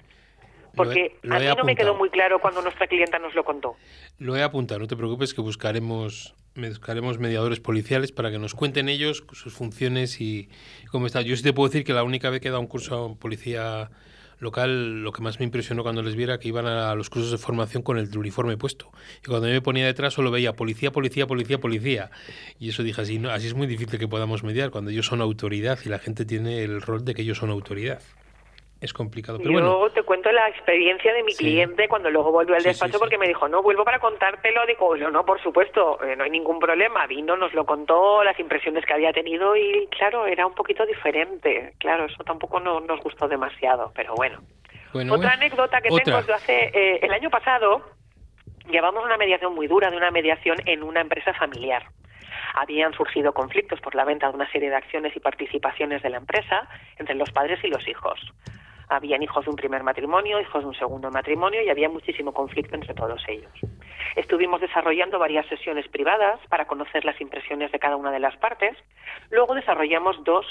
Porque 0.77 1.17
a 1.29 1.39
mí 1.39 1.47
no 1.57 1.65
me 1.65 1.75
quedó 1.75 1.95
muy 1.95 2.11
claro 2.11 2.39
cuando 2.39 2.63
nuestra 2.63 2.87
clienta 2.87 3.19
nos 3.19 3.35
lo 3.35 3.45
contó. 3.45 3.75
Lo 4.19 4.37
he 4.37 4.43
apuntado, 4.43 4.79
no 4.81 4.87
te 4.87 4.97
preocupes 4.97 5.35
que 5.35 5.41
buscaremos 5.41 6.37
buscaremos 6.67 7.19
mediadores 7.19 7.61
policiales 7.61 8.13
para 8.13 8.31
que 8.31 8.39
nos 8.39 8.55
cuenten 8.55 8.89
ellos 8.89 9.25
sus 9.33 9.53
funciones 9.53 10.21
y 10.21 10.49
cómo 10.91 11.07
está. 11.07 11.23
Yo 11.23 11.37
sí 11.37 11.43
te 11.43 11.53
puedo 11.53 11.69
decir 11.69 11.85
que 11.85 11.93
la 11.93 12.03
única 12.03 12.31
vez 12.31 12.41
que 12.41 12.49
he 12.49 12.51
dado 12.51 12.61
un 12.61 12.67
curso 12.67 13.05
a 13.05 13.15
policía 13.15 13.91
local, 14.41 15.03
lo 15.03 15.13
que 15.13 15.23
más 15.23 15.39
me 15.41 15.45
impresionó 15.45 15.83
cuando 15.83 16.03
les 16.03 16.15
viera 16.15 16.39
que 16.39 16.49
iban 16.49 16.67
a 16.67 16.95
los 16.95 17.11
cursos 17.11 17.31
de 17.31 17.39
formación 17.39 17.83
con 17.83 17.99
el 17.99 18.17
uniforme 18.17 18.57
puesto. 18.57 18.91
Y 19.25 19.27
cuando 19.27 19.49
yo 19.49 19.55
me 19.55 19.63
ponía 19.63 19.87
detrás 19.87 20.15
solo 20.15 20.31
veía 20.31 20.53
policía, 20.53 20.93
policía, 20.93 21.27
policía, 21.27 21.59
policía. 21.59 22.11
Y 22.59 22.69
eso 22.69 22.83
dije 22.83 23.01
así, 23.01 23.19
no, 23.19 23.31
así 23.31 23.49
es 23.49 23.55
muy 23.55 23.67
difícil 23.67 23.99
que 23.99 24.09
podamos 24.09 24.45
mediar 24.45 24.71
cuando 24.71 24.91
ellos 24.91 25.07
son 25.07 25.21
autoridad 25.21 25.79
y 25.85 25.89
la 25.89 25.99
gente 25.99 26.25
tiene 26.25 26.63
el 26.63 26.81
rol 26.81 27.05
de 27.05 27.15
que 27.15 27.23
ellos 27.23 27.39
son 27.39 27.51
autoridad 27.51 28.01
es 28.81 28.93
complicado. 28.93 29.39
Pero 29.39 29.59
Yo 29.61 29.91
te 29.91 30.03
cuento 30.03 30.31
la 30.31 30.49
experiencia 30.49 31.13
de 31.13 31.25
mi 31.25 31.35
cliente 31.35 31.89
cuando 31.89 32.11
luego 32.11 32.31
volvió 32.31 32.55
al 32.55 32.63
despacho 32.63 32.99
porque 32.99 33.19
me 33.19 33.27
dijo, 33.27 33.49
no, 33.49 33.61
vuelvo 33.61 33.85
para 33.85 33.99
contártelo. 33.99 34.65
Digo, 34.67 34.97
no, 34.97 35.11
no, 35.11 35.25
por 35.25 35.43
supuesto, 35.43 36.03
eh, 36.05 36.15
no 36.15 36.25
hay 36.25 36.31
ningún 36.31 36.61
problema. 36.61 37.07
Vino, 37.07 37.37
nos 37.37 37.53
lo 37.55 37.67
contó, 37.67 38.23
las 38.23 38.39
impresiones 38.39 38.85
que 38.87 38.93
había 38.93 39.13
tenido 39.13 39.57
y 39.57 39.89
claro, 39.89 40.27
era 40.27 40.47
un 40.47 40.55
poquito 40.55 40.87
diferente. 40.87 41.75
Claro, 41.79 42.05
eso 42.05 42.23
tampoco 42.23 42.61
no, 42.61 42.79
nos 42.81 43.01
gustó 43.01 43.27
demasiado, 43.27 43.91
pero 43.95 44.15
bueno. 44.15 44.41
Otra 45.11 45.33
anécdota 45.33 45.81
que 45.81 45.91
tengo 45.91 46.19
es 46.19 46.27
de 46.27 46.33
hace, 46.33 46.71
eh, 46.73 47.01
el 47.03 47.13
año 47.13 47.31
pasado, 47.31 47.83
llevamos 48.71 49.05
una 49.05 49.17
mediación 49.17 49.55
muy 49.55 49.67
dura 49.67 49.91
de 49.91 49.97
una 49.97 50.11
mediación 50.11 50.57
en 50.67 50.83
una 50.83 51.01
empresa 51.01 51.35
familiar 51.35 51.85
habían 52.55 52.93
surgido 52.93 53.33
conflictos 53.35 53.81
por 53.81 53.95
la 53.95 54.05
venta 54.05 54.29
de 54.29 54.35
una 54.35 54.51
serie 54.51 54.71
de 54.71 54.77
acciones 54.77 55.15
y 55.15 55.21
participaciones 55.21 56.03
de 56.03 56.11
la 56.11 56.17
empresa 56.17 56.69
entre 56.97 57.15
los 57.15 57.31
padres 57.31 57.63
y 57.63 57.69
los 57.69 57.87
hijos 57.87 58.19
habían 58.89 59.23
hijos 59.23 59.45
de 59.45 59.51
un 59.51 59.57
primer 59.57 59.83
matrimonio, 59.83 60.41
hijos 60.41 60.63
de 60.63 60.69
un 60.69 60.75
segundo 60.75 61.11
matrimonio 61.11 61.63
y 61.63 61.69
había 61.69 61.89
muchísimo 61.89 62.33
conflicto 62.33 62.75
entre 62.75 62.95
todos 62.95 63.23
ellos. 63.29 63.53
Estuvimos 64.17 64.61
desarrollando 64.61 65.19
varias 65.19 65.47
sesiones 65.47 65.87
privadas 65.89 66.41
para 66.49 66.67
conocer 66.67 67.05
las 67.05 67.21
impresiones 67.21 67.71
de 67.73 67.79
cada 67.79 67.97
una 67.97 68.11
de 68.11 68.21
las 68.21 68.37
partes. 68.37 68.77
Luego 69.31 69.55
desarrollamos 69.55 70.23
dos 70.25 70.47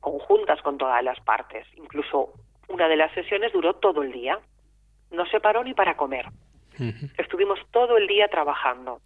conjuntas 0.00 0.60
con 0.62 0.78
todas 0.78 1.02
las 1.02 1.20
partes. 1.20 1.66
Incluso 1.76 2.32
una 2.68 2.88
de 2.88 2.96
las 2.96 3.12
sesiones 3.12 3.52
duró 3.52 3.74
todo 3.74 4.02
el 4.02 4.12
día. 4.12 4.38
No 5.10 5.26
se 5.26 5.40
paró 5.40 5.62
ni 5.62 5.74
para 5.74 5.96
comer. 5.96 6.26
Estuvimos 7.18 7.60
todo 7.70 7.96
el 7.96 8.06
día 8.06 8.28
trabajando. 8.28 9.00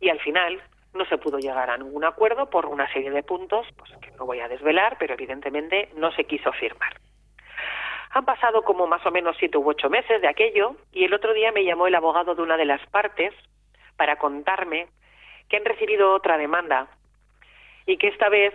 Y 0.00 0.08
al 0.08 0.20
final 0.20 0.60
no 0.94 1.04
se 1.06 1.18
pudo 1.18 1.38
llegar 1.38 1.70
a 1.70 1.76
ningún 1.76 2.04
acuerdo 2.04 2.48
por 2.50 2.66
una 2.66 2.90
serie 2.92 3.10
de 3.10 3.22
puntos 3.22 3.66
pues, 3.76 3.90
que 4.00 4.10
no 4.12 4.26
voy 4.26 4.40
a 4.40 4.48
desvelar, 4.48 4.96
pero 4.98 5.14
evidentemente 5.14 5.90
no 5.96 6.12
se 6.12 6.24
quiso 6.24 6.52
firmar. 6.52 6.94
Han 8.12 8.24
pasado 8.26 8.62
como 8.62 8.86
más 8.86 9.04
o 9.06 9.10
menos 9.10 9.36
siete 9.38 9.56
u 9.56 9.68
ocho 9.68 9.88
meses 9.88 10.20
de 10.20 10.28
aquello 10.28 10.76
y 10.92 11.04
el 11.04 11.14
otro 11.14 11.32
día 11.32 11.50
me 11.50 11.64
llamó 11.64 11.86
el 11.86 11.94
abogado 11.94 12.34
de 12.34 12.42
una 12.42 12.56
de 12.56 12.66
las 12.66 12.84
partes 12.88 13.32
para 13.96 14.16
contarme 14.16 14.88
que 15.48 15.56
han 15.56 15.64
recibido 15.64 16.12
otra 16.12 16.36
demanda 16.36 16.88
y 17.86 17.96
que 17.96 18.08
esta 18.08 18.28
vez 18.28 18.54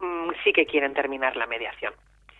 mm, 0.00 0.30
sí 0.44 0.52
que 0.52 0.66
quieren 0.66 0.92
terminar 0.92 1.36
la 1.36 1.46
mediación. 1.46 1.94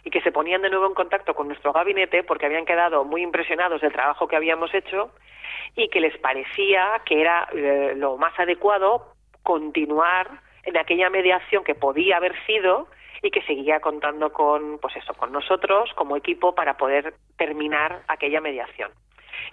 Y 0.04 0.10
que 0.10 0.20
se 0.20 0.32
ponían 0.32 0.62
de 0.62 0.70
nuevo 0.70 0.86
en 0.86 0.94
contacto 0.94 1.34
con 1.34 1.48
nuestro 1.48 1.72
gabinete 1.72 2.22
porque 2.22 2.46
habían 2.46 2.66
quedado 2.66 3.04
muy 3.04 3.22
impresionados 3.22 3.80
del 3.80 3.92
trabajo 3.92 4.28
que 4.28 4.36
habíamos 4.36 4.72
hecho 4.74 5.10
y 5.76 5.88
que 5.88 6.00
les 6.00 6.16
parecía 6.18 7.00
que 7.06 7.20
era 7.20 7.48
eh, 7.52 7.94
lo 7.96 8.16
más 8.16 8.38
adecuado 8.38 9.14
continuar 9.42 10.40
en 10.64 10.76
aquella 10.76 11.08
mediación 11.08 11.64
que 11.64 11.74
podía 11.74 12.18
haber 12.18 12.34
sido 12.44 12.88
y 13.22 13.30
que 13.30 13.42
seguía 13.42 13.80
contando 13.80 14.32
con, 14.32 14.78
pues 14.78 14.96
eso, 14.96 15.14
con 15.14 15.32
nosotros 15.32 15.90
como 15.94 16.16
equipo 16.16 16.54
para 16.54 16.76
poder 16.76 17.14
terminar 17.36 18.02
aquella 18.08 18.40
mediación. 18.40 18.90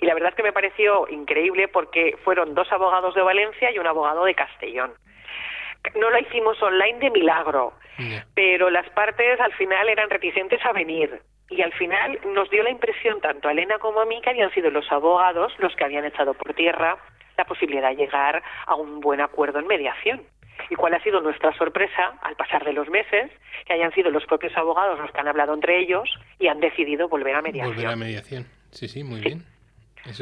Y 0.01 0.05
la 0.05 0.13
verdad 0.13 0.29
es 0.29 0.35
que 0.35 0.43
me 0.43 0.53
pareció 0.53 1.07
increíble 1.09 1.67
porque 1.67 2.17
fueron 2.23 2.53
dos 2.53 2.71
abogados 2.71 3.15
de 3.15 3.21
Valencia 3.21 3.71
y 3.71 3.79
un 3.79 3.87
abogado 3.87 4.25
de 4.25 4.35
Castellón. 4.35 4.93
No 5.95 6.09
lo 6.09 6.19
hicimos 6.19 6.61
online 6.61 6.99
de 6.99 7.11
milagro, 7.11 7.73
pero 8.33 8.69
las 8.69 8.89
partes 8.89 9.39
al 9.39 9.53
final 9.53 9.87
eran 9.87 10.09
reticentes 10.09 10.63
a 10.65 10.73
venir. 10.73 11.21
Y 11.49 11.61
al 11.61 11.71
final 11.73 12.19
nos 12.33 12.49
dio 12.49 12.63
la 12.63 12.71
impresión, 12.71 13.21
tanto 13.21 13.47
a 13.47 13.51
Elena 13.51 13.77
como 13.77 14.01
a 14.01 14.05
mí, 14.05 14.19
que 14.21 14.31
habían 14.31 14.51
sido 14.51 14.71
los 14.71 14.91
abogados 14.91 15.53
los 15.59 15.75
que 15.75 15.83
habían 15.83 16.05
echado 16.05 16.33
por 16.33 16.55
tierra 16.55 16.97
la 17.37 17.45
posibilidad 17.45 17.89
de 17.89 17.97
llegar 17.97 18.41
a 18.65 18.75
un 18.75 18.99
buen 18.99 19.21
acuerdo 19.21 19.59
en 19.59 19.67
mediación. 19.67 20.23
¿Y 20.69 20.75
cuál 20.75 20.93
ha 20.93 21.03
sido 21.03 21.21
nuestra 21.21 21.55
sorpresa 21.57 22.17
al 22.21 22.35
pasar 22.35 22.63
de 22.63 22.73
los 22.73 22.89
meses? 22.89 23.31
Que 23.65 23.73
hayan 23.73 23.91
sido 23.93 24.09
los 24.09 24.25
propios 24.25 24.55
abogados 24.57 24.99
los 24.99 25.11
que 25.11 25.19
han 25.19 25.27
hablado 25.27 25.53
entre 25.53 25.79
ellos 25.79 26.09
y 26.39 26.47
han 26.47 26.59
decidido 26.59 27.07
volver 27.07 27.35
a 27.35 27.41
mediación. 27.41 27.75
Volver 27.75 27.91
a 27.91 27.95
mediación, 27.95 28.47
sí, 28.71 28.87
sí, 28.87 29.03
muy 29.03 29.21
bien. 29.21 29.45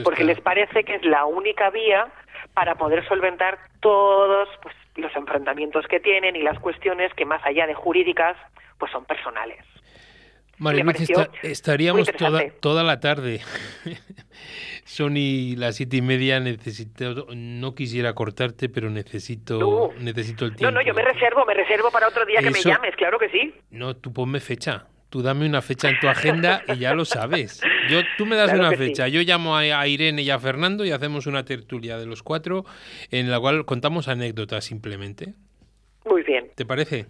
Porque 0.04 0.24
les 0.24 0.40
parece 0.40 0.84
que 0.84 0.96
es 0.96 1.06
la 1.06 1.26
única 1.26 1.70
vía 1.70 2.08
para 2.54 2.76
poder 2.76 3.06
solventar 3.08 3.60
todos 3.82 4.48
pues, 4.62 4.76
los 4.96 5.14
enfrentamientos 5.16 5.86
que 5.88 6.00
tienen 6.00 6.36
y 6.36 6.42
las 6.42 6.60
cuestiones 6.60 7.14
que 7.14 7.26
más 7.26 7.46
allá 7.46 7.68
de 7.68 7.74
jurídicas 7.74 8.38
pues 8.78 8.92
son 8.92 9.06
personales. 9.06 9.64
María 10.64 10.86
estaríamos 11.44 12.10
toda, 12.18 12.50
toda 12.60 12.84
la 12.84 13.00
tarde. 13.00 13.42
Sony, 14.86 15.56
las 15.58 15.76
siete 15.76 15.98
y 15.98 16.02
media, 16.02 16.40
necesito, 16.40 17.28
no 17.36 17.76
quisiera 17.76 18.14
cortarte, 18.14 18.70
pero 18.70 18.90
necesito, 18.90 19.94
necesito 20.00 20.46
el 20.46 20.56
tiempo. 20.56 20.72
No, 20.72 20.80
no, 20.80 20.86
yo 20.86 20.94
me 20.94 21.04
reservo, 21.04 21.46
me 21.46 21.54
reservo 21.54 21.92
para 21.92 22.08
otro 22.08 22.26
día 22.26 22.40
que 22.42 22.52
me 22.52 22.62
llames, 22.62 22.96
claro 22.96 23.18
que 23.20 23.30
sí. 23.30 23.54
No, 23.72 23.96
tú 23.96 24.12
ponme 24.14 24.40
fecha. 24.40 24.88
Tú 25.10 25.22
dame 25.22 25.46
una 25.46 25.62
fecha 25.62 25.90
en 25.90 26.00
tu 26.00 26.08
agenda 26.08 26.64
y 26.68 26.80
ya 26.80 26.96
lo 26.96 27.06
sabes. 27.06 27.62
Yo, 27.88 28.00
tú 28.18 28.26
me 28.26 28.36
das 28.36 28.50
Claro 28.50 28.62
una 28.62 28.72
sí. 28.72 28.78
fecha, 28.78 29.08
yo 29.08 29.22
llamo 29.22 29.56
a, 29.56 29.60
a 29.60 29.88
Irene 29.88 30.24
y 30.24 30.32
a 30.32 30.40
Fernando 30.40 30.86
y 30.86 30.92
hacemos 30.92 31.28
una 31.28 31.46
tertulia 31.46 32.00
de 32.00 32.08
los 32.08 32.24
cuatro 32.24 32.66
en 33.12 33.30
la 33.30 33.40
cual 33.40 33.64
contamos 33.66 34.08
anécdotas 34.08 34.66
simplemente. 34.66 35.36
Muy 36.06 36.24
bien, 36.24 36.50
¿Te 36.56 36.66
parece? 36.66 37.06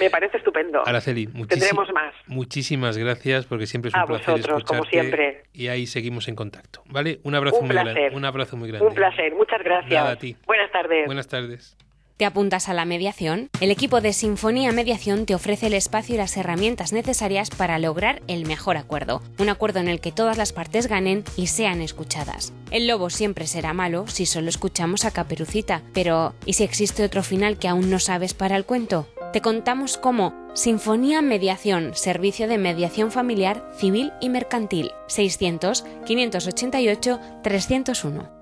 Me 0.00 0.10
parece 0.10 0.38
estupendo. 0.38 0.82
Araceli, 0.86 1.26
Tendremos 1.26 1.88
más. 1.92 2.14
muchísimas 2.26 2.96
gracias 2.98 3.46
porque 3.46 3.66
siempre 3.66 3.88
es 3.90 3.94
un 3.94 4.00
A 4.00 4.06
placer 4.06 4.34
vosotros, 4.34 4.64
como 4.64 4.82
escucharte 4.82 4.90
siempre. 5.16 5.44
y 5.52 5.68
ahí 5.68 5.86
seguimos 5.86 6.28
en 6.28 6.34
contacto, 6.36 6.82
¿vale? 6.86 7.20
Un 7.22 7.34
abrazo 7.34 7.58
Un 7.58 7.66
muy 7.66 7.74
grande, 7.74 7.92
placer. 7.94 8.14
un 8.16 8.24
abrazo 8.24 8.56
muy 8.56 8.68
grande. 8.68 8.86
Un 8.86 8.94
placer, 8.94 9.34
muchas 9.34 9.62
gracias. 9.62 9.92
Nada, 9.92 10.10
a 10.12 10.16
ti. 10.16 10.36
Buenas 10.46 10.70
tardes. 10.72 11.06
Buenas 11.06 11.28
tardes. 11.28 11.76
¿Te 12.18 12.26
apuntas 12.26 12.68
a 12.68 12.74
la 12.74 12.84
mediación? 12.84 13.48
El 13.60 13.72
equipo 13.72 14.00
de 14.00 14.12
Sinfonía 14.12 14.70
Mediación 14.70 15.26
te 15.26 15.34
ofrece 15.34 15.66
el 15.66 15.74
espacio 15.74 16.14
y 16.14 16.18
las 16.18 16.36
herramientas 16.36 16.92
necesarias 16.92 17.50
para 17.50 17.80
lograr 17.80 18.20
el 18.28 18.46
mejor 18.46 18.76
acuerdo, 18.76 19.22
un 19.38 19.48
acuerdo 19.48 19.80
en 19.80 19.88
el 19.88 20.00
que 20.00 20.12
todas 20.12 20.36
las 20.38 20.52
partes 20.52 20.86
ganen 20.86 21.24
y 21.36 21.48
sean 21.48 21.80
escuchadas. 21.80 22.52
El 22.70 22.86
lobo 22.86 23.10
siempre 23.10 23.46
será 23.48 23.72
malo 23.72 24.06
si 24.06 24.26
solo 24.26 24.50
escuchamos 24.50 25.04
a 25.04 25.10
Caperucita, 25.10 25.82
pero 25.94 26.34
¿y 26.46 26.52
si 26.52 26.62
existe 26.62 27.02
otro 27.02 27.24
final 27.24 27.58
que 27.58 27.66
aún 27.66 27.90
no 27.90 27.98
sabes 27.98 28.34
para 28.34 28.56
el 28.56 28.66
cuento? 28.66 29.08
Te 29.32 29.40
contamos 29.40 29.96
cómo 29.96 30.34
Sinfonía 30.52 31.22
Mediación, 31.22 31.94
servicio 31.94 32.48
de 32.48 32.58
mediación 32.58 33.10
familiar, 33.10 33.66
civil 33.72 34.12
y 34.20 34.28
mercantil, 34.28 34.92
600 35.06 35.86
588 36.04 37.18
301. 37.42 38.41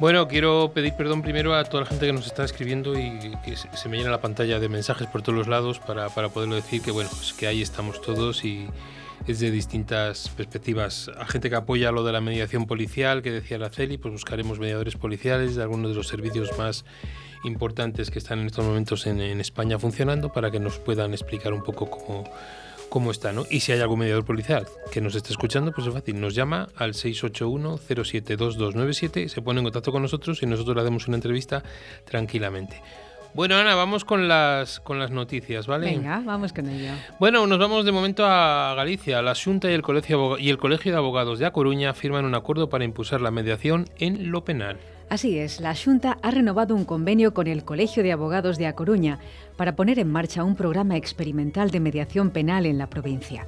Bueno, 0.00 0.28
quiero 0.28 0.70
pedir 0.72 0.94
perdón 0.94 1.22
primero 1.22 1.56
a 1.56 1.64
toda 1.64 1.82
la 1.82 1.88
gente 1.88 2.06
que 2.06 2.12
nos 2.12 2.26
está 2.26 2.44
escribiendo 2.44 2.96
y 2.96 3.18
que 3.44 3.56
se 3.56 3.88
me 3.88 3.96
llena 3.96 4.10
la 4.10 4.20
pantalla 4.20 4.60
de 4.60 4.68
mensajes 4.68 5.08
por 5.08 5.22
todos 5.22 5.36
los 5.36 5.48
lados 5.48 5.80
para, 5.80 6.08
para 6.08 6.28
poderlo 6.28 6.54
decir 6.54 6.82
que 6.82 6.92
bueno, 6.92 7.10
pues 7.10 7.32
que 7.32 7.48
ahí 7.48 7.62
estamos 7.62 8.00
todos 8.00 8.44
y 8.44 8.68
es 9.26 9.40
de 9.40 9.50
distintas 9.50 10.28
perspectivas. 10.28 11.10
A 11.18 11.26
gente 11.26 11.50
que 11.50 11.56
apoya 11.56 11.90
lo 11.90 12.04
de 12.04 12.12
la 12.12 12.20
mediación 12.20 12.66
policial, 12.66 13.22
que 13.22 13.32
decía 13.32 13.56
Araceli, 13.56 13.98
pues 13.98 14.12
buscaremos 14.12 14.60
mediadores 14.60 14.94
policiales 14.94 15.56
de 15.56 15.62
algunos 15.62 15.90
de 15.90 15.96
los 15.96 16.06
servicios 16.06 16.56
más 16.56 16.84
importantes 17.42 18.12
que 18.12 18.20
están 18.20 18.38
en 18.38 18.46
estos 18.46 18.64
momentos 18.64 19.04
en, 19.08 19.20
en 19.20 19.40
España 19.40 19.80
funcionando 19.80 20.32
para 20.32 20.52
que 20.52 20.60
nos 20.60 20.78
puedan 20.78 21.12
explicar 21.12 21.52
un 21.52 21.64
poco 21.64 21.90
cómo, 21.90 22.22
cómo 22.88 23.10
está, 23.10 23.32
¿no? 23.32 23.44
Y 23.50 23.60
si 23.60 23.72
hay 23.72 23.80
algún 23.80 23.98
mediador 24.00 24.24
policial 24.24 24.66
que 24.90 25.00
nos 25.00 25.14
esté 25.14 25.30
escuchando, 25.30 25.70
pues 25.72 25.86
es 25.86 25.92
fácil, 25.92 26.20
nos 26.20 26.34
llama 26.34 26.68
al 26.76 26.94
681-072297, 26.94 29.28
se 29.28 29.42
pone 29.42 29.60
en 29.60 29.64
contacto 29.64 29.92
con 29.92 30.02
nosotros 30.02 30.42
y 30.42 30.46
nosotros 30.46 30.74
le 30.76 30.82
hacemos 30.82 31.08
una 31.08 31.16
entrevista 31.16 31.62
tranquilamente. 32.04 32.82
Bueno, 33.34 33.56
Ana, 33.56 33.74
vamos 33.74 34.04
con 34.04 34.26
las, 34.26 34.80
con 34.80 34.98
las 34.98 35.10
noticias, 35.10 35.66
¿vale? 35.66 35.86
Venga, 35.86 36.22
vamos 36.24 36.52
con 36.52 36.68
ello. 36.68 36.92
Bueno, 37.20 37.46
nos 37.46 37.58
vamos 37.58 37.84
de 37.84 37.92
momento 37.92 38.24
a 38.26 38.74
Galicia. 38.74 39.22
La 39.22 39.34
Xunta 39.34 39.70
y 39.70 39.74
el, 39.74 39.82
Colegio, 39.82 40.38
y 40.38 40.48
el 40.48 40.58
Colegio 40.58 40.92
de 40.92 40.98
Abogados 40.98 41.38
de 41.38 41.46
A 41.46 41.52
Coruña 41.52 41.94
firman 41.94 42.24
un 42.24 42.34
acuerdo 42.34 42.70
para 42.70 42.84
impulsar 42.84 43.20
la 43.20 43.30
mediación 43.30 43.84
en 43.98 44.32
lo 44.32 44.44
penal. 44.44 44.78
Así 45.10 45.38
es, 45.38 45.60
la 45.60 45.74
Junta 45.74 46.18
ha 46.20 46.30
renovado 46.30 46.74
un 46.74 46.84
convenio 46.84 47.32
con 47.32 47.46
el 47.46 47.64
Colegio 47.64 48.02
de 48.02 48.12
Abogados 48.12 48.58
de 48.58 48.66
A 48.66 48.74
Coruña 48.74 49.18
para 49.56 49.74
poner 49.74 49.98
en 49.98 50.12
marcha 50.12 50.44
un 50.44 50.54
programa 50.54 50.98
experimental 50.98 51.70
de 51.70 51.80
mediación 51.80 52.28
penal 52.28 52.66
en 52.66 52.76
la 52.76 52.90
provincia. 52.90 53.46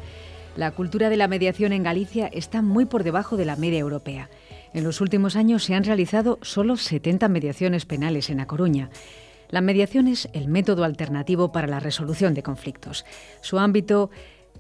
La 0.57 0.71
cultura 0.71 1.11
de 1.11 1.19
la 1.19 1.29
mediación 1.29 1.73
en 1.73 1.83
Galicia 1.83 2.29
está 2.33 2.63
muy 2.63 2.87
por 2.87 3.05
debajo 3.05 3.37
de 3.37 3.45
la 3.45 3.57
media 3.57 3.79
europea. 3.79 4.31
En 4.73 4.85
los 4.85 5.03
últimos 5.03 5.37
años 5.37 5.63
se 5.63 5.75
han 5.75 5.85
realizado 5.85 6.39
solo 6.41 6.79
70 6.79 7.29
mediaciones 7.29 7.85
penales 7.85 8.31
en 8.31 8.41
A 8.41 8.47
Coruña. 8.47 8.89
La 9.51 9.61
mediación 9.61 10.09
es 10.09 10.31
el 10.33 10.49
método 10.49 10.85
alternativo 10.85 11.53
para 11.53 11.67
la 11.67 11.81
resolución 11.81 12.33
de 12.33 12.43
conflictos. 12.43 13.05
Su 13.43 13.59
ámbito 13.59 14.11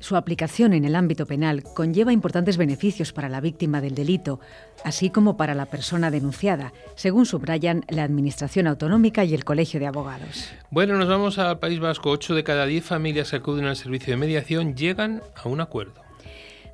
su 0.00 0.16
aplicación 0.16 0.72
en 0.72 0.84
el 0.84 0.96
ámbito 0.96 1.26
penal 1.26 1.62
conlleva 1.62 2.12
importantes 2.12 2.56
beneficios 2.56 3.12
para 3.12 3.28
la 3.28 3.40
víctima 3.40 3.80
del 3.80 3.94
delito, 3.94 4.40
así 4.84 5.10
como 5.10 5.36
para 5.36 5.54
la 5.54 5.66
persona 5.66 6.10
denunciada, 6.10 6.72
según 6.96 7.26
subrayan 7.26 7.84
la 7.88 8.02
Administración 8.02 8.66
Autonómica 8.66 9.24
y 9.24 9.34
el 9.34 9.44
Colegio 9.44 9.78
de 9.78 9.86
Abogados. 9.86 10.50
Bueno, 10.70 10.96
nos 10.96 11.08
vamos 11.08 11.38
al 11.38 11.58
País 11.58 11.78
Vasco. 11.78 12.10
8 12.10 12.34
de 12.34 12.44
cada 12.44 12.66
10 12.66 12.84
familias 12.84 13.30
que 13.30 13.36
acuden 13.36 13.66
al 13.66 13.76
servicio 13.76 14.12
de 14.12 14.16
mediación 14.16 14.74
llegan 14.74 15.22
a 15.36 15.48
un 15.48 15.60
acuerdo. 15.60 16.02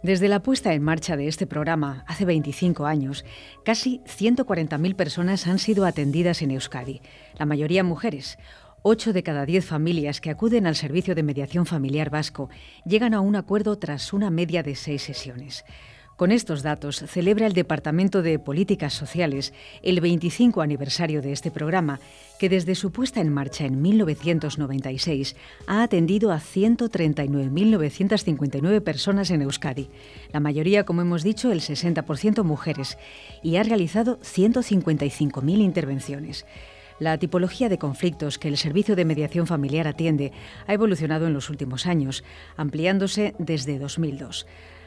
Desde 0.02 0.28
la 0.28 0.40
puesta 0.40 0.72
en 0.72 0.82
marcha 0.82 1.16
de 1.16 1.26
este 1.26 1.46
programa, 1.46 2.04
hace 2.06 2.24
25 2.24 2.86
años, 2.86 3.24
casi 3.64 4.02
140.000 4.06 4.94
personas 4.94 5.46
han 5.48 5.58
sido 5.58 5.84
atendidas 5.84 6.42
en 6.42 6.52
Euskadi, 6.52 7.00
la 7.38 7.46
mayoría 7.46 7.82
mujeres. 7.82 8.38
8 8.82 9.12
de 9.12 9.22
cada 9.22 9.46
10 9.46 9.64
familias 9.64 10.20
que 10.20 10.30
acuden 10.30 10.66
al 10.66 10.76
servicio 10.76 11.14
de 11.14 11.22
mediación 11.22 11.66
familiar 11.66 12.10
vasco 12.10 12.50
llegan 12.84 13.14
a 13.14 13.20
un 13.20 13.36
acuerdo 13.36 13.78
tras 13.78 14.12
una 14.12 14.30
media 14.30 14.62
de 14.62 14.74
seis 14.74 15.02
sesiones. 15.02 15.64
Con 16.16 16.32
estos 16.32 16.62
datos 16.62 17.04
celebra 17.08 17.46
el 17.46 17.52
Departamento 17.52 18.22
de 18.22 18.38
Políticas 18.38 18.94
Sociales 18.94 19.52
el 19.82 20.00
25 20.00 20.62
aniversario 20.62 21.20
de 21.20 21.32
este 21.32 21.50
programa, 21.50 22.00
que 22.38 22.48
desde 22.48 22.74
su 22.74 22.90
puesta 22.90 23.20
en 23.20 23.30
marcha 23.30 23.66
en 23.66 23.82
1996 23.82 25.36
ha 25.66 25.82
atendido 25.82 26.32
a 26.32 26.38
139.959 26.38 28.80
personas 28.80 29.30
en 29.30 29.42
Euskadi, 29.42 29.90
la 30.32 30.40
mayoría, 30.40 30.86
como 30.86 31.02
hemos 31.02 31.22
dicho, 31.22 31.52
el 31.52 31.60
60% 31.60 32.44
mujeres, 32.44 32.96
y 33.42 33.56
ha 33.56 33.62
realizado 33.62 34.18
155.000 34.20 35.60
intervenciones. 35.60 36.46
La 36.98 37.18
tipología 37.18 37.68
de 37.68 37.78
conflictos 37.78 38.38
que 38.38 38.48
el 38.48 38.56
Servicio 38.56 38.96
de 38.96 39.04
Mediación 39.04 39.46
Familiar 39.46 39.86
atiende 39.86 40.32
ha 40.66 40.72
evolucionado 40.72 41.26
en 41.26 41.34
los 41.34 41.50
últimos 41.50 41.86
años, 41.86 42.24
ampliándose 42.56 43.34
desde 43.38 43.78
2002. 43.78 44.46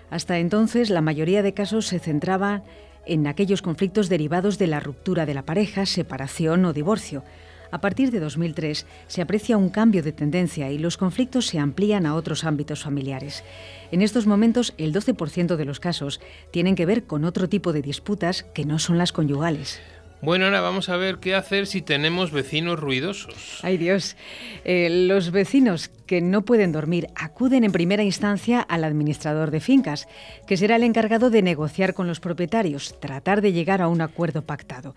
Hasta 0.10 0.40
entonces, 0.40 0.90
la 0.90 1.02
mayoría 1.02 1.44
de 1.44 1.54
casos 1.54 1.86
se 1.86 2.00
centraban 2.00 2.64
en 3.06 3.28
aquellos 3.28 3.62
conflictos 3.62 4.10
derivados 4.10 4.58
de 4.58 4.68
la 4.68 4.80
ruptura 4.80 5.28
de 5.28 5.36
la 5.36 5.46
pareja, 5.46 5.86
separación 5.86 6.66
o 6.66 6.74
divorcio. 6.74 7.24
A 7.72 7.82
partir 7.82 8.10
de 8.10 8.20
2003 8.20 8.88
se 9.06 9.22
aprecia 9.22 9.58
un 9.58 9.70
cambio 9.70 10.02
de 10.02 10.12
tendencia 10.12 10.72
y 10.72 10.80
los 10.80 10.98
conflictos 10.98 11.46
se 11.46 11.60
amplían 11.60 12.08
a 12.08 12.16
otros 12.16 12.44
ámbitos 12.44 12.82
familiares. 12.82 13.44
En 13.92 14.02
estos 14.02 14.26
momentos, 14.26 14.74
el 14.80 14.92
12% 14.92 15.56
de 15.56 15.66
los 15.66 15.80
casos 15.80 16.20
tienen 16.50 16.74
que 16.74 16.88
ver 16.88 17.04
con 17.04 17.24
otro 17.24 17.48
tipo 17.48 17.72
de 17.72 17.84
disputas 17.84 18.44
que 18.56 18.66
no 18.66 18.80
son 18.80 18.98
las 18.98 19.12
conyugales. 19.12 19.80
Bueno, 20.22 20.46
ahora 20.46 20.60
vamos 20.60 20.90
a 20.90 20.98
ver 20.98 21.20
qué 21.20 21.34
hacer 21.34 21.66
si 21.66 21.82
tenemos 21.82 22.32
vecinos 22.32 22.80
ruidosos. 22.80 23.60
Ay 23.64 23.78
Dios, 23.78 24.18
Eh, 24.66 24.90
los 25.08 25.32
vecinos 25.32 25.90
que 26.06 26.22
no 26.22 26.44
pueden 26.44 26.74
dormir 26.74 27.08
acuden 27.16 27.64
en 27.64 27.72
primera 27.72 28.04
instancia 28.04 28.60
al 28.60 28.84
administrador 28.84 29.52
de 29.52 29.62
fincas, 29.62 30.08
que 30.46 30.58
será 30.58 30.76
el 30.76 30.84
encargado 30.84 31.30
de 31.30 31.42
negociar 31.42 31.94
con 31.94 32.08
los 32.08 32.20
propietarios, 32.20 33.00
tratar 33.00 33.42
de 33.42 33.54
llegar 33.54 33.82
a 33.82 33.88
un 33.88 34.02
acuerdo 34.02 34.42
pactado. 34.42 34.94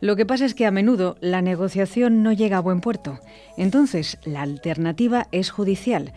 Lo 0.00 0.16
que 0.16 0.26
pasa 0.26 0.46
es 0.46 0.54
que 0.54 0.66
a 0.66 0.70
menudo 0.70 1.16
la 1.20 1.42
negociación 1.42 2.22
no 2.22 2.32
llega 2.32 2.56
a 2.56 2.60
buen 2.60 2.80
puerto. 2.80 3.20
Entonces, 3.56 4.18
la 4.24 4.42
alternativa 4.42 5.28
es 5.30 5.50
judicial. 5.50 6.12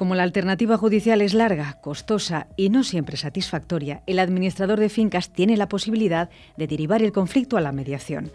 Como 0.00 0.14
la 0.14 0.22
alternativa 0.22 0.78
judicial 0.78 1.20
es 1.20 1.34
larga, 1.34 1.76
costosa 1.82 2.46
y 2.56 2.70
no 2.70 2.84
siempre 2.84 3.18
satisfactoria, 3.18 4.00
el 4.06 4.18
administrador 4.18 4.80
de 4.80 4.88
fincas 4.88 5.28
tiene 5.28 5.58
la 5.58 5.68
posibilidad 5.68 6.30
de 6.56 6.66
derivar 6.66 7.02
el 7.02 7.12
conflicto 7.12 7.58
a 7.58 7.60
la 7.60 7.70
mediación. 7.70 8.32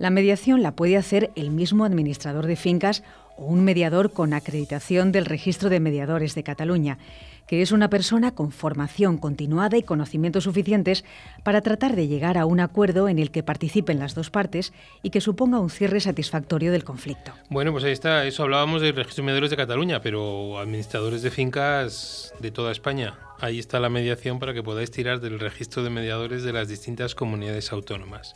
La 0.00 0.10
mediación 0.10 0.60
la 0.60 0.72
puede 0.72 0.96
hacer 0.96 1.30
el 1.36 1.52
mismo 1.52 1.84
administrador 1.84 2.48
de 2.48 2.56
fincas 2.56 3.04
o 3.36 3.44
un 3.44 3.62
mediador 3.62 4.12
con 4.12 4.32
acreditación 4.32 5.12
del 5.12 5.26
Registro 5.26 5.70
de 5.70 5.78
Mediadores 5.78 6.34
de 6.34 6.42
Cataluña, 6.42 6.98
que 7.46 7.62
es 7.62 7.72
una 7.72 7.90
persona 7.90 8.34
con 8.34 8.52
formación 8.52 9.18
continuada 9.18 9.76
y 9.76 9.82
conocimientos 9.82 10.44
suficientes 10.44 11.04
para 11.42 11.60
tratar 11.60 11.96
de 11.96 12.08
llegar 12.08 12.38
a 12.38 12.46
un 12.46 12.60
acuerdo 12.60 13.08
en 13.08 13.18
el 13.18 13.30
que 13.30 13.42
participen 13.42 13.98
las 13.98 14.14
dos 14.14 14.30
partes 14.30 14.72
y 15.02 15.10
que 15.10 15.20
suponga 15.20 15.58
un 15.58 15.70
cierre 15.70 16.00
satisfactorio 16.00 16.72
del 16.72 16.84
conflicto. 16.84 17.32
Bueno, 17.50 17.72
pues 17.72 17.84
ahí 17.84 17.92
está, 17.92 18.24
eso 18.26 18.42
hablábamos 18.42 18.82
de 18.82 18.92
Mediadores 18.92 19.50
de 19.50 19.56
Cataluña, 19.56 20.00
pero 20.00 20.58
administradores 20.58 21.22
de 21.22 21.30
fincas 21.30 22.32
de 22.40 22.50
toda 22.50 22.72
España. 22.72 23.18
Ahí 23.40 23.58
está 23.58 23.80
la 23.80 23.88
mediación 23.88 24.38
para 24.38 24.54
que 24.54 24.62
podáis 24.62 24.90
tirar 24.90 25.20
del 25.20 25.40
registro 25.40 25.82
de 25.82 25.90
mediadores 25.90 26.44
de 26.44 26.52
las 26.52 26.68
distintas 26.68 27.14
comunidades 27.14 27.72
autónomas. 27.72 28.34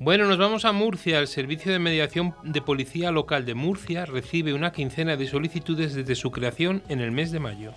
Bueno, 0.00 0.26
nos 0.26 0.38
vamos 0.38 0.64
a 0.64 0.72
Murcia. 0.72 1.18
El 1.18 1.26
Servicio 1.26 1.72
de 1.72 1.80
Mediación 1.80 2.32
de 2.44 2.62
Policía 2.62 3.10
Local 3.10 3.44
de 3.44 3.54
Murcia 3.54 4.06
recibe 4.06 4.54
una 4.54 4.70
quincena 4.70 5.16
de 5.16 5.26
solicitudes 5.26 5.94
desde 5.94 6.14
su 6.14 6.30
creación 6.30 6.82
en 6.88 7.00
el 7.00 7.10
mes 7.10 7.32
de 7.32 7.40
mayo. 7.40 7.72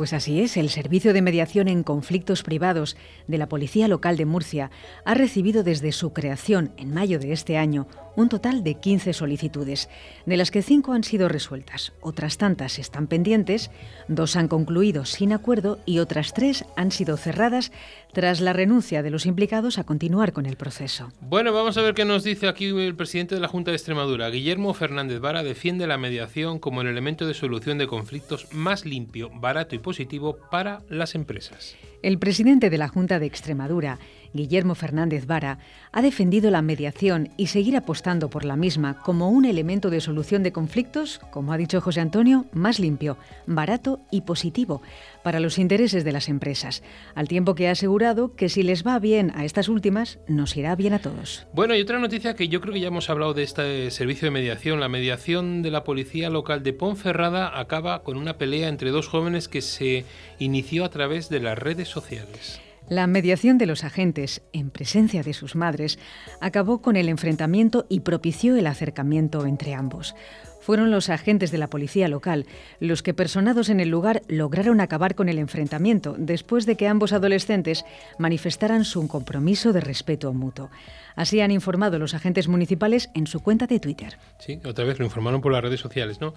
Pues 0.00 0.14
así 0.14 0.40
es, 0.40 0.56
el 0.56 0.70
Servicio 0.70 1.12
de 1.12 1.20
Mediación 1.20 1.68
en 1.68 1.82
Conflictos 1.82 2.42
Privados 2.42 2.96
de 3.28 3.36
la 3.36 3.50
Policía 3.50 3.86
Local 3.86 4.16
de 4.16 4.24
Murcia 4.24 4.70
ha 5.04 5.12
recibido 5.12 5.62
desde 5.62 5.92
su 5.92 6.14
creación 6.14 6.72
en 6.78 6.94
mayo 6.94 7.18
de 7.18 7.32
este 7.32 7.58
año 7.58 7.86
un 8.20 8.28
total 8.28 8.62
de 8.62 8.74
15 8.74 9.12
solicitudes, 9.12 9.88
de 10.26 10.36
las 10.36 10.50
que 10.50 10.62
5 10.62 10.92
han 10.92 11.04
sido 11.04 11.28
resueltas, 11.28 11.92
otras 12.00 12.38
tantas 12.38 12.78
están 12.78 13.06
pendientes, 13.06 13.70
dos 14.08 14.36
han 14.36 14.48
concluido 14.48 15.04
sin 15.04 15.32
acuerdo 15.32 15.78
y 15.86 15.98
otras 15.98 16.32
tres 16.32 16.64
han 16.76 16.92
sido 16.92 17.16
cerradas 17.16 17.72
tras 18.12 18.40
la 18.40 18.52
renuncia 18.52 19.02
de 19.02 19.10
los 19.10 19.26
implicados 19.26 19.78
a 19.78 19.84
continuar 19.84 20.32
con 20.32 20.46
el 20.46 20.56
proceso. 20.56 21.12
Bueno, 21.20 21.52
vamos 21.52 21.76
a 21.76 21.82
ver 21.82 21.94
qué 21.94 22.04
nos 22.04 22.24
dice 22.24 22.48
aquí 22.48 22.66
el 22.66 22.96
presidente 22.96 23.34
de 23.34 23.40
la 23.40 23.48
Junta 23.48 23.70
de 23.70 23.76
Extremadura. 23.76 24.30
Guillermo 24.30 24.74
Fernández 24.74 25.20
Vara 25.20 25.42
defiende 25.42 25.86
la 25.86 25.98
mediación 25.98 26.58
como 26.58 26.80
el 26.80 26.88
elemento 26.88 27.26
de 27.26 27.34
solución 27.34 27.78
de 27.78 27.86
conflictos 27.86 28.48
más 28.52 28.84
limpio, 28.84 29.30
barato 29.32 29.74
y 29.74 29.78
positivo 29.78 30.38
para 30.50 30.82
las 30.88 31.14
empresas. 31.14 31.76
El 32.02 32.18
presidente 32.18 32.70
de 32.70 32.78
la 32.78 32.88
Junta 32.88 33.18
de 33.18 33.26
Extremadura, 33.26 33.98
Guillermo 34.32 34.74
Fernández 34.74 35.26
Vara, 35.26 35.58
ha 35.92 36.02
defendido 36.02 36.50
la 36.50 36.62
mediación 36.62 37.30
y 37.36 37.48
seguir 37.48 37.76
apostando 37.76 38.30
por 38.30 38.44
la 38.44 38.56
misma 38.56 38.98
como 39.02 39.30
un 39.30 39.44
elemento 39.44 39.90
de 39.90 40.00
solución 40.00 40.42
de 40.42 40.52
conflictos, 40.52 41.20
como 41.30 41.52
ha 41.52 41.56
dicho 41.56 41.80
José 41.80 42.00
Antonio, 42.00 42.46
más 42.52 42.78
limpio, 42.78 43.16
barato 43.46 44.00
y 44.10 44.22
positivo 44.22 44.82
para 45.22 45.40
los 45.40 45.58
intereses 45.58 46.04
de 46.04 46.12
las 46.12 46.28
empresas, 46.28 46.82
al 47.14 47.28
tiempo 47.28 47.54
que 47.54 47.68
ha 47.68 47.72
asegurado 47.72 48.34
que 48.34 48.48
si 48.48 48.62
les 48.62 48.86
va 48.86 48.98
bien 48.98 49.32
a 49.34 49.44
estas 49.44 49.68
últimas, 49.68 50.18
nos 50.28 50.56
irá 50.56 50.74
bien 50.76 50.94
a 50.94 51.00
todos. 51.00 51.46
Bueno, 51.52 51.74
y 51.74 51.80
otra 51.80 51.98
noticia 51.98 52.34
que 52.34 52.48
yo 52.48 52.60
creo 52.60 52.74
que 52.74 52.80
ya 52.80 52.88
hemos 52.88 53.10
hablado 53.10 53.34
de 53.34 53.42
este 53.42 53.90
servicio 53.90 54.26
de 54.26 54.32
mediación, 54.32 54.80
la 54.80 54.88
mediación 54.88 55.62
de 55.62 55.70
la 55.70 55.84
policía 55.84 56.30
local 56.30 56.62
de 56.62 56.72
Ponferrada 56.72 57.58
acaba 57.58 58.02
con 58.02 58.16
una 58.16 58.38
pelea 58.38 58.68
entre 58.68 58.90
dos 58.90 59.08
jóvenes 59.08 59.48
que 59.48 59.60
se 59.60 60.04
inició 60.38 60.84
a 60.84 60.90
través 60.90 61.28
de 61.28 61.40
las 61.40 61.58
redes 61.58 61.88
sociales. 61.88 62.60
La 62.90 63.06
mediación 63.06 63.56
de 63.56 63.66
los 63.66 63.84
agentes, 63.84 64.42
en 64.52 64.70
presencia 64.70 65.22
de 65.22 65.32
sus 65.32 65.54
madres, 65.54 65.96
acabó 66.40 66.82
con 66.82 66.96
el 66.96 67.08
enfrentamiento 67.08 67.86
y 67.88 68.00
propició 68.00 68.56
el 68.56 68.66
acercamiento 68.66 69.46
entre 69.46 69.74
ambos. 69.74 70.16
Fueron 70.60 70.90
los 70.90 71.08
agentes 71.08 71.52
de 71.52 71.58
la 71.58 71.70
policía 71.70 72.08
local 72.08 72.46
los 72.80 73.04
que, 73.04 73.14
personados 73.14 73.68
en 73.68 73.78
el 73.78 73.90
lugar, 73.90 74.22
lograron 74.26 74.80
acabar 74.80 75.14
con 75.14 75.28
el 75.28 75.38
enfrentamiento 75.38 76.16
después 76.18 76.66
de 76.66 76.76
que 76.76 76.88
ambos 76.88 77.12
adolescentes 77.12 77.84
manifestaran 78.18 78.84
su 78.84 79.06
compromiso 79.06 79.72
de 79.72 79.80
respeto 79.82 80.32
mutuo. 80.32 80.68
Así 81.16 81.40
han 81.40 81.50
informado 81.50 81.98
los 81.98 82.14
agentes 82.14 82.48
municipales 82.48 83.10
en 83.14 83.26
su 83.26 83.40
cuenta 83.40 83.66
de 83.66 83.80
Twitter. 83.80 84.18
Sí, 84.38 84.60
otra 84.64 84.84
vez 84.84 84.98
lo 84.98 85.04
informaron 85.04 85.40
por 85.40 85.52
las 85.52 85.62
redes 85.62 85.80
sociales, 85.80 86.20
¿no? 86.20 86.34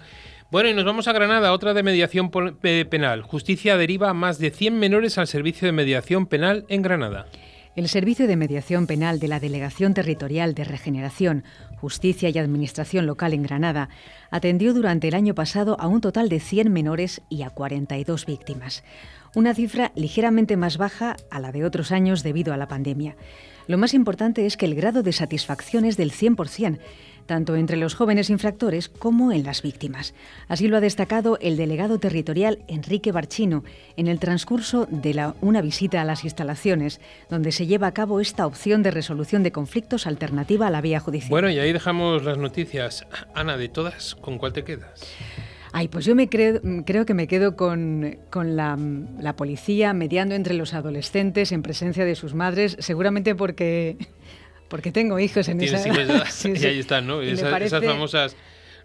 Bueno, 0.50 0.68
y 0.68 0.74
nos 0.74 0.84
vamos 0.84 1.08
a 1.08 1.12
Granada, 1.12 1.52
otra 1.52 1.74
de 1.74 1.82
mediación 1.82 2.30
penal. 2.30 3.22
Justicia 3.22 3.76
deriva 3.76 4.12
más 4.14 4.38
de 4.38 4.50
100 4.50 4.78
menores 4.78 5.18
al 5.18 5.26
servicio 5.26 5.66
de 5.66 5.72
mediación 5.72 6.26
penal 6.26 6.64
en 6.68 6.82
Granada. 6.82 7.26
El 7.76 7.88
Servicio 7.88 8.28
de 8.28 8.36
Mediación 8.36 8.86
Penal 8.86 9.18
de 9.18 9.26
la 9.26 9.40
Delegación 9.40 9.94
Territorial 9.94 10.54
de 10.54 10.62
Regeneración, 10.62 11.42
Justicia 11.80 12.28
y 12.28 12.38
Administración 12.38 13.04
Local 13.04 13.32
en 13.32 13.42
Granada 13.42 13.88
atendió 14.30 14.74
durante 14.74 15.08
el 15.08 15.14
año 15.14 15.34
pasado 15.34 15.76
a 15.80 15.88
un 15.88 16.00
total 16.00 16.28
de 16.28 16.38
100 16.38 16.72
menores 16.72 17.20
y 17.28 17.42
a 17.42 17.50
42 17.50 18.26
víctimas, 18.26 18.84
una 19.34 19.54
cifra 19.54 19.90
ligeramente 19.96 20.56
más 20.56 20.78
baja 20.78 21.16
a 21.32 21.40
la 21.40 21.50
de 21.50 21.64
otros 21.64 21.90
años 21.90 22.22
debido 22.22 22.54
a 22.54 22.56
la 22.56 22.68
pandemia. 22.68 23.16
Lo 23.66 23.76
más 23.76 23.92
importante 23.92 24.46
es 24.46 24.56
que 24.56 24.66
el 24.66 24.76
grado 24.76 25.02
de 25.02 25.12
satisfacción 25.12 25.84
es 25.84 25.96
del 25.96 26.12
100%, 26.12 26.78
tanto 27.26 27.56
entre 27.56 27.76
los 27.76 27.94
jóvenes 27.94 28.30
infractores 28.30 28.88
como 28.88 29.32
en 29.32 29.44
las 29.44 29.62
víctimas. 29.62 30.14
Así 30.48 30.68
lo 30.68 30.76
ha 30.76 30.80
destacado 30.80 31.38
el 31.40 31.56
delegado 31.56 31.98
territorial 31.98 32.60
Enrique 32.68 33.12
Barchino 33.12 33.64
en 33.96 34.08
el 34.08 34.18
transcurso 34.18 34.86
de 34.90 35.14
la, 35.14 35.34
una 35.40 35.62
visita 35.62 36.00
a 36.00 36.04
las 36.04 36.24
instalaciones, 36.24 37.00
donde 37.30 37.52
se 37.52 37.66
lleva 37.66 37.86
a 37.86 37.94
cabo 37.94 38.20
esta 38.20 38.46
opción 38.46 38.82
de 38.82 38.90
resolución 38.90 39.42
de 39.42 39.52
conflictos 39.52 40.06
alternativa 40.06 40.66
a 40.66 40.70
la 40.70 40.80
vía 40.80 41.00
judicial. 41.00 41.30
Bueno, 41.30 41.50
y 41.50 41.58
ahí 41.58 41.72
dejamos 41.72 42.24
las 42.24 42.38
noticias. 42.38 43.06
Ana, 43.34 43.56
de 43.56 43.68
todas, 43.68 44.14
¿con 44.14 44.38
cuál 44.38 44.52
te 44.52 44.64
quedas? 44.64 45.04
Ay, 45.76 45.88
pues 45.88 46.04
yo 46.04 46.14
me 46.14 46.28
creo, 46.28 46.60
creo 46.86 47.04
que 47.04 47.14
me 47.14 47.26
quedo 47.26 47.56
con, 47.56 48.18
con 48.30 48.54
la, 48.54 48.78
la, 49.18 49.34
policía 49.34 49.92
mediando 49.92 50.36
entre 50.36 50.54
los 50.54 50.72
adolescentes 50.72 51.50
en 51.50 51.62
presencia 51.62 52.04
de 52.04 52.14
sus 52.14 52.32
madres, 52.32 52.76
seguramente 52.78 53.34
porque 53.34 53.96
porque 54.68 54.92
tengo 54.92 55.18
hijos 55.18 55.48
en 55.48 55.60
esa 55.60 55.88
edad. 55.88 56.26
Y 56.44 56.64
ahí 56.66 56.78
están, 56.78 57.06
¿no? 57.06 57.20
esas 57.22 57.84
famosas 57.84 58.36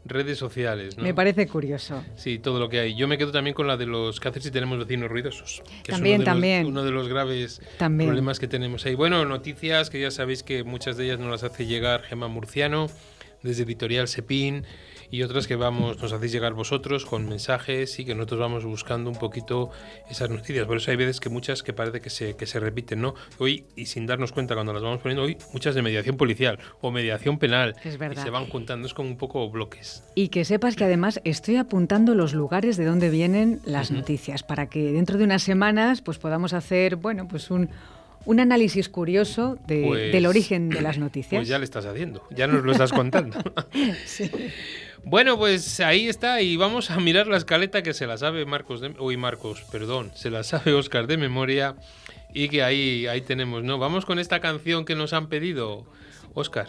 redes 0.06 0.38
sociales. 0.38 0.98
¿no? 0.98 1.04
Me 1.04 1.14
parece 1.14 1.48
curioso. 1.48 2.04
Sí, 2.16 2.40
todo 2.40 2.60
lo 2.60 2.70
que 2.70 2.80
hay. 2.80 2.96
Yo 2.96 3.08
me 3.08 3.18
quedo 3.18 3.32
también 3.32 3.54
con 3.54 3.68
la 3.68 3.78
de 3.78 3.86
los 3.86 4.20
hacer 4.20 4.42
si 4.42 4.52
tenemos 4.52 4.80
vecinos 4.80 5.10
ruidosos. 5.10 5.62
Que 5.84 5.92
también, 5.92 6.16
es 6.16 6.20
uno 6.20 6.26
también. 6.26 6.64
Los, 6.64 6.72
uno 6.72 6.84
de 6.84 6.92
los 6.92 7.08
graves 7.08 7.62
problemas 7.78 8.40
que 8.40 8.48
tenemos 8.48 8.86
ahí. 8.86 8.96
Bueno, 8.96 9.26
noticias 9.26 9.90
que 9.90 10.00
ya 10.00 10.12
sabéis 10.12 10.44
que 10.44 10.64
muchas 10.64 10.98
de 10.98 11.06
ellas 11.06 11.20
nos 11.20 11.30
las 11.30 11.44
hace 11.44 11.66
llegar 11.66 12.04
Gema 12.04 12.28
Murciano 12.28 12.90
desde 13.44 13.64
Editorial 13.64 14.08
Sepin 14.08 14.66
y 15.12 15.24
otras 15.24 15.48
que 15.48 15.56
vamos 15.56 16.02
nos 16.02 16.14
hacéis 16.14 16.32
llegar 16.32 16.54
vosotros 16.54 17.06
con 17.06 17.28
mensajes 17.28 18.00
y 18.00 18.06
que 18.06 18.16
nosotros 18.16 18.40
vamos 18.40 18.66
buscando 18.66 19.10
un 19.10 19.18
poquito 19.18 19.72
esas 20.10 20.30
noticias. 20.30 20.66
Por 20.66 20.78
eso 20.78 20.92
hay 20.92 20.98
veces 20.98 21.20
que 21.20 21.30
muchas 21.30 21.64
que 21.64 21.74
parece 21.74 22.02
que 22.02 22.10
se, 22.10 22.36
que 22.36 22.46
se 22.46 22.60
repiten, 22.60 23.02
¿no? 23.02 23.16
Hoy, 23.38 23.66
y 23.76 23.88
sin 23.88 24.06
darnos 24.06 24.32
cuenta 24.32 24.54
cuando 24.54 24.74
las 24.74 24.84
vamos 24.84 25.02
poniendo, 25.02 25.24
hoy 25.24 25.38
muchas 25.54 25.76
de 25.76 25.82
mediación 25.82 26.18
policial 26.18 26.60
o 26.82 26.92
mediación 26.92 27.40
penal. 27.40 27.76
Es 27.84 27.98
verdad. 27.98 28.22
Y 28.22 28.26
se 28.26 28.30
van 28.30 28.46
juntando, 28.48 28.88
es 28.88 28.94
como 28.94 29.10
un 29.10 29.18
poco 29.18 29.50
bloques. 29.50 30.04
Y 30.16 30.30
que 30.30 30.46
sepas 30.46 30.76
que 30.76 30.84
además 30.84 31.22
estoy 31.24 31.56
apuntando 31.56 32.16
los 32.16 32.34
lugares 32.34 32.78
de 32.78 32.86
donde 32.86 33.10
vienen 33.10 33.62
las 33.66 33.90
uh 33.90 33.94
-huh. 33.94 33.98
noticias 33.98 34.44
para 34.44 34.68
que 34.68 34.92
dentro 34.92 35.18
de 35.18 35.24
unas 35.24 35.44
semanas 35.44 36.02
pues 36.02 36.18
podamos 36.18 36.54
hacer, 36.54 36.96
bueno, 36.96 37.28
pues 37.28 37.52
un 37.52 37.70
un 38.26 38.40
análisis 38.40 38.90
curioso 38.90 39.58
de, 39.66 39.86
pues, 39.88 40.12
del 40.12 40.26
origen 40.26 40.70
de 40.70 40.82
las 40.82 40.98
noticias. 40.98 41.40
Pues 41.40 41.48
ya 41.48 41.58
le 41.58 41.66
estás 41.66 41.86
haciendo, 41.86 42.28
ya 42.30 42.48
nos 42.48 42.64
lo 42.64 42.72
estás 42.72 42.92
contando. 42.92 43.40
sí. 44.06 44.30
Bueno, 45.04 45.38
pues 45.38 45.80
ahí 45.80 46.08
está 46.08 46.42
y 46.42 46.58
vamos 46.58 46.92
a 46.92 47.00
mirar 47.00 47.28
la 47.28 47.38
escaleta 47.38 47.82
que 47.82 47.94
se 47.94 48.06
la 48.06 48.18
sabe 48.18 48.46
Marcos, 48.46 48.82
de, 48.82 48.94
uy 49.00 49.18
Marcos, 49.18 49.64
perdón, 49.72 50.12
se 50.14 50.30
la 50.30 50.44
sabe 50.44 50.74
Oscar 50.74 51.08
de 51.08 51.18
memoria 51.18 51.76
y 52.34 52.50
que 52.50 52.64
ahí, 52.64 53.08
ahí 53.08 53.22
tenemos, 53.22 53.64
¿no? 53.64 53.78
Vamos 53.78 54.06
con 54.06 54.20
esta 54.20 54.40
canción 54.40 54.86
que 54.86 54.96
nos 54.96 55.14
han 55.14 55.28
pedido. 55.28 55.86
Oscar. 56.40 56.68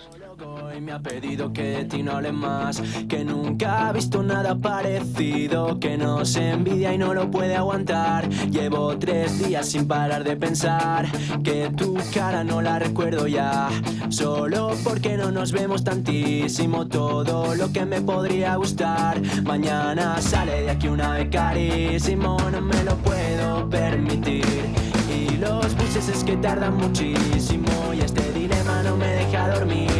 Y 0.76 0.80
me 0.80 0.92
ha 0.92 0.98
pedido 0.98 1.52
que 1.52 1.62
de 1.62 1.84
ti 1.84 2.02
no 2.02 2.12
hable 2.12 2.32
más, 2.32 2.82
que 3.08 3.24
nunca 3.24 3.88
ha 3.88 3.92
visto 3.92 4.22
nada 4.22 4.56
parecido, 4.56 5.78
que 5.78 5.96
no 5.96 6.24
se 6.24 6.50
envidia 6.50 6.92
y 6.92 6.98
no 6.98 7.14
lo 7.14 7.30
puede 7.30 7.54
aguantar. 7.54 8.28
Llevo 8.50 8.96
tres 8.98 9.46
días 9.46 9.68
sin 9.68 9.86
parar 9.86 10.24
de 10.24 10.36
pensar 10.36 11.06
que 11.44 11.70
tu 11.76 11.96
cara 12.12 12.42
no 12.42 12.62
la 12.62 12.78
recuerdo 12.78 13.26
ya, 13.26 13.68
solo 14.08 14.70
porque 14.82 15.16
no 15.16 15.30
nos 15.30 15.52
vemos 15.52 15.84
tantísimo. 15.84 16.88
Todo 16.88 17.54
lo 17.54 17.72
que 17.72 17.84
me 17.84 18.00
podría 18.00 18.56
gustar, 18.56 19.20
mañana 19.44 20.20
sale 20.20 20.62
de 20.62 20.70
aquí 20.70 20.88
una 20.88 21.12
vez 21.12 21.28
carísimo, 21.30 22.38
no 22.50 22.60
me 22.60 22.82
lo 22.82 22.96
puedo 22.96 23.68
permitir. 23.68 24.44
Y 25.08 25.36
los 25.36 25.74
buses 25.76 26.08
es 26.08 26.24
que 26.24 26.36
tardan 26.36 26.76
muchísimo 26.76 27.92
y 27.92 28.00
este 28.00 28.19
no 29.50 29.64
me 29.64 29.99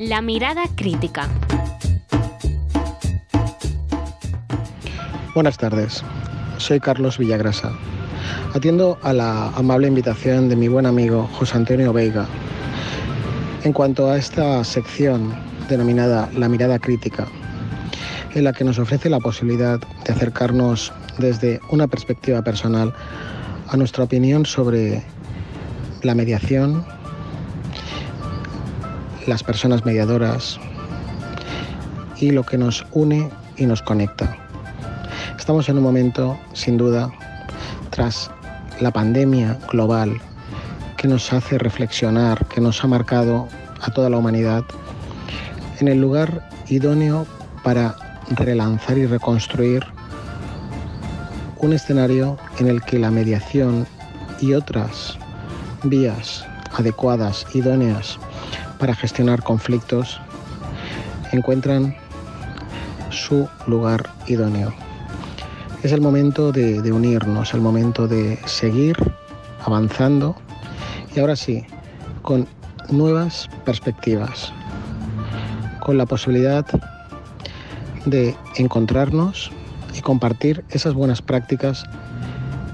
La 0.00 0.22
mirada 0.22 0.62
crítica. 0.76 1.28
Buenas 5.34 5.58
tardes, 5.58 6.02
soy 6.56 6.80
Carlos 6.80 7.18
Villagrasa. 7.18 7.70
Atiendo 8.54 8.98
a 9.02 9.12
la 9.12 9.48
amable 9.48 9.88
invitación 9.88 10.48
de 10.48 10.56
mi 10.56 10.68
buen 10.68 10.86
amigo 10.86 11.28
José 11.34 11.58
Antonio 11.58 11.92
Veiga 11.92 12.26
en 13.62 13.74
cuanto 13.74 14.10
a 14.10 14.16
esta 14.16 14.64
sección 14.64 15.34
denominada 15.68 16.30
La 16.34 16.48
mirada 16.48 16.78
crítica, 16.78 17.26
en 18.34 18.44
la 18.44 18.54
que 18.54 18.64
nos 18.64 18.78
ofrece 18.78 19.10
la 19.10 19.20
posibilidad 19.20 19.80
de 19.80 20.12
acercarnos 20.14 20.94
desde 21.18 21.60
una 21.70 21.88
perspectiva 21.88 22.40
personal 22.40 22.94
a 23.68 23.76
nuestra 23.76 24.04
opinión 24.04 24.46
sobre 24.46 25.02
la 26.00 26.14
mediación, 26.14 26.86
las 29.30 29.44
personas 29.44 29.84
mediadoras 29.84 30.58
y 32.18 32.32
lo 32.32 32.42
que 32.42 32.58
nos 32.58 32.84
une 32.90 33.30
y 33.56 33.64
nos 33.64 33.80
conecta. 33.80 34.36
Estamos 35.38 35.68
en 35.68 35.78
un 35.78 35.84
momento, 35.84 36.36
sin 36.52 36.76
duda, 36.76 37.12
tras 37.90 38.28
la 38.80 38.90
pandemia 38.90 39.56
global 39.70 40.20
que 40.96 41.06
nos 41.06 41.32
hace 41.32 41.58
reflexionar, 41.58 42.44
que 42.46 42.60
nos 42.60 42.82
ha 42.82 42.88
marcado 42.88 43.46
a 43.80 43.92
toda 43.92 44.10
la 44.10 44.16
humanidad, 44.16 44.64
en 45.78 45.86
el 45.86 46.00
lugar 46.00 46.48
idóneo 46.68 47.24
para 47.62 47.94
relanzar 48.30 48.98
y 48.98 49.06
reconstruir 49.06 49.86
un 51.58 51.72
escenario 51.72 52.36
en 52.58 52.66
el 52.66 52.82
que 52.82 52.98
la 52.98 53.12
mediación 53.12 53.86
y 54.40 54.54
otras 54.54 55.16
vías 55.84 56.44
adecuadas, 56.76 57.46
idóneas 57.54 58.18
para 58.80 58.94
gestionar 58.94 59.42
conflictos, 59.42 60.18
encuentran 61.32 61.94
su 63.10 63.46
lugar 63.66 64.08
idóneo. 64.26 64.72
Es 65.82 65.92
el 65.92 66.00
momento 66.00 66.50
de, 66.50 66.90
unirnos, 66.90 67.52
el 67.54 67.60
momento 67.60 68.08
de 68.08 68.38
seguir 68.46 68.96
avanzando 69.64 70.34
y 71.14 71.20
ahora 71.20 71.36
sí, 71.36 71.64
con 72.22 72.48
nuevas 72.90 73.48
perspectivas, 73.64 74.52
con 75.80 75.98
la 75.98 76.06
posibilidad 76.06 76.66
de 78.06 78.34
encontrarnos 78.56 79.50
y 79.94 80.00
compartir 80.00 80.64
esas 80.70 80.94
buenas 80.94 81.20
prácticas 81.20 81.84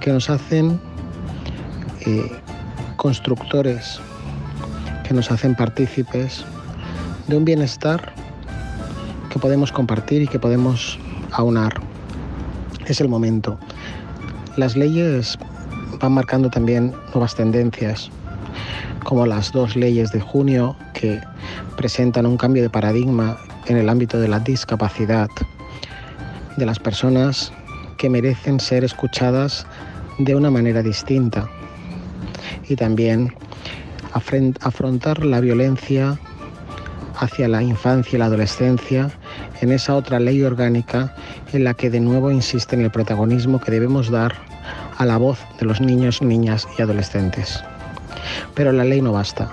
que 0.01 0.13
nos 0.13 0.31
hacen 0.31 0.81
eh, 2.07 2.31
constructores, 2.97 4.01
que 5.07 5.15
nos 5.15 5.31
hacen 5.31 5.55
partícipes 5.55 6.45
de 7.29 7.37
un 7.37 7.45
bienestar 7.45 8.13
que 9.31 9.39
podemos 9.39 9.71
compartir 9.71 10.23
y 10.23 10.29
que 10.29 10.39
podemos 10.39 10.99
aunar. 11.33 11.75
Es 12.87 13.01
el 13.01 13.09
momento. 13.09 13.59
Las 14.57 14.77
leyes 14.77 15.39
van 16.01 16.13
marcando 16.13 16.51
también 16.51 16.93
nuevas 17.13 17.37
tendencias, 17.37 18.11
como 19.05 19.27
las 19.27 19.53
dos 19.53 19.77
leyes 19.77 20.11
de 20.11 20.21
junio 20.21 20.77
que 20.93 21.21
presentan 21.77 22.27
un 22.27 22.37
cambio 22.37 22.63
de 22.63 22.71
paradigma 22.71 23.37
en 23.67 23.77
el 23.77 23.89
ámbito 23.89 24.19
de 24.19 24.29
la 24.29 24.41
discapacidad, 24.41 25.29
de 26.57 26.67
las 26.67 26.79
personas 26.79 27.53
que 27.97 28.11
merecen 28.11 28.59
ser 28.59 28.83
escuchadas 28.83 29.67
de 30.19 30.35
una 30.35 30.51
manera 30.51 30.83
distinta 30.83 31.49
y 32.69 32.77
también 32.77 33.33
afrontar 34.13 35.25
la 35.25 35.41
violencia 35.41 36.19
hacia 37.19 37.49
la 37.49 37.63
infancia 37.63 38.17
y 38.17 38.19
la 38.19 38.27
adolescencia 38.27 39.11
en 39.61 39.73
esa 39.73 39.95
otra 39.95 40.21
ley 40.21 40.43
orgánica 40.43 41.15
en 41.53 41.65
la 41.65 41.75
que 41.75 41.91
de 41.91 42.01
nuevo 42.01 42.31
insiste 42.31 42.77
en 42.77 42.83
el 42.83 42.91
protagonismo 42.91 43.61
que 43.61 43.71
debemos 43.71 44.11
dar 44.11 44.35
a 44.99 45.05
la 45.05 45.17
voz 45.17 45.39
de 45.59 45.67
los 45.67 45.81
niños, 45.81 46.23
niñas 46.23 46.67
y 46.79 46.83
adolescentes. 46.83 47.63
Pero 48.55 48.73
la 48.73 48.85
ley 48.85 49.01
no 49.01 49.13
basta. 49.13 49.51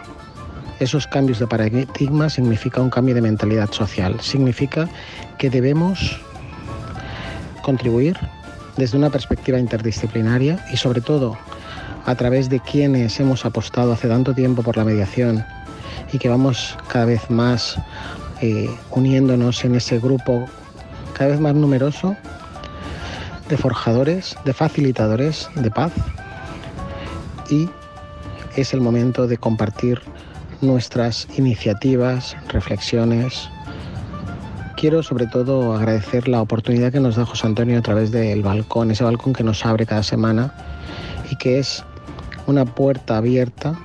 Esos 0.79 1.07
cambios 1.07 1.39
de 1.39 1.47
paradigma 1.47 2.29
significa 2.29 2.81
un 2.81 2.89
cambio 2.89 3.15
de 3.15 3.21
mentalidad 3.21 3.71
social. 3.71 4.19
Significa 4.19 4.89
que 5.37 5.49
debemos 5.49 6.19
contribuir 7.61 8.17
desde 8.77 8.97
una 8.97 9.09
perspectiva 9.09 9.59
interdisciplinaria 9.59 10.63
y 10.73 10.77
sobre 10.77 11.01
todo 11.01 11.37
a 12.05 12.15
través 12.15 12.49
de 12.49 12.59
quienes 12.59 13.19
hemos 13.19 13.45
apostado 13.45 13.93
hace 13.93 14.07
tanto 14.07 14.33
tiempo 14.33 14.61
por 14.61 14.77
la 14.77 14.83
mediación 14.83 15.45
y 16.11 16.17
que 16.17 16.29
vamos 16.29 16.77
cada 16.87 17.05
vez 17.05 17.29
más 17.29 17.77
eh, 18.41 18.69
uniéndonos 18.91 19.63
en 19.63 19.75
ese 19.75 19.99
grupo 19.99 20.45
cada 21.13 21.31
vez 21.31 21.39
más 21.39 21.55
numeroso 21.55 22.15
de 23.49 23.57
forjadores, 23.57 24.35
de 24.45 24.53
facilitadores 24.53 25.49
de 25.55 25.71
paz 25.71 25.91
y 27.49 27.69
es 28.55 28.73
el 28.73 28.81
momento 28.81 29.27
de 29.27 29.37
compartir 29.37 30.01
nuestras 30.61 31.27
iniciativas, 31.37 32.35
reflexiones. 32.49 33.49
Quiero 34.77 35.03
sobre 35.03 35.27
todo 35.27 35.75
agradecer 35.75 36.27
la 36.27 36.41
oportunidad 36.41 36.91
que 36.91 36.99
nos 36.99 37.15
da 37.15 37.25
José 37.25 37.47
Antonio 37.47 37.79
a 37.79 37.81
través 37.81 38.11
del 38.11 38.41
balcón, 38.41 38.91
ese 38.91 39.03
balcón 39.03 39.33
que 39.33 39.43
nos 39.43 39.65
abre 39.65 39.85
cada 39.85 40.03
semana 40.03 40.53
y 41.29 41.35
que 41.35 41.59
es 41.59 41.83
una 42.47 42.65
puerta 42.65 43.17
abierta 43.17 43.75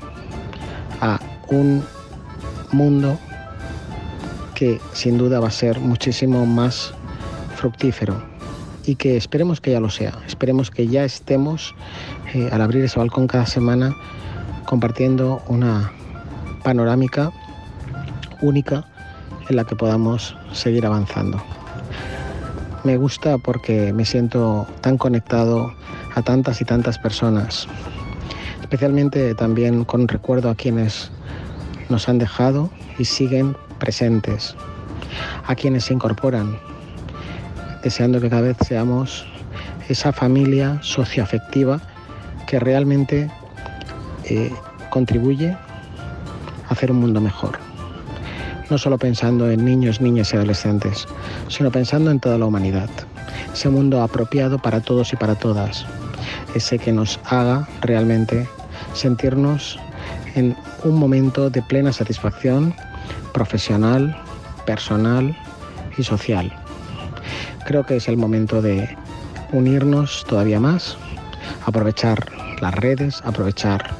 a 1.00 1.20
un 1.48 1.82
mundo 2.72 3.18
que 4.54 4.80
sin 4.92 5.18
duda 5.18 5.40
va 5.40 5.48
a 5.48 5.52
ser 5.52 5.78
muchísimo 5.78 6.44
más 6.44 6.92
fructífero 7.56 8.20
y 8.84 8.96
que 8.96 9.16
esperemos 9.16 9.60
que 9.60 9.70
ya 9.70 9.80
lo 9.80 9.90
sea, 9.90 10.18
esperemos 10.26 10.70
que 10.70 10.88
ya 10.88 11.04
estemos 11.04 11.74
eh, 12.34 12.48
al 12.50 12.62
abrir 12.62 12.84
ese 12.84 12.98
balcón 12.98 13.26
cada 13.26 13.46
semana 13.46 13.94
compartiendo 14.64 15.42
una 15.46 15.92
panorámica 16.62 17.30
única 18.40 18.84
en 19.48 19.56
la 19.56 19.64
que 19.64 19.76
podamos 19.76 20.36
seguir 20.52 20.86
avanzando. 20.86 21.42
Me 22.84 22.96
gusta 22.96 23.38
porque 23.38 23.92
me 23.92 24.04
siento 24.04 24.66
tan 24.80 24.98
conectado 24.98 25.72
a 26.18 26.22
tantas 26.22 26.60
y 26.60 26.64
tantas 26.64 26.98
personas, 26.98 27.68
especialmente 28.60 29.34
también 29.34 29.84
con 29.84 30.08
recuerdo 30.08 30.50
a 30.50 30.54
quienes 30.54 31.10
nos 31.88 32.08
han 32.08 32.18
dejado 32.18 32.70
y 32.98 33.04
siguen 33.04 33.56
presentes, 33.78 34.56
a 35.46 35.54
quienes 35.54 35.84
se 35.84 35.94
incorporan, 35.94 36.58
deseando 37.82 38.20
que 38.20 38.28
cada 38.28 38.42
vez 38.42 38.56
seamos 38.66 39.26
esa 39.88 40.12
familia 40.12 40.78
socioafectiva 40.82 41.80
que 42.46 42.58
realmente 42.58 43.30
eh, 44.24 44.52
contribuye 44.90 45.50
a 45.50 45.58
hacer 46.68 46.90
un 46.90 46.98
mundo 46.98 47.20
mejor. 47.20 47.58
No 48.70 48.76
solo 48.76 48.98
pensando 48.98 49.48
en 49.50 49.64
niños, 49.64 50.00
niñas 50.00 50.32
y 50.32 50.36
adolescentes, 50.36 51.06
sino 51.48 51.70
pensando 51.70 52.10
en 52.10 52.20
toda 52.20 52.36
la 52.36 52.44
humanidad. 52.44 52.90
Ese 53.52 53.70
mundo 53.70 54.02
apropiado 54.02 54.58
para 54.58 54.80
todos 54.80 55.12
y 55.12 55.16
para 55.16 55.34
todas. 55.34 55.86
Ese 56.58 56.80
que 56.80 56.90
nos 56.90 57.20
haga 57.24 57.68
realmente 57.82 58.48
sentirnos 58.92 59.78
en 60.34 60.56
un 60.82 60.98
momento 60.98 61.50
de 61.50 61.62
plena 61.62 61.92
satisfacción 61.92 62.74
profesional, 63.32 64.20
personal 64.66 65.36
y 65.96 66.02
social. 66.02 66.52
Creo 67.64 67.86
que 67.86 67.94
es 67.94 68.08
el 68.08 68.16
momento 68.16 68.60
de 68.60 68.88
unirnos 69.52 70.24
todavía 70.28 70.58
más, 70.58 70.96
aprovechar 71.64 72.26
las 72.60 72.74
redes, 72.74 73.22
aprovechar 73.24 73.94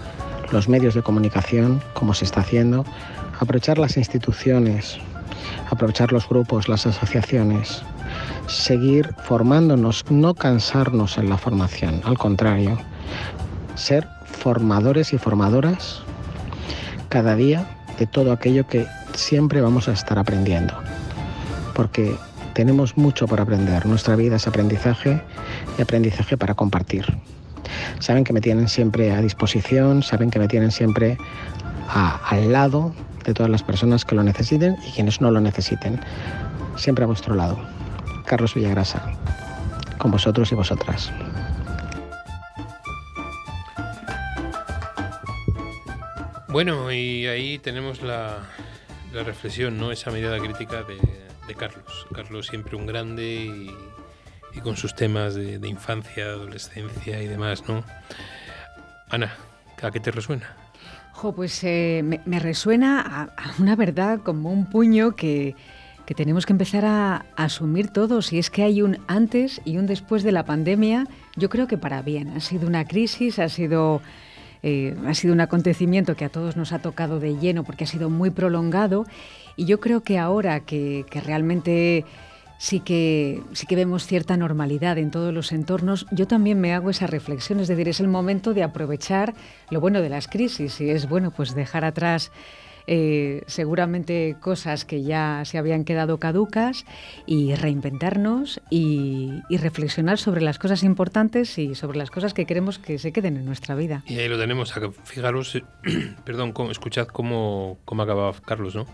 los 0.50 0.68
medios 0.68 0.94
de 0.94 1.02
comunicación, 1.02 1.80
como 1.92 2.12
se 2.12 2.24
está 2.24 2.40
haciendo, 2.40 2.84
aprovechar 3.38 3.78
las 3.78 3.96
instituciones, 3.96 4.98
aprovechar 5.70 6.10
los 6.10 6.28
grupos, 6.28 6.68
las 6.68 6.88
asociaciones, 6.88 7.84
seguir 8.46 9.14
formándonos, 9.24 10.04
no 10.10 10.34
cansarnos 10.34 11.18
en 11.18 11.28
la 11.28 11.38
formación, 11.38 12.00
al 12.04 12.18
contrario, 12.18 12.78
ser 13.74 14.08
formadores 14.24 15.12
y 15.12 15.18
formadoras 15.18 16.02
cada 17.08 17.34
día 17.36 17.66
de 17.98 18.06
todo 18.06 18.32
aquello 18.32 18.66
que 18.66 18.86
siempre 19.14 19.60
vamos 19.60 19.88
a 19.88 19.92
estar 19.92 20.18
aprendiendo. 20.18 20.74
Porque 21.74 22.16
tenemos 22.54 22.96
mucho 22.96 23.26
por 23.26 23.40
aprender. 23.40 23.86
Nuestra 23.86 24.16
vida 24.16 24.36
es 24.36 24.46
aprendizaje 24.46 25.22
y 25.78 25.82
aprendizaje 25.82 26.36
para 26.36 26.54
compartir. 26.54 27.04
Saben 28.00 28.24
que 28.24 28.32
me 28.32 28.40
tienen 28.40 28.68
siempre 28.68 29.12
a 29.12 29.20
disposición, 29.20 30.02
saben 30.02 30.30
que 30.30 30.38
me 30.38 30.48
tienen 30.48 30.70
siempre 30.70 31.18
al 31.94 32.52
lado 32.52 32.92
de 33.24 33.34
todas 33.34 33.50
las 33.50 33.62
personas 33.62 34.04
que 34.04 34.14
lo 34.14 34.22
necesiten 34.22 34.76
y 34.86 34.92
quienes 34.92 35.20
no 35.20 35.30
lo 35.30 35.40
necesiten. 35.40 36.00
Siempre 36.76 37.04
a 37.04 37.06
vuestro 37.06 37.34
lado. 37.34 37.58
Carlos 38.28 38.54
Villagrasa, 38.54 39.02
con 39.96 40.10
vosotros 40.10 40.52
y 40.52 40.54
vosotras. 40.54 41.10
Bueno, 46.48 46.92
y 46.92 47.26
ahí 47.26 47.58
tenemos 47.58 48.02
la, 48.02 48.40
reflexión, 49.12 49.78
¿no? 49.78 49.92
Esa 49.92 50.10
mirada 50.10 50.38
crítica 50.38 50.82
de, 50.82 51.54
Carlos. 51.54 52.06
Carlos 52.14 52.46
siempre 52.46 52.76
un 52.76 52.84
grande 52.84 53.70
y, 54.54 54.60
con 54.60 54.76
sus 54.76 54.94
temas 54.94 55.34
de, 55.34 55.66
infancia, 55.66 56.26
adolescencia 56.26 57.22
y 57.22 57.28
demás, 57.28 57.66
¿no? 57.66 57.82
Ana, 59.08 59.34
¿a 59.80 59.90
qué 59.90 60.00
te 60.00 60.10
resuena? 60.10 60.54
Jo, 61.12 61.34
pues 61.34 61.64
eh, 61.64 62.02
me, 62.02 62.38
resuena 62.40 63.30
a, 63.36 63.52
una 63.58 63.74
verdad 63.74 64.20
como 64.22 64.52
un 64.52 64.68
puño 64.68 65.16
que, 65.16 65.56
que 66.08 66.14
tenemos 66.14 66.46
que 66.46 66.54
empezar 66.54 66.86
a, 66.86 67.26
asumir 67.36 67.88
todos. 67.90 68.32
Y 68.32 68.38
es 68.38 68.48
que 68.48 68.62
hay 68.62 68.80
un 68.80 68.96
antes 69.08 69.60
y 69.66 69.76
un 69.76 69.86
después 69.86 70.22
de 70.22 70.32
la 70.32 70.46
pandemia, 70.46 71.06
yo 71.36 71.50
creo 71.50 71.66
que 71.66 71.76
para 71.76 72.00
bien. 72.00 72.28
Ha 72.28 72.40
sido 72.40 72.66
una 72.66 72.86
crisis, 72.86 73.38
ha 73.38 73.50
sido 73.50 74.00
eh, 74.62 74.96
ha 75.06 75.12
sido 75.12 75.34
un 75.34 75.42
acontecimiento 75.42 76.16
que 76.16 76.24
a 76.24 76.30
todos 76.30 76.56
nos 76.56 76.72
ha 76.72 76.78
tocado 76.78 77.20
de 77.20 77.36
lleno 77.36 77.62
porque 77.62 77.84
ha 77.84 77.86
sido 77.86 78.08
muy 78.08 78.30
prolongado 78.30 79.04
y 79.54 79.66
yo 79.66 79.80
creo 79.80 80.02
que 80.02 80.16
ahora 80.16 80.60
que, 80.60 81.04
realmente 81.26 82.06
sí 82.56 82.80
que, 82.80 83.42
sí 83.52 83.66
que 83.66 83.76
vemos 83.76 84.06
cierta 84.06 84.38
normalidad 84.38 84.96
en 84.96 85.10
todos 85.10 85.34
los 85.34 85.52
entornos, 85.52 86.06
yo 86.10 86.26
también 86.26 86.58
me 86.58 86.72
hago 86.72 86.88
esa 86.88 87.06
reflexión, 87.06 87.60
es 87.60 87.68
decir, 87.68 87.86
es 87.86 88.00
el 88.00 88.08
momento 88.08 88.54
de 88.54 88.62
aprovechar 88.62 89.34
lo 89.68 89.82
bueno 89.82 90.00
de 90.00 90.08
las 90.08 90.26
crisis 90.26 90.80
y 90.80 90.88
es 90.88 91.06
bueno 91.06 91.32
pues 91.32 91.54
dejar 91.54 91.84
atrás 91.84 92.32
eh, 92.90 93.42
seguramente 93.46 94.36
cosas 94.40 94.86
que 94.86 95.02
ya 95.02 95.42
se 95.44 95.58
habían 95.58 95.84
quedado 95.84 96.16
caducas 96.18 96.86
y 97.26 97.54
reinventarnos 97.54 98.62
y, 98.70 99.42
reflexionar 99.50 100.18
sobre 100.18 100.40
las 100.40 100.58
cosas 100.58 100.82
importantes 100.82 101.58
y 101.58 101.74
sobre 101.74 101.98
las 101.98 102.10
cosas 102.10 102.32
que 102.32 102.46
queremos 102.46 102.78
que 102.78 102.98
se 102.98 103.12
queden 103.12 103.36
en 103.36 103.44
nuestra 103.44 103.74
vida. 103.74 104.02
Y 104.06 104.18
ahí 104.18 104.28
lo 104.28 104.38
tenemos, 104.38 104.72
fijaros, 105.04 105.62
perdón, 106.24 106.54
escuchad 106.70 107.08
cómo, 107.08 107.76
cómo 107.84 108.02
acaba 108.04 108.32
Carlos, 108.46 108.74
¿no? 108.74 108.86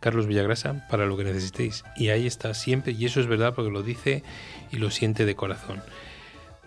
Carlos 0.00 0.26
Villagrasa, 0.26 0.86
para 0.88 1.06
lo 1.06 1.16
que 1.16 1.22
necesitéis. 1.22 1.84
Y 1.96 2.08
ahí 2.08 2.26
está 2.26 2.52
siempre, 2.52 2.92
y 2.92 3.04
eso 3.04 3.20
es 3.20 3.28
verdad 3.28 3.54
porque 3.54 3.70
lo 3.70 3.82
dice 3.82 4.24
y 4.72 4.78
lo 4.78 4.90
siente 4.90 5.24
de 5.24 5.36
corazón. 5.36 5.82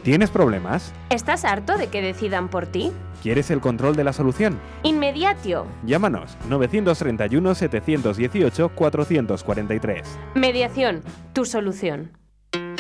¿Tienes 0.03 0.31
problemas? 0.31 0.93
¿Estás 1.11 1.45
harto 1.45 1.79
de 1.79 1.87
que 1.87 2.03
decidan 2.03 2.49
por 2.49 2.67
ti? 2.67 2.91
¿Quieres 3.23 3.53
el 3.53 3.61
control 3.61 3.95
de 3.95 4.03
la 4.03 4.13
solución? 4.13 4.59
Inmediatio. 4.83 5.69
Llámanos 5.85 6.37
931 6.49 7.55
718 7.55 8.69
443. 8.71 10.19
Mediación, 10.35 11.05
tu 11.35 11.45
solución. 11.45 12.18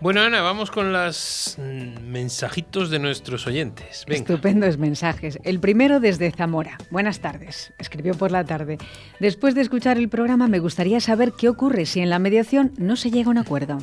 bueno, 0.00 0.20
Ana, 0.20 0.42
vamos 0.42 0.70
con 0.70 0.92
los 0.92 1.56
mm, 1.58 2.02
mensajitos 2.02 2.90
de 2.90 2.98
nuestros 2.98 3.46
oyentes. 3.46 4.04
Estupendos 4.06 4.78
mensajes. 4.78 5.38
El 5.42 5.60
primero 5.60 6.00
desde 6.00 6.30
Zamora. 6.30 6.78
Buenas 6.90 7.20
tardes. 7.20 7.72
Escribió 7.78 8.14
por 8.14 8.30
la 8.30 8.44
tarde. 8.44 8.78
Después 9.20 9.54
de 9.54 9.62
escuchar 9.62 9.98
el 9.98 10.08
programa, 10.08 10.48
me 10.48 10.58
gustaría 10.58 11.00
saber 11.00 11.32
qué 11.32 11.48
ocurre 11.48 11.86
si 11.86 12.00
en 12.00 12.10
la 12.10 12.18
mediación 12.18 12.72
no 12.76 12.96
se 12.96 13.10
llega 13.10 13.28
a 13.28 13.30
un 13.30 13.38
acuerdo. 13.38 13.78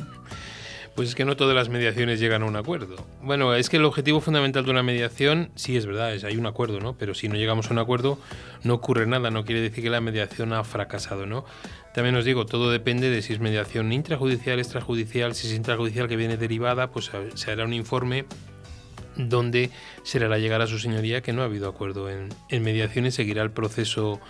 Pues 0.94 1.08
es 1.08 1.14
que 1.16 1.24
no 1.24 1.36
todas 1.36 1.56
las 1.56 1.68
mediaciones 1.68 2.20
llegan 2.20 2.42
a 2.42 2.46
un 2.46 2.54
acuerdo. 2.54 2.94
Bueno, 3.20 3.52
es 3.54 3.68
que 3.68 3.78
el 3.78 3.84
objetivo 3.84 4.20
fundamental 4.20 4.64
de 4.64 4.70
una 4.70 4.84
mediación, 4.84 5.50
sí 5.56 5.76
es 5.76 5.86
verdad, 5.86 6.14
es 6.14 6.22
hay 6.22 6.36
un 6.36 6.46
acuerdo, 6.46 6.78
¿no? 6.78 6.96
Pero 6.96 7.14
si 7.14 7.28
no 7.28 7.34
llegamos 7.34 7.68
a 7.68 7.72
un 7.72 7.80
acuerdo, 7.80 8.20
no 8.62 8.74
ocurre 8.74 9.04
nada, 9.04 9.32
no 9.32 9.44
quiere 9.44 9.60
decir 9.60 9.82
que 9.82 9.90
la 9.90 10.00
mediación 10.00 10.52
ha 10.52 10.62
fracasado, 10.62 11.26
¿no? 11.26 11.44
También 11.94 12.16
os 12.16 12.24
digo, 12.24 12.44
todo 12.44 12.72
depende 12.72 13.08
de 13.08 13.22
si 13.22 13.32
es 13.32 13.38
mediación 13.38 13.92
intrajudicial, 13.92 14.58
extrajudicial, 14.58 15.34
si 15.34 15.46
es 15.46 15.54
intrajudicial 15.54 16.08
que 16.08 16.16
viene 16.16 16.36
derivada, 16.36 16.90
pues 16.90 17.10
se 17.34 17.50
hará 17.52 17.64
un 17.64 17.72
informe 17.72 18.26
donde 19.16 19.70
se 20.02 20.18
le 20.18 20.26
hará 20.26 20.38
llegar 20.38 20.60
a 20.60 20.66
su 20.66 20.78
señoría 20.78 21.22
que 21.22 21.32
no 21.32 21.42
ha 21.42 21.44
habido 21.44 21.68
acuerdo 21.68 22.10
en, 22.10 22.30
mediación 22.62 23.06
y 23.06 23.10
seguirá 23.10 23.42
el 23.42 23.50
proceso 23.50 24.20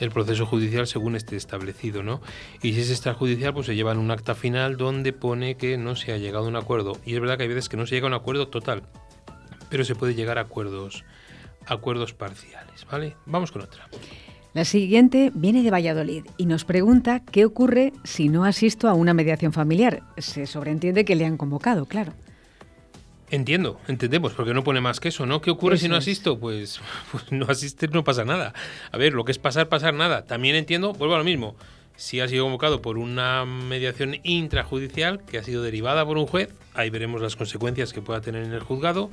el 0.00 0.10
proceso 0.10 0.44
judicial 0.44 0.88
según 0.88 1.14
esté 1.14 1.36
establecido, 1.36 2.02
¿no? 2.02 2.20
Y 2.60 2.74
si 2.74 2.80
es 2.80 2.90
extrajudicial, 2.90 3.54
pues 3.54 3.66
se 3.66 3.76
lleva 3.76 3.92
en 3.92 3.98
un 3.98 4.10
acta 4.10 4.34
final 4.34 4.76
donde 4.76 5.12
pone 5.12 5.56
que 5.56 5.78
no 5.78 5.94
se 5.94 6.12
ha 6.12 6.16
llegado 6.18 6.46
a 6.46 6.48
un 6.48 6.56
acuerdo. 6.56 6.98
Y 7.06 7.14
es 7.14 7.20
verdad 7.20 7.36
que 7.36 7.44
hay 7.44 7.48
veces 7.48 7.68
que 7.68 7.76
no 7.76 7.86
se 7.86 7.94
llega 7.94 8.06
a 8.06 8.08
un 8.08 8.14
acuerdo 8.14 8.48
total, 8.48 8.82
pero 9.70 9.84
se 9.84 9.94
puede 9.94 10.16
llegar 10.16 10.36
a 10.36 10.42
acuerdos, 10.42 11.04
acuerdos 11.64 12.12
parciales, 12.12 12.84
¿vale? 12.90 13.16
Vamos 13.24 13.52
con 13.52 13.62
otra. 13.62 13.88
La 14.54 14.64
siguiente 14.64 15.32
viene 15.34 15.64
de 15.64 15.70
Valladolid 15.72 16.26
y 16.36 16.46
nos 16.46 16.64
pregunta 16.64 17.24
qué 17.24 17.44
ocurre 17.44 17.92
si 18.04 18.28
no 18.28 18.44
asisto 18.44 18.88
a 18.88 18.94
una 18.94 19.12
mediación 19.12 19.52
familiar. 19.52 20.04
Se 20.16 20.46
sobreentiende 20.46 21.04
que 21.04 21.16
le 21.16 21.26
han 21.26 21.36
convocado, 21.36 21.86
claro. 21.86 22.12
Entiendo, 23.30 23.80
entendemos, 23.88 24.32
porque 24.32 24.54
no 24.54 24.62
pone 24.62 24.80
más 24.80 25.00
que 25.00 25.08
eso, 25.08 25.26
¿no? 25.26 25.40
¿Qué 25.40 25.50
ocurre 25.50 25.76
si 25.76 25.88
no 25.88 25.96
asisto? 25.96 26.38
Pues, 26.38 26.80
pues 27.10 27.32
no 27.32 27.46
asistir 27.46 27.92
no 27.92 28.04
pasa 28.04 28.24
nada. 28.24 28.54
A 28.92 28.96
ver, 28.96 29.12
lo 29.12 29.24
que 29.24 29.32
es 29.32 29.38
pasar, 29.38 29.68
pasar 29.68 29.92
nada. 29.92 30.24
También 30.24 30.54
entiendo, 30.54 30.92
vuelvo 30.92 31.16
a 31.16 31.18
lo 31.18 31.24
mismo, 31.24 31.56
si 31.96 32.20
ha 32.20 32.28
sido 32.28 32.44
convocado 32.44 32.80
por 32.80 32.96
una 32.96 33.44
mediación 33.44 34.18
intrajudicial 34.22 35.24
que 35.24 35.38
ha 35.38 35.42
sido 35.42 35.64
derivada 35.64 36.06
por 36.06 36.16
un 36.16 36.28
juez, 36.28 36.54
ahí 36.74 36.90
veremos 36.90 37.20
las 37.20 37.34
consecuencias 37.34 37.92
que 37.92 38.02
pueda 38.02 38.20
tener 38.20 38.44
en 38.44 38.52
el 38.52 38.60
juzgado, 38.60 39.10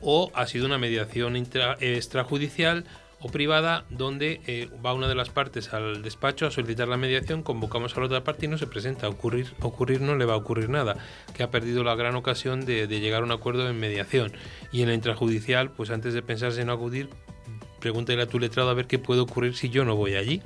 o 0.00 0.30
ha 0.34 0.46
sido 0.46 0.64
una 0.64 0.78
mediación 0.78 1.36
extrajudicial 1.36 2.86
o 3.20 3.28
privada 3.28 3.84
donde 3.90 4.40
eh, 4.46 4.68
va 4.84 4.94
una 4.94 5.08
de 5.08 5.14
las 5.14 5.30
partes 5.30 5.72
al 5.74 6.02
despacho 6.02 6.46
a 6.46 6.50
solicitar 6.50 6.88
la 6.88 6.96
mediación, 6.96 7.42
convocamos 7.42 7.96
a 7.96 8.00
la 8.00 8.06
otra 8.06 8.24
parte 8.24 8.46
y 8.46 8.48
no 8.48 8.58
se 8.58 8.66
presenta. 8.66 9.08
Ocurrir, 9.08 9.52
ocurrir 9.60 10.00
no 10.00 10.14
le 10.16 10.24
va 10.24 10.34
a 10.34 10.36
ocurrir 10.36 10.68
nada, 10.68 10.96
que 11.34 11.42
ha 11.42 11.50
perdido 11.50 11.82
la 11.82 11.96
gran 11.96 12.14
ocasión 12.14 12.64
de, 12.64 12.86
llegar 12.86 13.22
a 13.22 13.24
un 13.24 13.32
acuerdo 13.32 13.68
en 13.68 13.78
mediación. 13.78 14.32
Y 14.72 14.82
en 14.82 14.88
la 14.88 14.94
intrajudicial, 14.94 15.70
pues 15.72 15.90
antes 15.90 16.14
de 16.14 16.22
pensarse 16.22 16.60
en 16.60 16.70
acudir, 16.70 17.08
pregúntale 17.80 18.22
a 18.22 18.26
tu 18.26 18.38
letrado 18.38 18.70
a 18.70 18.74
ver 18.74 18.86
qué 18.86 18.98
puede 18.98 19.20
ocurrir 19.20 19.56
si 19.56 19.68
yo 19.68 19.84
no 19.84 19.96
voy 19.96 20.14
allí, 20.14 20.42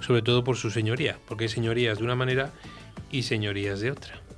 sobre 0.00 0.22
todo 0.22 0.44
por 0.44 0.56
su 0.56 0.70
señoría, 0.70 1.18
porque 1.26 1.44
hay 1.44 1.50
señorías 1.50 1.98
de 1.98 2.04
una 2.04 2.14
manera 2.14 2.52
y 3.10 3.22
señorías 3.22 3.80
de 3.80 3.92
otra. 3.92 4.29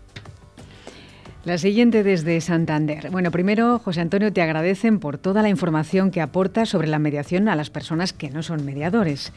La 1.45 1.59
siguiente 1.59 2.05
desde 2.05 2.41
Santander. 2.41 3.11
Bueno, 3.11 3.33
primero, 3.33 3.81
José 3.81 4.01
Antonio, 4.01 4.33
te 4.33 4.43
agradecen 4.43 5.01
por 5.01 5.19
toda 5.19 5.43
la 5.43 5.49
información 5.49 6.13
que 6.13 6.21
aportas 6.21 6.69
sobre 6.69 6.87
la 6.87 7.01
mediación 7.01 7.49
a 7.49 7.57
las 7.57 7.69
personas 7.69 8.13
que 8.13 8.31
no 8.31 8.45
son 8.45 8.65
mediadores. 8.65 9.33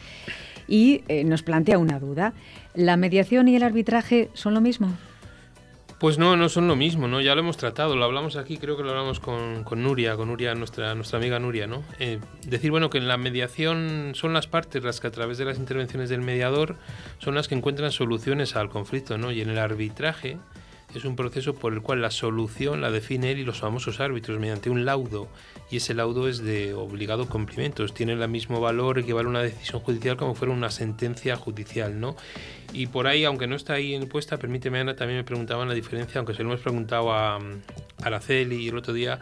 Y 0.68 1.02
eh, 1.08 1.24
nos 1.24 1.42
plantea 1.42 1.78
una 1.78 1.98
duda. 1.98 2.32
¿La 2.74 2.96
mediación 2.96 3.48
y 3.48 3.56
el 3.56 3.64
arbitraje 3.64 4.30
son 4.34 4.54
lo 4.54 4.60
mismo? 4.60 4.96
Pues 5.98 6.16
no, 6.16 6.36
no 6.36 6.48
son 6.48 6.68
lo 6.68 6.76
mismo, 6.76 7.08
¿no? 7.08 7.20
Ya 7.20 7.34
lo 7.34 7.40
hemos 7.40 7.56
tratado, 7.56 7.96
lo 7.96 8.04
hablamos 8.04 8.36
aquí, 8.36 8.56
creo 8.58 8.76
que 8.76 8.84
lo 8.84 8.90
hablamos 8.90 9.18
con, 9.18 9.64
Nuria, 9.82 10.14
con 10.14 10.28
Nuria, 10.28 10.54
nuestra, 10.54 10.94
nuestra 10.94 11.18
amiga 11.18 11.40
Nuria, 11.40 11.66
¿no? 11.66 11.82
Eh, 11.98 12.20
decir, 12.46 12.70
bueno, 12.70 12.88
que 12.88 12.98
en 12.98 13.08
la 13.08 13.16
mediación 13.16 14.12
son 14.14 14.32
las 14.32 14.46
partes 14.46 14.84
las 14.84 15.00
que 15.00 15.08
a 15.08 15.10
través 15.10 15.38
de 15.38 15.46
las 15.46 15.58
intervenciones 15.58 16.08
del 16.08 16.20
mediador 16.20 16.76
son 17.18 17.34
las 17.34 17.48
que 17.48 17.56
encuentran 17.56 17.90
soluciones 17.90 18.54
al 18.54 18.68
conflicto, 18.68 19.18
¿no? 19.18 19.32
Y 19.32 19.40
en 19.40 19.48
el 19.48 19.58
arbitraje 19.58 20.36
es 20.96 21.04
un 21.04 21.16
proceso 21.16 21.54
por 21.54 21.72
el 21.72 21.82
cual 21.82 22.02
la 22.02 22.10
solución 22.10 22.80
la 22.80 22.90
define 22.90 23.32
él 23.32 23.38
y 23.38 23.44
los 23.44 23.60
famosos 23.60 24.00
árbitros 24.00 24.38
mediante 24.38 24.70
un 24.70 24.84
laudo 24.84 25.28
y 25.70 25.76
ese 25.76 25.94
laudo 25.94 26.28
es 26.28 26.38
de 26.38 26.74
obligado 26.74 27.28
cumplimiento, 27.28 27.84
tiene 27.86 28.12
el 28.12 28.28
mismo 28.28 28.60
valor 28.60 29.04
que 29.04 29.12
vale 29.12 29.28
una 29.28 29.42
decisión 29.42 29.80
judicial 29.80 30.16
como 30.16 30.34
fuera 30.34 30.52
una 30.54 30.70
sentencia 30.70 31.36
judicial, 31.36 31.98
¿no? 32.00 32.16
Y 32.72 32.86
por 32.86 33.06
ahí, 33.06 33.24
aunque 33.24 33.46
no 33.46 33.56
está 33.56 33.74
ahí 33.74 33.94
en 33.94 34.08
puesta, 34.08 34.38
permíteme 34.38 34.80
Ana, 34.80 34.96
también 34.96 35.18
me 35.18 35.24
preguntaban 35.24 35.68
la 35.68 35.74
diferencia, 35.74 36.18
aunque 36.18 36.34
se 36.34 36.42
lo 36.42 36.50
hemos 36.50 36.60
preguntado 36.60 37.12
a, 37.12 37.36
a 37.36 37.40
Araceli 38.02 38.68
el 38.68 38.76
otro 38.76 38.92
día, 38.92 39.20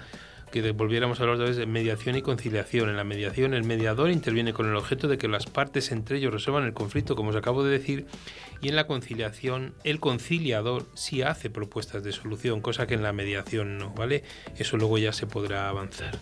que 0.55 0.71
volviéramos 0.71 1.19
a 1.19 1.25
hablar 1.25 1.35
otra 1.35 1.49
vez 1.49 1.57
de 1.57 1.67
mediación 1.67 2.15
y 2.17 2.23
conciliación. 2.23 2.89
En 2.89 2.97
la 2.97 3.03
mediación, 3.03 3.55
el 3.55 3.65
mediador 3.65 4.13
interviene 4.13 4.53
con 4.53 4.69
el 4.69 4.77
objeto 4.77 5.09
de 5.09 5.19
que 5.19 5.27
las 5.27 5.47
partes 5.47 5.91
entre 5.91 6.19
ellos 6.19 6.33
resuelvan 6.33 6.63
el 6.63 6.73
conflicto, 6.73 7.17
como 7.17 7.31
os 7.31 7.37
acabo 7.37 7.65
de 7.65 7.73
decir, 7.73 8.07
y 8.63 8.69
en 8.69 8.77
la 8.77 8.87
conciliación, 8.87 9.75
el 9.83 9.99
conciliador 9.99 10.87
sí 10.95 11.23
hace 11.23 11.51
propuestas 11.51 12.05
de 12.05 12.13
solución, 12.13 12.61
cosa 12.61 12.87
que 12.87 12.95
en 12.95 13.03
la 13.03 13.13
mediación 13.13 13.79
no, 13.79 13.91
¿vale? 13.95 14.23
Eso 14.57 14.77
luego 14.77 14.97
ya 14.97 15.13
se 15.13 15.27
podrá 15.27 15.69
avanzar. 15.69 16.21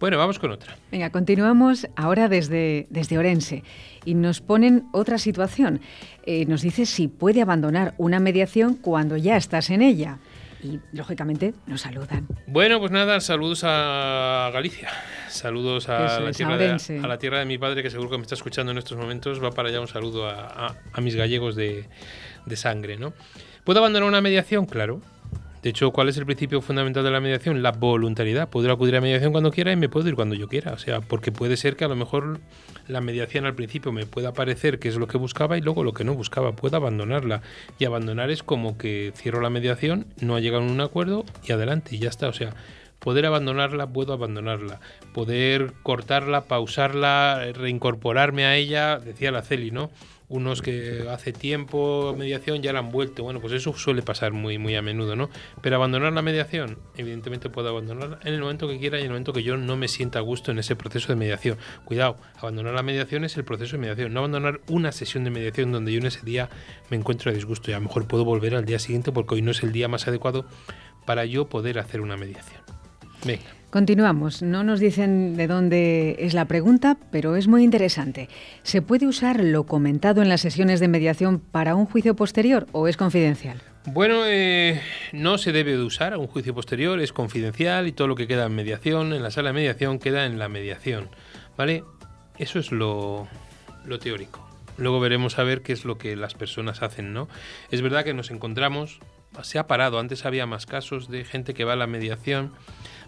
Bueno, 0.00 0.16
vamos 0.16 0.38
con 0.38 0.52
otra. 0.52 0.74
Venga, 0.90 1.10
continuamos 1.10 1.86
ahora 1.96 2.30
desde, 2.30 2.86
desde 2.88 3.18
Orense 3.18 3.62
y 4.06 4.14
nos 4.14 4.40
ponen 4.40 4.84
otra 4.92 5.18
situación. 5.18 5.80
Eh, 6.24 6.46
nos 6.46 6.62
dice 6.62 6.86
si 6.86 7.08
puede 7.08 7.42
abandonar 7.42 7.94
una 7.98 8.20
mediación 8.20 8.74
cuando 8.74 9.18
ya 9.18 9.36
estás 9.36 9.68
en 9.68 9.82
ella 9.82 10.18
y 10.66 10.80
lógicamente 10.92 11.54
nos 11.66 11.82
saludan. 11.82 12.26
Bueno, 12.46 12.78
pues 12.80 12.90
nada, 12.90 13.20
saludos 13.20 13.62
a 13.64 14.50
Galicia, 14.52 14.90
saludos 15.28 15.88
a, 15.88 16.20
la 16.20 16.32
tierra, 16.32 16.56
de, 16.56 17.00
a 17.02 17.06
la 17.06 17.18
tierra 17.18 17.38
de 17.38 17.44
mi 17.44 17.58
padre 17.58 17.82
que 17.82 17.90
seguro 17.90 18.10
que 18.10 18.16
me 18.18 18.22
está 18.22 18.34
escuchando 18.34 18.72
en 18.72 18.78
estos 18.78 18.98
momentos, 18.98 19.42
va 19.42 19.50
para 19.50 19.68
allá 19.68 19.80
un 19.80 19.88
saludo 19.88 20.28
a, 20.28 20.74
mis 21.00 21.14
gallegos 21.14 21.54
de, 21.54 21.88
de 22.44 22.56
sangre, 22.56 22.96
¿no? 22.96 23.12
¿Puedo 23.64 23.78
abandonar 23.80 24.08
una 24.08 24.20
mediación? 24.20 24.66
Claro, 24.66 25.00
de 25.66 25.70
hecho, 25.70 25.90
¿cuál 25.90 26.08
es 26.08 26.16
el 26.16 26.26
principio 26.26 26.60
fundamental 26.60 27.02
de 27.02 27.10
la 27.10 27.20
mediación? 27.20 27.60
La 27.60 27.72
voluntariedad. 27.72 28.48
Puedo 28.48 28.70
acudir 28.70 28.94
a 28.94 29.00
mediación 29.00 29.32
cuando 29.32 29.50
quiera 29.50 29.72
y 29.72 29.76
me 29.76 29.88
puedo 29.88 30.08
ir 30.08 30.14
cuando 30.14 30.36
yo 30.36 30.46
quiera. 30.46 30.72
O 30.72 30.78
sea, 30.78 31.00
porque 31.00 31.32
puede 31.32 31.56
ser 31.56 31.74
que 31.74 31.84
a 31.84 31.88
lo 31.88 31.96
mejor 31.96 32.38
la 32.86 33.00
mediación 33.00 33.46
al 33.46 33.56
principio 33.56 33.90
me 33.90 34.06
pueda 34.06 34.32
parecer 34.32 34.78
que 34.78 34.86
es 34.86 34.94
lo 34.94 35.08
que 35.08 35.18
buscaba 35.18 35.58
y 35.58 35.62
luego 35.62 35.82
lo 35.82 35.92
que 35.92 36.04
no 36.04 36.14
buscaba. 36.14 36.52
Puedo 36.52 36.76
abandonarla. 36.76 37.42
Y 37.80 37.84
abandonar 37.84 38.30
es 38.30 38.44
como 38.44 38.78
que 38.78 39.12
cierro 39.16 39.40
la 39.40 39.50
mediación, 39.50 40.06
no 40.20 40.36
ha 40.36 40.40
llegado 40.40 40.62
a 40.62 40.66
un 40.70 40.80
acuerdo 40.80 41.24
y 41.44 41.50
adelante 41.50 41.96
y 41.96 41.98
ya 41.98 42.10
está. 42.10 42.28
O 42.28 42.32
sea, 42.32 42.54
Poder 43.00 43.26
abandonarla, 43.26 43.88
puedo 43.88 44.12
abandonarla. 44.12 44.80
Poder 45.12 45.74
cortarla, 45.82 46.44
pausarla, 46.44 47.52
reincorporarme 47.54 48.46
a 48.46 48.56
ella, 48.56 48.98
decía 48.98 49.30
la 49.30 49.42
Celi, 49.42 49.70
¿no? 49.70 49.90
Unos 50.28 50.62
que 50.62 51.06
hace 51.10 51.32
tiempo 51.32 52.14
mediación 52.16 52.62
ya 52.62 52.72
la 52.72 52.80
han 52.80 52.90
vuelto. 52.90 53.22
Bueno, 53.22 53.40
pues 53.40 53.52
eso 53.52 53.72
suele 53.74 54.02
pasar 54.02 54.32
muy, 54.32 54.58
muy 54.58 54.74
a 54.74 54.82
menudo, 54.82 55.16
¿no? 55.16 55.30
Pero 55.62 55.76
abandonar 55.76 56.12
la 56.12 56.22
mediación, 56.22 56.78
evidentemente 56.96 57.48
puedo 57.48 57.68
abandonarla 57.68 58.18
en 58.22 58.34
el 58.34 58.40
momento 58.40 58.68
que 58.68 58.78
quiera 58.78 58.98
y 58.98 59.02
en 59.02 59.06
el 59.06 59.12
momento 59.12 59.32
que 59.32 59.42
yo 59.42 59.56
no 59.56 59.76
me 59.76 59.88
sienta 59.88 60.18
a 60.18 60.22
gusto 60.22 60.50
en 60.50 60.58
ese 60.58 60.76
proceso 60.76 61.08
de 61.08 61.16
mediación. 61.16 61.58
Cuidado, 61.84 62.16
abandonar 62.38 62.74
la 62.74 62.82
mediación 62.82 63.24
es 63.24 63.36
el 63.36 63.44
proceso 63.44 63.76
de 63.76 63.82
mediación, 63.82 64.12
no 64.12 64.20
abandonar 64.20 64.60
una 64.68 64.92
sesión 64.92 65.24
de 65.24 65.30
mediación 65.30 65.72
donde 65.72 65.92
yo 65.92 65.98
en 65.98 66.06
ese 66.06 66.24
día 66.24 66.48
me 66.90 66.96
encuentro 66.96 67.30
a 67.30 67.34
disgusto 67.34 67.70
y 67.70 67.74
a 67.74 67.78
lo 67.78 67.82
mejor 67.82 68.06
puedo 68.06 68.24
volver 68.24 68.54
al 68.54 68.64
día 68.64 68.78
siguiente 68.78 69.12
porque 69.12 69.34
hoy 69.34 69.42
no 69.42 69.52
es 69.52 69.62
el 69.62 69.72
día 69.72 69.88
más 69.88 70.08
adecuado 70.08 70.46
para 71.06 71.24
yo 71.24 71.48
poder 71.48 71.78
hacer 71.78 72.00
una 72.00 72.16
mediación. 72.16 72.60
Venga. 73.24 73.44
Continuamos. 73.76 74.40
No 74.40 74.64
nos 74.64 74.80
dicen 74.80 75.36
de 75.36 75.46
dónde 75.46 76.16
es 76.20 76.32
la 76.32 76.46
pregunta, 76.46 76.96
pero 77.10 77.36
es 77.36 77.46
muy 77.46 77.62
interesante. 77.62 78.30
¿Se 78.62 78.80
puede 78.80 79.06
usar 79.06 79.44
lo 79.44 79.66
comentado 79.66 80.22
en 80.22 80.30
las 80.30 80.40
sesiones 80.40 80.80
de 80.80 80.88
mediación 80.88 81.40
para 81.40 81.74
un 81.74 81.84
juicio 81.84 82.16
posterior 82.16 82.66
o 82.72 82.88
es 82.88 82.96
confidencial? 82.96 83.60
Bueno, 83.84 84.22
eh, 84.24 84.80
no 85.12 85.36
se 85.36 85.52
debe 85.52 85.72
de 85.72 85.82
usar 85.82 86.14
a 86.14 86.18
un 86.18 86.26
juicio 86.26 86.54
posterior, 86.54 87.00
es 87.00 87.12
confidencial 87.12 87.86
y 87.86 87.92
todo 87.92 88.08
lo 88.08 88.14
que 88.14 88.26
queda 88.26 88.46
en 88.46 88.54
mediación, 88.54 89.12
en 89.12 89.22
la 89.22 89.30
sala 89.30 89.50
de 89.50 89.56
mediación, 89.56 89.98
queda 89.98 90.24
en 90.24 90.38
la 90.38 90.48
mediación. 90.48 91.10
¿Vale? 91.58 91.84
Eso 92.38 92.58
es 92.58 92.72
lo, 92.72 93.28
lo 93.84 93.98
teórico. 93.98 94.48
Luego 94.78 95.00
veremos 95.00 95.38
a 95.38 95.42
ver 95.42 95.60
qué 95.60 95.74
es 95.74 95.84
lo 95.84 95.98
que 95.98 96.16
las 96.16 96.32
personas 96.32 96.80
hacen, 96.80 97.12
¿no? 97.12 97.28
Es 97.70 97.82
verdad 97.82 98.04
que 98.04 98.14
nos 98.14 98.30
encontramos, 98.30 99.00
se 99.42 99.58
ha 99.58 99.66
parado, 99.66 99.98
antes 99.98 100.24
había 100.24 100.46
más 100.46 100.64
casos 100.64 101.10
de 101.10 101.26
gente 101.26 101.52
que 101.52 101.64
va 101.64 101.74
a 101.74 101.76
la 101.76 101.86
mediación 101.86 102.52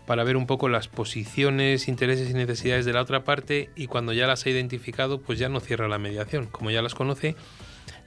para 0.09 0.25
ver 0.25 0.39
un 0.39 0.47
poco 0.47 0.71
las 0.71 0.89
posiciones, 0.89 1.87
intereses 1.87 2.31
y 2.31 2.33
necesidades 2.33 2.87
de 2.87 2.95
la 2.95 3.03
otra 3.03 3.25
parte 3.25 3.69
y 3.77 3.89
cuando 3.89 4.15
ya 4.15 4.27
las 4.27 4.47
ha 4.47 4.49
identificado, 4.49 5.21
pues 5.21 5.39
ya 5.39 5.51
no 5.51 5.61
cierra 5.61 5.87
la 5.87 5.99
mediación. 5.99 6.47
Como 6.47 6.71
ya 6.71 6.81
las 6.81 6.95
conoce, 6.95 7.37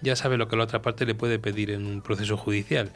ya 0.02 0.16
sabe 0.16 0.40
lo 0.40 0.48
que 0.48 0.56
la 0.56 0.64
otra 0.64 0.82
parte 0.82 1.06
le 1.06 1.14
puede 1.14 1.38
pedir 1.38 1.70
en 1.70 1.86
un 1.86 2.02
proceso 2.02 2.38
judicial. 2.38 2.92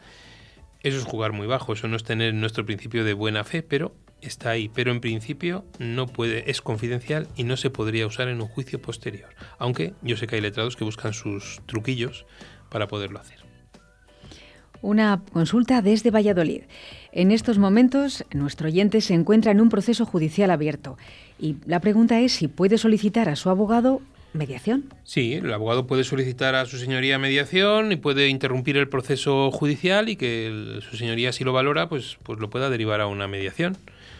Eso 0.82 0.98
es 0.98 1.04
jugar 1.04 1.34
muy 1.34 1.46
bajo, 1.46 1.74
eso 1.74 1.88
no 1.88 1.98
es 1.98 2.04
tener 2.04 2.34
nuestro 2.34 2.66
principio 2.66 3.04
de 3.04 3.14
buena 3.14 3.44
fe, 3.44 3.62
pero 3.62 3.94
está 4.22 4.50
ahí. 4.50 4.72
Pero 4.74 4.90
en 4.92 5.02
principio 5.02 5.66
no 5.78 6.08
puede, 6.08 6.50
es 6.50 6.64
confidencial 6.64 7.28
y 7.36 7.44
no 7.44 7.58
se 7.58 7.70
podría 7.70 8.08
usar 8.08 8.28
en 8.28 8.42
un 8.42 8.48
juicio 8.48 8.82
posterior. 8.82 9.30
Aunque 9.60 9.94
yo 10.02 10.18
sé 10.18 10.26
que 10.26 10.38
hay 10.38 10.42
letrados 10.42 10.76
que 10.76 10.84
buscan 10.84 11.14
sus 11.14 11.62
truquillos 11.68 12.26
para 12.72 12.88
poderlo 12.88 13.20
hacer. 13.20 13.45
Una 14.86 15.24
consulta 15.34 15.82
desde 15.82 16.12
Valladolid. 16.12 16.62
En 17.12 17.32
estos 17.32 17.58
momentos, 17.58 18.24
nuestro 18.32 18.68
oyente 18.68 19.02
se 19.02 19.16
encuentra 19.16 19.52
en 19.52 19.60
un 19.60 19.70
proceso 19.70 20.06
judicial 20.06 20.52
abierto 20.52 20.96
y 21.40 21.56
la 21.66 21.80
pregunta 21.80 22.20
es 22.20 22.34
si 22.34 22.48
puede 22.48 22.78
solicitar 22.78 23.28
a 23.28 23.36
su 23.36 23.50
abogado 23.50 24.04
mediación. 24.34 24.94
Sí, 25.04 25.34
el 25.34 25.52
abogado 25.52 25.88
puede 25.88 26.04
solicitar 26.04 26.54
a 26.54 26.68
su 26.68 26.78
señoría 26.78 27.18
mediación 27.18 27.94
y 27.94 27.96
puede 27.96 28.28
interrumpir 28.28 28.78
el 28.78 28.88
proceso 28.88 29.50
judicial 29.50 30.08
y 30.08 30.18
que 30.18 30.78
su 30.88 30.98
señoría, 30.98 31.32
si 31.32 31.44
lo 31.44 31.52
valora, 31.52 31.90
pues, 31.90 32.20
pues 32.22 32.38
lo 32.38 32.52
pueda 32.52 32.70
derivar 32.70 33.02
a 33.02 33.08
una 33.08 33.28
mediación. 33.28 33.78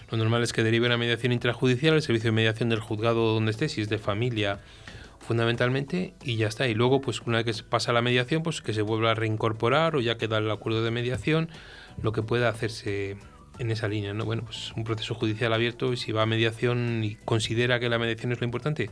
Lo 0.10 0.18
normal 0.18 0.42
es 0.42 0.52
que 0.52 0.64
derive 0.64 0.88
una 0.88 0.98
mediación 0.98 1.32
intrajudicial, 1.32 1.94
el 1.94 2.02
servicio 2.02 2.30
de 2.30 2.38
mediación 2.38 2.70
del 2.70 2.80
juzgado 2.80 3.36
donde 3.36 3.52
esté, 3.52 3.70
si 3.70 3.82
es 3.82 3.90
de 3.90 4.00
familia 4.00 4.62
fundamentalmente 5.26 6.14
y 6.24 6.38
ya 6.38 6.48
está. 6.48 6.68
Y 6.68 6.74
luego, 6.74 7.02
pues 7.02 7.22
una 7.22 7.42
vez 7.42 7.58
que 7.58 7.64
pasa 7.64 7.92
la 7.94 8.02
mediación, 8.02 8.44
pues 8.44 8.62
que 8.62 8.74
se 8.74 8.82
vuelva 8.82 9.12
a 9.12 9.16
reincorporar 9.16 9.96
o 9.96 10.02
ya 10.02 10.18
queda 10.18 10.38
el 10.38 10.50
acuerdo 10.50 10.84
de 10.84 10.92
mediación, 10.92 11.50
lo 12.02 12.12
que 12.12 12.22
pueda 12.22 12.50
hacerse 12.50 13.18
en 13.58 13.72
esa 13.72 13.88
línea, 13.88 14.14
¿no? 14.14 14.26
Bueno, 14.26 14.44
pues 14.44 14.74
un 14.76 14.84
proceso 14.84 15.16
judicial 15.16 15.54
abierto 15.54 15.94
y 15.94 15.98
si 15.98 16.12
va 16.12 16.24
a 16.24 16.26
mediación 16.26 17.04
y 17.04 17.16
considera 17.16 17.80
que 17.80 17.90
la 17.90 17.98
mediación 17.98 18.32
es 18.32 18.42
lo 18.42 18.46
importante, 18.46 18.90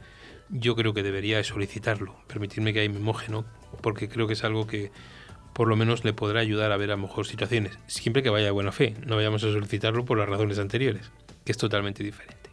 yo 0.49 0.75
creo 0.75 0.93
que 0.93 1.03
debería 1.03 1.43
solicitarlo, 1.43 2.15
permitirme 2.27 2.73
que 2.73 2.79
ahí 2.79 2.89
me 2.89 2.99
moje, 2.99 3.31
¿no? 3.31 3.45
Porque 3.81 4.09
creo 4.09 4.27
que 4.27 4.33
es 4.33 4.43
algo 4.43 4.67
que 4.67 4.91
por 5.53 5.67
lo 5.67 5.75
menos 5.75 6.03
le 6.03 6.13
podrá 6.13 6.39
ayudar 6.39 6.71
a 6.71 6.77
ver 6.77 6.91
a 6.91 6.97
mejor 6.97 7.27
situaciones, 7.27 7.77
siempre 7.87 8.23
que 8.23 8.29
vaya 8.29 8.45
de 8.45 8.51
buena 8.51 8.71
fe, 8.71 8.95
no 9.05 9.15
vayamos 9.15 9.43
a 9.43 9.51
solicitarlo 9.51 10.03
por 10.03 10.17
las 10.17 10.27
razones 10.27 10.57
anteriores, 10.57 11.11
que 11.45 11.51
es 11.51 11.57
totalmente 11.57 12.03
diferente. 12.03 12.49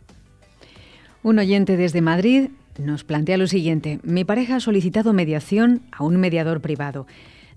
Un 1.22 1.38
oyente 1.38 1.76
desde 1.76 2.00
Madrid 2.00 2.50
nos 2.80 3.04
plantea 3.04 3.36
lo 3.36 3.46
siguiente. 3.46 4.00
Mi 4.02 4.24
pareja 4.24 4.56
ha 4.56 4.60
solicitado 4.60 5.12
mediación 5.12 5.82
a 5.92 6.04
un 6.04 6.16
mediador 6.16 6.60
privado. 6.60 7.06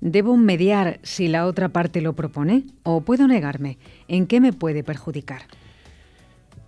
¿Debo 0.02 0.36
mediar 0.36 1.00
si 1.04 1.28
la 1.28 1.46
otra 1.46 1.70
parte 1.70 2.02
lo 2.02 2.14
propone 2.14 2.64
o 2.84 3.02
puedo 3.02 3.28
negarme? 3.28 3.78
¿En 4.08 4.28
qué 4.28 4.42
me 4.42 4.52
puede 4.52 4.84
perjudicar? 4.84 5.44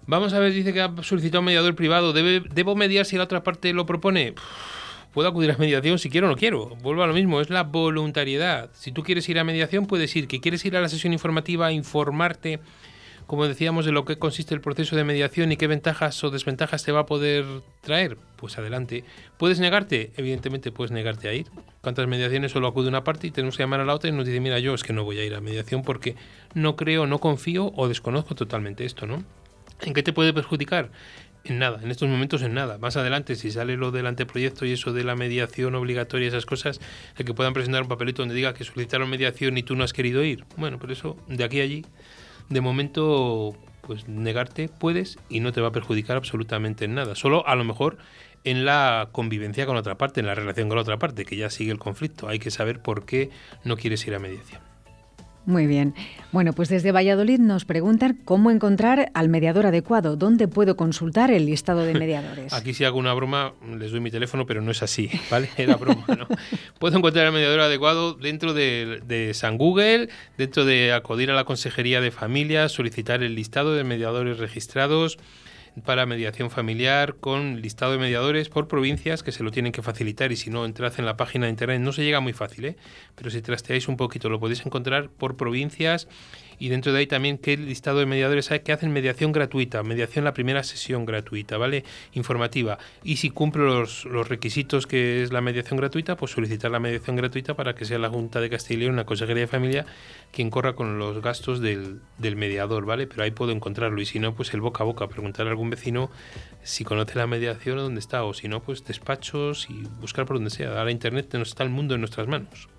Vamos 0.08 0.34
a 0.34 0.40
ver, 0.40 0.54
dice 0.54 0.72
que 0.72 0.82
ha 0.82 0.94
solicitado 1.02 1.40
un 1.40 1.46
mediador 1.46 1.76
privado. 1.76 2.14
¿Debo 2.14 2.76
mediar 2.76 3.06
si 3.06 3.18
la 3.18 3.24
otra 3.24 3.44
parte 3.44 3.74
lo 3.74 3.86
propone? 3.86 4.36
Puedo 5.14 5.28
acudir 5.28 5.52
a 5.52 5.58
mediación 5.58 5.98
si 6.00 6.10
quiero 6.10 6.28
o 6.28 6.30
no 6.30 6.38
quiero. 6.38 6.76
Vuelvo 6.82 7.04
a 7.04 7.08
lo 7.08 7.14
mismo, 7.14 7.42
es 7.42 7.50
la 7.50 7.64
voluntariedad. 7.64 8.70
Si 8.74 8.92
tú 8.92 9.04
quieres 9.04 9.28
ir 9.30 9.40
a 9.40 9.44
mediación, 9.44 9.86
puedes 9.86 10.16
ir. 10.16 10.28
¿Que 10.28 10.40
quieres 10.40 10.64
ir 10.66 10.78
a 10.78 10.82
la 10.82 10.90
sesión 10.90 11.14
informativa 11.14 11.68
a 11.68 11.72
informarte 11.72 12.60
como 13.28 13.48
decíamos, 13.48 13.86
de 13.86 13.92
lo 13.92 14.06
que 14.06 14.18
consiste 14.18 14.54
el 14.54 14.62
proceso 14.62 14.96
de 14.96 15.04
mediación 15.04 15.52
y 15.52 15.58
qué 15.58 15.68
ventajas 15.68 16.24
o 16.24 16.30
desventajas 16.30 16.84
te 16.84 16.92
va 16.92 17.02
a 17.02 17.06
poder 17.06 17.46
traer, 17.82 18.18
pues 18.36 18.58
adelante. 18.58 19.04
¿Puedes 19.38 19.60
negarte? 19.60 20.12
Evidentemente 20.18 20.72
puedes 20.72 20.92
negarte 20.92 21.28
a 21.28 21.34
ir. 21.34 21.48
¿Cuántas 21.82 22.08
mediaciones 22.08 22.52
solo 22.52 22.68
acude 22.68 22.88
una 22.88 23.04
parte 23.04 23.28
y 23.28 23.32
tenemos 23.32 23.58
que 23.58 23.64
llamar 23.64 23.80
a 23.80 23.86
la 23.86 23.94
otra 23.94 24.10
y 24.10 24.14
nos 24.14 24.26
dice, 24.26 24.40
mira, 24.40 24.60
yo 24.60 24.74
es 24.74 24.84
que 24.84 24.94
no 24.94 25.04
voy 25.04 25.20
a 25.20 25.26
ir 25.26 25.34
a 25.34 25.42
mediación 25.42 25.82
porque 25.82 26.16
no 26.54 26.76
creo, 26.76 27.08
no 27.08 27.20
confío 27.20 27.72
o 27.76 27.88
desconozco 27.88 28.36
totalmente 28.36 28.86
esto, 28.86 29.08
¿no? 29.08 29.24
¿En 29.82 29.94
qué 29.94 30.04
te 30.04 30.14
puede 30.14 30.34
perjudicar? 30.34 30.92
En 31.44 31.60
nada, 31.60 31.80
en 31.84 31.92
estos 31.92 32.10
momentos 32.10 32.42
en 32.42 32.56
nada. 32.56 32.80
Más 32.80 32.98
adelante, 32.98 33.36
si 33.36 33.52
sale 33.52 33.78
lo 33.78 33.92
del 33.92 34.08
anteproyecto 34.08 34.66
y 34.66 34.72
eso 34.72 34.94
de 34.94 35.04
la 35.04 35.16
mediación 35.16 35.76
obligatoria, 35.76 36.28
esas 36.28 36.46
cosas, 36.46 36.82
el 37.18 37.26
que 37.26 37.36
puedan 37.36 37.54
presentar 37.54 37.84
un 37.84 37.88
papelito 37.88 38.24
donde 38.24 38.34
diga 38.34 38.56
que 38.56 38.64
solicitaron 38.64 39.10
mediación 39.10 39.56
y 39.58 39.64
tú 39.64 39.76
no 39.76 39.84
has 39.84 39.94
querido 39.94 40.24
ir. 40.24 40.44
Bueno, 40.58 40.80
pero 40.80 40.94
eso, 40.94 41.18
de 41.28 41.44
aquí 41.44 41.60
a 41.60 41.64
allí, 41.64 41.86
de 42.50 42.62
momento 42.62 43.56
pues 43.82 44.08
negarte 44.08 44.68
puedes 44.68 45.20
y 45.30 45.40
no 45.40 45.52
te 45.52 45.62
va 45.62 45.68
a 45.70 45.72
perjudicar 45.72 46.18
absolutamente 46.18 46.86
en 46.86 46.96
nada. 46.96 47.16
Solo 47.16 47.48
a 47.48 47.56
lo 47.56 47.64
mejor 47.64 47.98
en 48.44 48.66
la 48.66 49.10
convivencia 49.12 49.66
con 49.66 49.78
otra 49.78 49.96
parte, 49.96 50.20
en 50.20 50.28
la 50.28 50.36
relación 50.36 50.68
con 50.68 50.78
la 50.78 50.82
otra 50.82 50.98
parte, 50.98 51.26
que 51.26 51.36
ya 51.36 51.50
sigue 51.50 51.72
el 51.72 51.80
conflicto. 51.80 52.28
Hay 52.28 52.40
que 52.40 52.52
saber 52.52 52.82
por 52.82 53.06
qué 53.06 53.30
no 53.64 53.78
quieres 53.78 54.06
ir 54.08 54.16
a 54.16 54.20
mediación. 54.20 54.75
Muy 55.46 55.68
bien. 55.68 55.94
Bueno, 56.32 56.54
pues 56.54 56.70
desde 56.70 56.92
Valladolid 56.92 57.40
nos 57.40 57.66
preguntan 57.66 58.18
cómo 58.26 58.50
encontrar 58.50 59.12
al 59.14 59.30
mediador 59.30 59.68
adecuado. 59.68 60.16
¿Dónde 60.16 60.48
puedo 60.48 60.76
consultar 60.76 61.30
el 61.32 61.46
listado 61.46 61.82
de 61.82 61.94
mediadores? 61.94 62.52
Aquí 62.54 62.74
si 62.74 62.84
hago 62.84 62.98
una 62.98 63.14
broma, 63.14 63.54
les 63.78 63.92
doy 63.92 64.00
mi 64.00 64.10
teléfono, 64.10 64.46
pero 64.46 64.62
no 64.62 64.72
es 64.72 64.82
así, 64.82 65.10
¿vale? 65.30 65.50
Era 65.58 65.76
broma, 65.76 66.04
¿no? 66.08 66.28
puedo 66.80 66.98
encontrar 66.98 67.28
al 67.28 67.34
mediador 67.34 67.60
adecuado 67.60 68.14
dentro 68.14 68.54
de, 68.54 69.02
de 69.06 69.34
San 69.34 69.58
Google, 69.58 70.10
dentro 70.38 70.66
de 70.66 70.94
acudir 70.94 71.30
a 71.30 71.36
la 71.36 71.44
Consejería 71.44 72.02
de 72.02 72.12
Familia, 72.12 72.68
solicitar 72.68 73.22
el 73.22 73.36
listado 73.36 73.76
de 73.76 73.84
mediadores 73.84 74.40
registrados, 74.40 75.18
para 75.84 76.06
mediación 76.06 76.50
familiar 76.50 77.16
con 77.16 77.62
listado 77.62 77.92
de 77.92 77.98
mediadores 77.98 78.50
por 78.50 78.68
provincias 78.68 79.24
que 79.24 79.32
se 79.32 79.44
lo 79.44 79.52
tienen 79.52 79.72
que 79.72 79.82
facilitar 79.82 80.32
y 80.32 80.36
si 80.36 80.50
no 80.50 80.66
entrad 80.66 80.94
en 80.98 81.06
la 81.06 81.18
página 81.18 81.46
de 81.46 81.52
internet 81.52 81.82
no 81.82 81.92
se 81.92 82.04
llega 82.04 82.20
muy 82.20 82.34
fácil, 82.34 82.66
¿eh? 82.66 82.76
pero 83.16 83.30
si 83.30 83.42
trasteáis 83.42 83.88
un 83.88 83.98
poquito 83.98 84.30
lo 84.30 84.40
podéis 84.40 84.66
encontrar 84.66 85.10
por 85.10 85.36
provincias 85.36 86.08
y 86.60 86.70
dentro 86.70 86.94
de 86.94 87.00
ahí 87.00 87.08
también 87.08 87.38
qué 87.38 87.58
listado 87.58 88.00
de 88.00 88.06
mediadores 88.06 88.52
hay 88.52 88.62
que 88.62 88.72
hacen 88.72 88.92
mediación 88.92 89.32
gratuita, 89.32 89.84
mediación 89.84 90.26
la 90.26 90.34
primera 90.34 90.64
sesión 90.64 91.06
gratuita, 91.06 91.58
¿vale? 91.58 91.84
Informativa. 92.14 92.78
Y 93.04 93.18
si 93.18 93.30
cumple 93.30 93.64
los, 93.64 94.06
los 94.06 94.28
requisitos 94.28 94.88
que 94.88 95.24
es 95.24 95.32
la 95.32 95.42
mediación 95.42 95.78
gratuita, 95.78 96.16
pues 96.16 96.32
solicitar 96.32 96.72
la 96.72 96.80
mediación 96.80 97.16
gratuita 97.16 97.56
para 97.56 97.76
que 97.76 97.86
sea 97.86 98.00
la 98.00 98.10
Junta 98.10 98.40
de 98.42 98.50
Castilla 98.50 98.78
y 98.78 98.80
León, 98.82 98.94
una 98.94 99.06
consejería 99.06 99.42
de 99.42 99.48
familia, 99.48 99.86
quien 100.32 100.50
corra 100.50 100.74
con 100.74 101.00
los 101.00 101.22
gastos 101.22 101.62
del, 101.62 102.02
del 102.18 102.36
mediador, 102.36 102.86
¿vale? 102.86 103.08
Pero 103.08 103.24
ahí 103.24 103.32
puedo 103.32 103.52
encontrarlo 103.52 104.02
y 104.02 104.06
si 104.06 104.20
no, 104.20 104.36
pues 104.36 104.54
el 104.54 104.62
boca 104.62 104.84
a 104.84 104.86
boca, 104.86 105.08
preguntar 105.08 105.48
a 105.48 105.50
algún 105.50 105.70
vecino 105.70 106.10
si 106.64 106.84
conoce 106.84 107.18
la 107.18 107.28
mediación 107.28 107.78
o 107.78 107.84
dónde 107.84 108.00
está, 108.00 108.24
o 108.24 108.34
si 108.34 108.48
no, 108.48 108.62
pues 108.62 108.84
despachos 108.84 109.70
y 109.70 109.84
buscar 110.00 110.26
por 110.26 110.38
donde 110.38 110.50
sea. 110.50 110.78
Ahora 110.78 110.92
Internet 110.92 111.34
nos 111.34 111.50
está 111.50 111.64
el 111.64 111.70
mundo 111.70 111.96
en 111.96 112.02
nuestras 112.02 112.28
manos. 112.28 112.75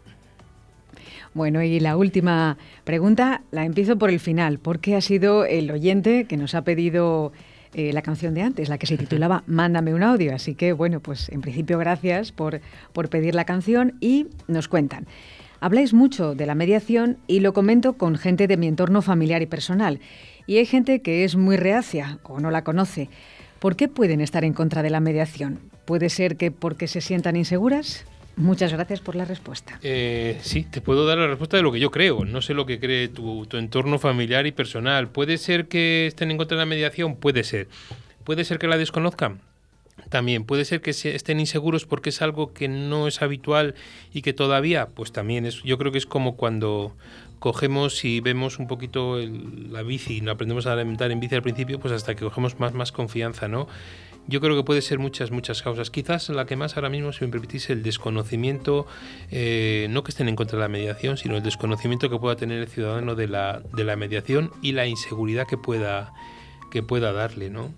Bueno, 1.36 1.62
y 1.62 1.80
la 1.80 1.98
última 1.98 2.56
pregunta 2.84 3.42
la 3.50 3.66
empiezo 3.66 3.98
por 3.98 4.08
el 4.08 4.20
final, 4.20 4.58
porque 4.58 4.96
ha 4.96 5.02
sido 5.02 5.44
el 5.44 5.70
oyente 5.70 6.24
que 6.24 6.38
nos 6.38 6.54
ha 6.54 6.64
pedido 6.64 7.30
eh, 7.74 7.92
la 7.92 8.00
canción 8.00 8.32
de 8.32 8.40
antes, 8.40 8.70
la 8.70 8.78
que 8.78 8.86
se 8.86 8.96
titulaba 8.96 9.44
Mándame 9.46 9.92
un 9.92 10.02
audio. 10.02 10.34
Así 10.34 10.54
que, 10.54 10.72
bueno, 10.72 11.00
pues 11.00 11.28
en 11.28 11.42
principio 11.42 11.76
gracias 11.76 12.32
por, 12.32 12.62
por 12.94 13.10
pedir 13.10 13.34
la 13.34 13.44
canción 13.44 13.98
y 14.00 14.28
nos 14.48 14.66
cuentan. 14.66 15.04
Habláis 15.60 15.92
mucho 15.92 16.34
de 16.34 16.46
la 16.46 16.54
mediación 16.54 17.18
y 17.26 17.40
lo 17.40 17.52
comento 17.52 17.98
con 17.98 18.16
gente 18.16 18.46
de 18.46 18.56
mi 18.56 18.66
entorno 18.66 19.02
familiar 19.02 19.42
y 19.42 19.46
personal. 19.46 20.00
Y 20.46 20.56
hay 20.56 20.64
gente 20.64 21.02
que 21.02 21.24
es 21.24 21.36
muy 21.36 21.58
reacia 21.58 22.18
o 22.22 22.40
no 22.40 22.50
la 22.50 22.64
conoce. 22.64 23.10
¿Por 23.58 23.76
qué 23.76 23.88
pueden 23.88 24.22
estar 24.22 24.42
en 24.42 24.54
contra 24.54 24.82
de 24.82 24.88
la 24.88 25.00
mediación? 25.00 25.60
¿Puede 25.84 26.08
ser 26.08 26.38
que 26.38 26.50
porque 26.50 26.88
se 26.88 27.02
sientan 27.02 27.36
inseguras? 27.36 28.06
Muchas 28.36 28.70
gracias 28.72 29.00
por 29.00 29.16
la 29.16 29.24
respuesta. 29.24 29.78
Eh, 29.82 30.38
sí, 30.42 30.64
te 30.64 30.82
puedo 30.82 31.06
dar 31.06 31.16
la 31.16 31.26
respuesta 31.26 31.56
de 31.56 31.62
lo 31.62 31.72
que 31.72 31.80
yo 31.80 31.90
creo. 31.90 32.24
No 32.26 32.42
sé 32.42 32.52
lo 32.52 32.66
que 32.66 32.78
cree 32.78 33.08
tu, 33.08 33.46
tu 33.46 33.56
entorno 33.56 33.98
familiar 33.98 34.46
y 34.46 34.52
personal. 34.52 35.08
¿Puede 35.08 35.38
ser 35.38 35.68
que 35.68 36.06
estén 36.06 36.30
en 36.30 36.36
contra 36.36 36.56
de 36.56 36.62
la 36.62 36.66
mediación? 36.66 37.16
Puede 37.16 37.44
ser. 37.44 37.68
¿Puede 38.24 38.44
ser 38.44 38.58
que 38.58 38.68
la 38.68 38.76
desconozcan? 38.76 39.40
También 40.10 40.44
puede 40.44 40.64
ser 40.64 40.82
que 40.82 40.90
estén 40.90 41.40
inseguros 41.40 41.86
porque 41.86 42.10
es 42.10 42.22
algo 42.22 42.52
que 42.52 42.68
no 42.68 43.08
es 43.08 43.22
habitual 43.22 43.74
y 44.12 44.22
que 44.22 44.32
todavía, 44.32 44.88
pues 44.88 45.10
también 45.10 45.46
es, 45.46 45.62
yo 45.62 45.78
creo 45.78 45.90
que 45.90 45.98
es 45.98 46.06
como 46.06 46.36
cuando 46.36 46.94
cogemos 47.38 48.04
y 48.04 48.20
vemos 48.20 48.58
un 48.58 48.66
poquito 48.66 49.18
la 49.18 49.82
bici, 49.82 50.20
no 50.20 50.32
aprendemos 50.32 50.66
a 50.66 50.72
alimentar 50.72 51.10
en 51.10 51.20
bici 51.20 51.34
al 51.34 51.42
principio, 51.42 51.78
pues 51.78 51.92
hasta 51.92 52.14
que 52.14 52.24
cogemos 52.24 52.58
más, 52.58 52.74
más 52.74 52.92
confianza, 52.92 53.48
¿no? 53.48 53.68
Yo 54.28 54.40
creo 54.40 54.56
que 54.56 54.64
puede 54.64 54.82
ser 54.82 54.98
muchas, 54.98 55.30
muchas 55.30 55.62
causas. 55.62 55.90
Quizás 55.90 56.28
la 56.30 56.46
que 56.46 56.56
más 56.56 56.76
ahora 56.76 56.88
mismo, 56.88 57.12
si 57.12 57.24
me 57.24 57.30
permitís, 57.30 57.70
el 57.70 57.84
desconocimiento, 57.84 58.86
eh, 59.30 59.86
no 59.90 60.02
que 60.02 60.10
estén 60.10 60.28
en 60.28 60.34
contra 60.34 60.58
de 60.58 60.62
la 60.62 60.68
mediación, 60.68 61.16
sino 61.16 61.36
el 61.36 61.44
desconocimiento 61.44 62.10
que 62.10 62.18
pueda 62.18 62.34
tener 62.34 62.58
el 62.60 62.66
ciudadano 62.66 63.14
de 63.14 63.28
la, 63.28 63.62
de 63.72 63.84
la 63.84 63.94
mediación 63.94 64.50
y 64.62 64.72
la 64.72 64.86
inseguridad 64.86 65.46
que 65.46 65.56
pueda, 65.56 66.12
que 66.72 66.82
pueda 66.82 67.12
darle, 67.12 67.50
¿no? 67.50 67.72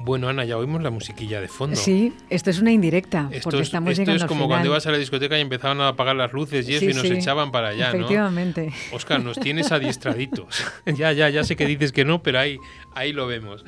Bueno, 0.00 0.28
Ana, 0.28 0.44
ya 0.44 0.56
oímos 0.56 0.82
la 0.82 0.90
musiquilla 0.90 1.40
de 1.40 1.48
fondo. 1.48 1.76
Sí, 1.76 2.12
esto 2.30 2.50
es 2.50 2.60
una 2.60 2.72
indirecta, 2.72 3.28
esto 3.32 3.44
porque 3.50 3.62
es, 3.62 3.68
estamos 3.68 3.90
esto 3.90 4.02
llegando 4.02 4.24
es 4.24 4.28
como 4.28 4.46
cuando 4.46 4.68
ibas 4.68 4.86
a 4.86 4.92
la 4.92 4.98
discoteca 4.98 5.36
y 5.36 5.40
empezaban 5.40 5.80
a 5.80 5.88
apagar 5.88 6.16
las 6.16 6.32
luces 6.32 6.68
y 6.68 6.74
eso 6.74 6.80
Sí, 6.80 6.90
y 6.90 6.94
nos 6.94 7.02
sí, 7.02 7.12
echaban 7.12 7.50
para 7.50 7.68
allá, 7.68 7.88
efectivamente. 7.88 8.72
¿no? 8.90 8.96
Oscar, 8.96 9.22
nos 9.22 9.38
tienes 9.38 9.72
adiestraditos. 9.72 10.64
ya, 10.86 11.12
ya, 11.12 11.28
ya 11.28 11.42
sé 11.44 11.56
que 11.56 11.66
dices 11.66 11.92
que 11.92 12.04
no, 12.04 12.22
pero 12.22 12.38
ahí, 12.38 12.58
ahí 12.94 13.12
lo 13.12 13.26
vemos. 13.26 13.64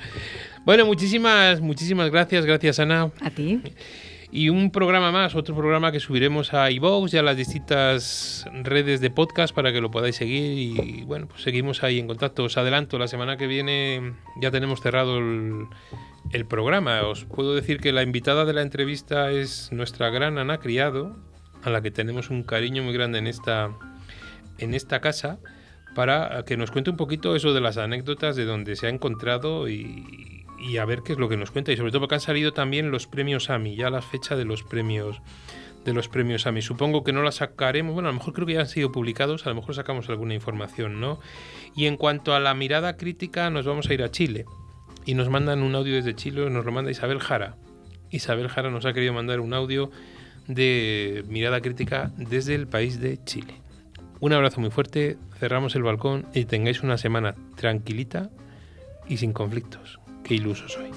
Bueno, 0.64 0.86
muchísimas, 0.86 1.60
muchísimas 1.60 2.10
gracias, 2.10 2.46
gracias 2.46 2.78
Ana. 2.78 3.10
A 3.20 3.30
ti. 3.30 3.60
Y 4.32 4.48
un 4.48 4.70
programa 4.70 5.10
más, 5.10 5.34
otro 5.34 5.56
programa 5.56 5.90
que 5.90 5.98
subiremos 5.98 6.54
a 6.54 6.70
iVoox 6.70 7.14
y 7.14 7.18
a 7.18 7.22
las 7.22 7.36
distintas 7.36 8.46
redes 8.62 9.00
de 9.00 9.10
podcast 9.10 9.52
para 9.52 9.72
que 9.72 9.80
lo 9.80 9.90
podáis 9.90 10.16
seguir. 10.16 10.56
Y 10.56 11.02
bueno, 11.02 11.26
pues 11.26 11.42
seguimos 11.42 11.82
ahí 11.82 11.98
en 11.98 12.06
contacto. 12.06 12.44
Os 12.44 12.56
adelanto, 12.56 12.96
la 12.98 13.08
semana 13.08 13.36
que 13.36 13.48
viene 13.48 14.14
ya 14.40 14.52
tenemos 14.52 14.80
cerrado 14.80 15.18
el, 15.18 15.66
el 16.32 16.46
programa. 16.46 17.02
Os 17.02 17.24
puedo 17.24 17.56
decir 17.56 17.80
que 17.80 17.92
la 17.92 18.04
invitada 18.04 18.44
de 18.44 18.52
la 18.52 18.62
entrevista 18.62 19.32
es 19.32 19.72
nuestra 19.72 20.10
gran 20.10 20.38
Ana 20.38 20.58
Criado, 20.58 21.16
a 21.64 21.70
la 21.70 21.82
que 21.82 21.90
tenemos 21.90 22.30
un 22.30 22.44
cariño 22.44 22.84
muy 22.84 22.92
grande 22.92 23.18
en 23.18 23.26
esta, 23.26 23.70
en 24.58 24.74
esta 24.74 25.00
casa, 25.00 25.40
para 25.96 26.44
que 26.44 26.56
nos 26.56 26.70
cuente 26.70 26.90
un 26.90 26.96
poquito 26.96 27.34
eso 27.34 27.52
de 27.52 27.60
las 27.60 27.78
anécdotas 27.78 28.36
de 28.36 28.44
donde 28.44 28.76
se 28.76 28.86
ha 28.86 28.90
encontrado 28.90 29.68
y, 29.68 30.39
y 30.60 30.76
a 30.76 30.84
ver 30.84 31.02
qué 31.02 31.12
es 31.12 31.18
lo 31.18 31.28
que 31.28 31.36
nos 31.36 31.50
cuenta. 31.50 31.72
Y 31.72 31.76
sobre 31.76 31.90
todo 31.90 32.02
porque 32.02 32.16
han 32.16 32.20
salido 32.20 32.52
también 32.52 32.90
los 32.90 33.06
premios 33.06 33.50
AMI, 33.50 33.76
ya 33.76 33.90
la 33.90 34.02
fecha 34.02 34.36
de 34.36 34.44
los 34.44 34.62
premios 34.62 35.20
de 35.84 35.94
los 35.94 36.08
premios 36.08 36.46
AMI. 36.46 36.60
Supongo 36.62 37.04
que 37.04 37.12
no 37.12 37.22
la 37.22 37.32
sacaremos, 37.32 37.94
bueno, 37.94 38.08
a 38.10 38.12
lo 38.12 38.18
mejor 38.18 38.34
creo 38.34 38.46
que 38.46 38.52
ya 38.54 38.60
han 38.60 38.68
sido 38.68 38.92
publicados, 38.92 39.46
a 39.46 39.50
lo 39.50 39.56
mejor 39.56 39.74
sacamos 39.74 40.08
alguna 40.10 40.34
información, 40.34 41.00
¿no? 41.00 41.20
Y 41.74 41.86
en 41.86 41.96
cuanto 41.96 42.34
a 42.34 42.40
la 42.40 42.52
mirada 42.54 42.96
crítica, 42.96 43.48
nos 43.48 43.66
vamos 43.66 43.88
a 43.88 43.94
ir 43.94 44.02
a 44.02 44.10
Chile. 44.10 44.44
Y 45.06 45.14
nos 45.14 45.30
mandan 45.30 45.62
un 45.62 45.74
audio 45.74 45.94
desde 45.94 46.14
Chile, 46.14 46.50
nos 46.50 46.66
lo 46.66 46.72
manda 46.72 46.90
Isabel 46.90 47.20
Jara. 47.20 47.56
Isabel 48.10 48.48
Jara 48.48 48.70
nos 48.70 48.84
ha 48.84 48.92
querido 48.92 49.14
mandar 49.14 49.40
un 49.40 49.54
audio 49.54 49.90
de 50.46 51.24
mirada 51.28 51.60
crítica 51.60 52.12
desde 52.16 52.54
el 52.54 52.66
país 52.66 53.00
de 53.00 53.22
Chile. 53.24 53.54
Un 54.18 54.34
abrazo 54.34 54.60
muy 54.60 54.70
fuerte, 54.70 55.16
cerramos 55.38 55.74
el 55.76 55.82
balcón 55.82 56.26
y 56.34 56.44
tengáis 56.44 56.82
una 56.82 56.98
semana 56.98 57.34
tranquilita 57.56 58.30
y 59.08 59.16
sin 59.16 59.32
conflictos 59.32 59.99
qué 60.30 60.36
iluso 60.36 60.68
soy. 60.68 60.90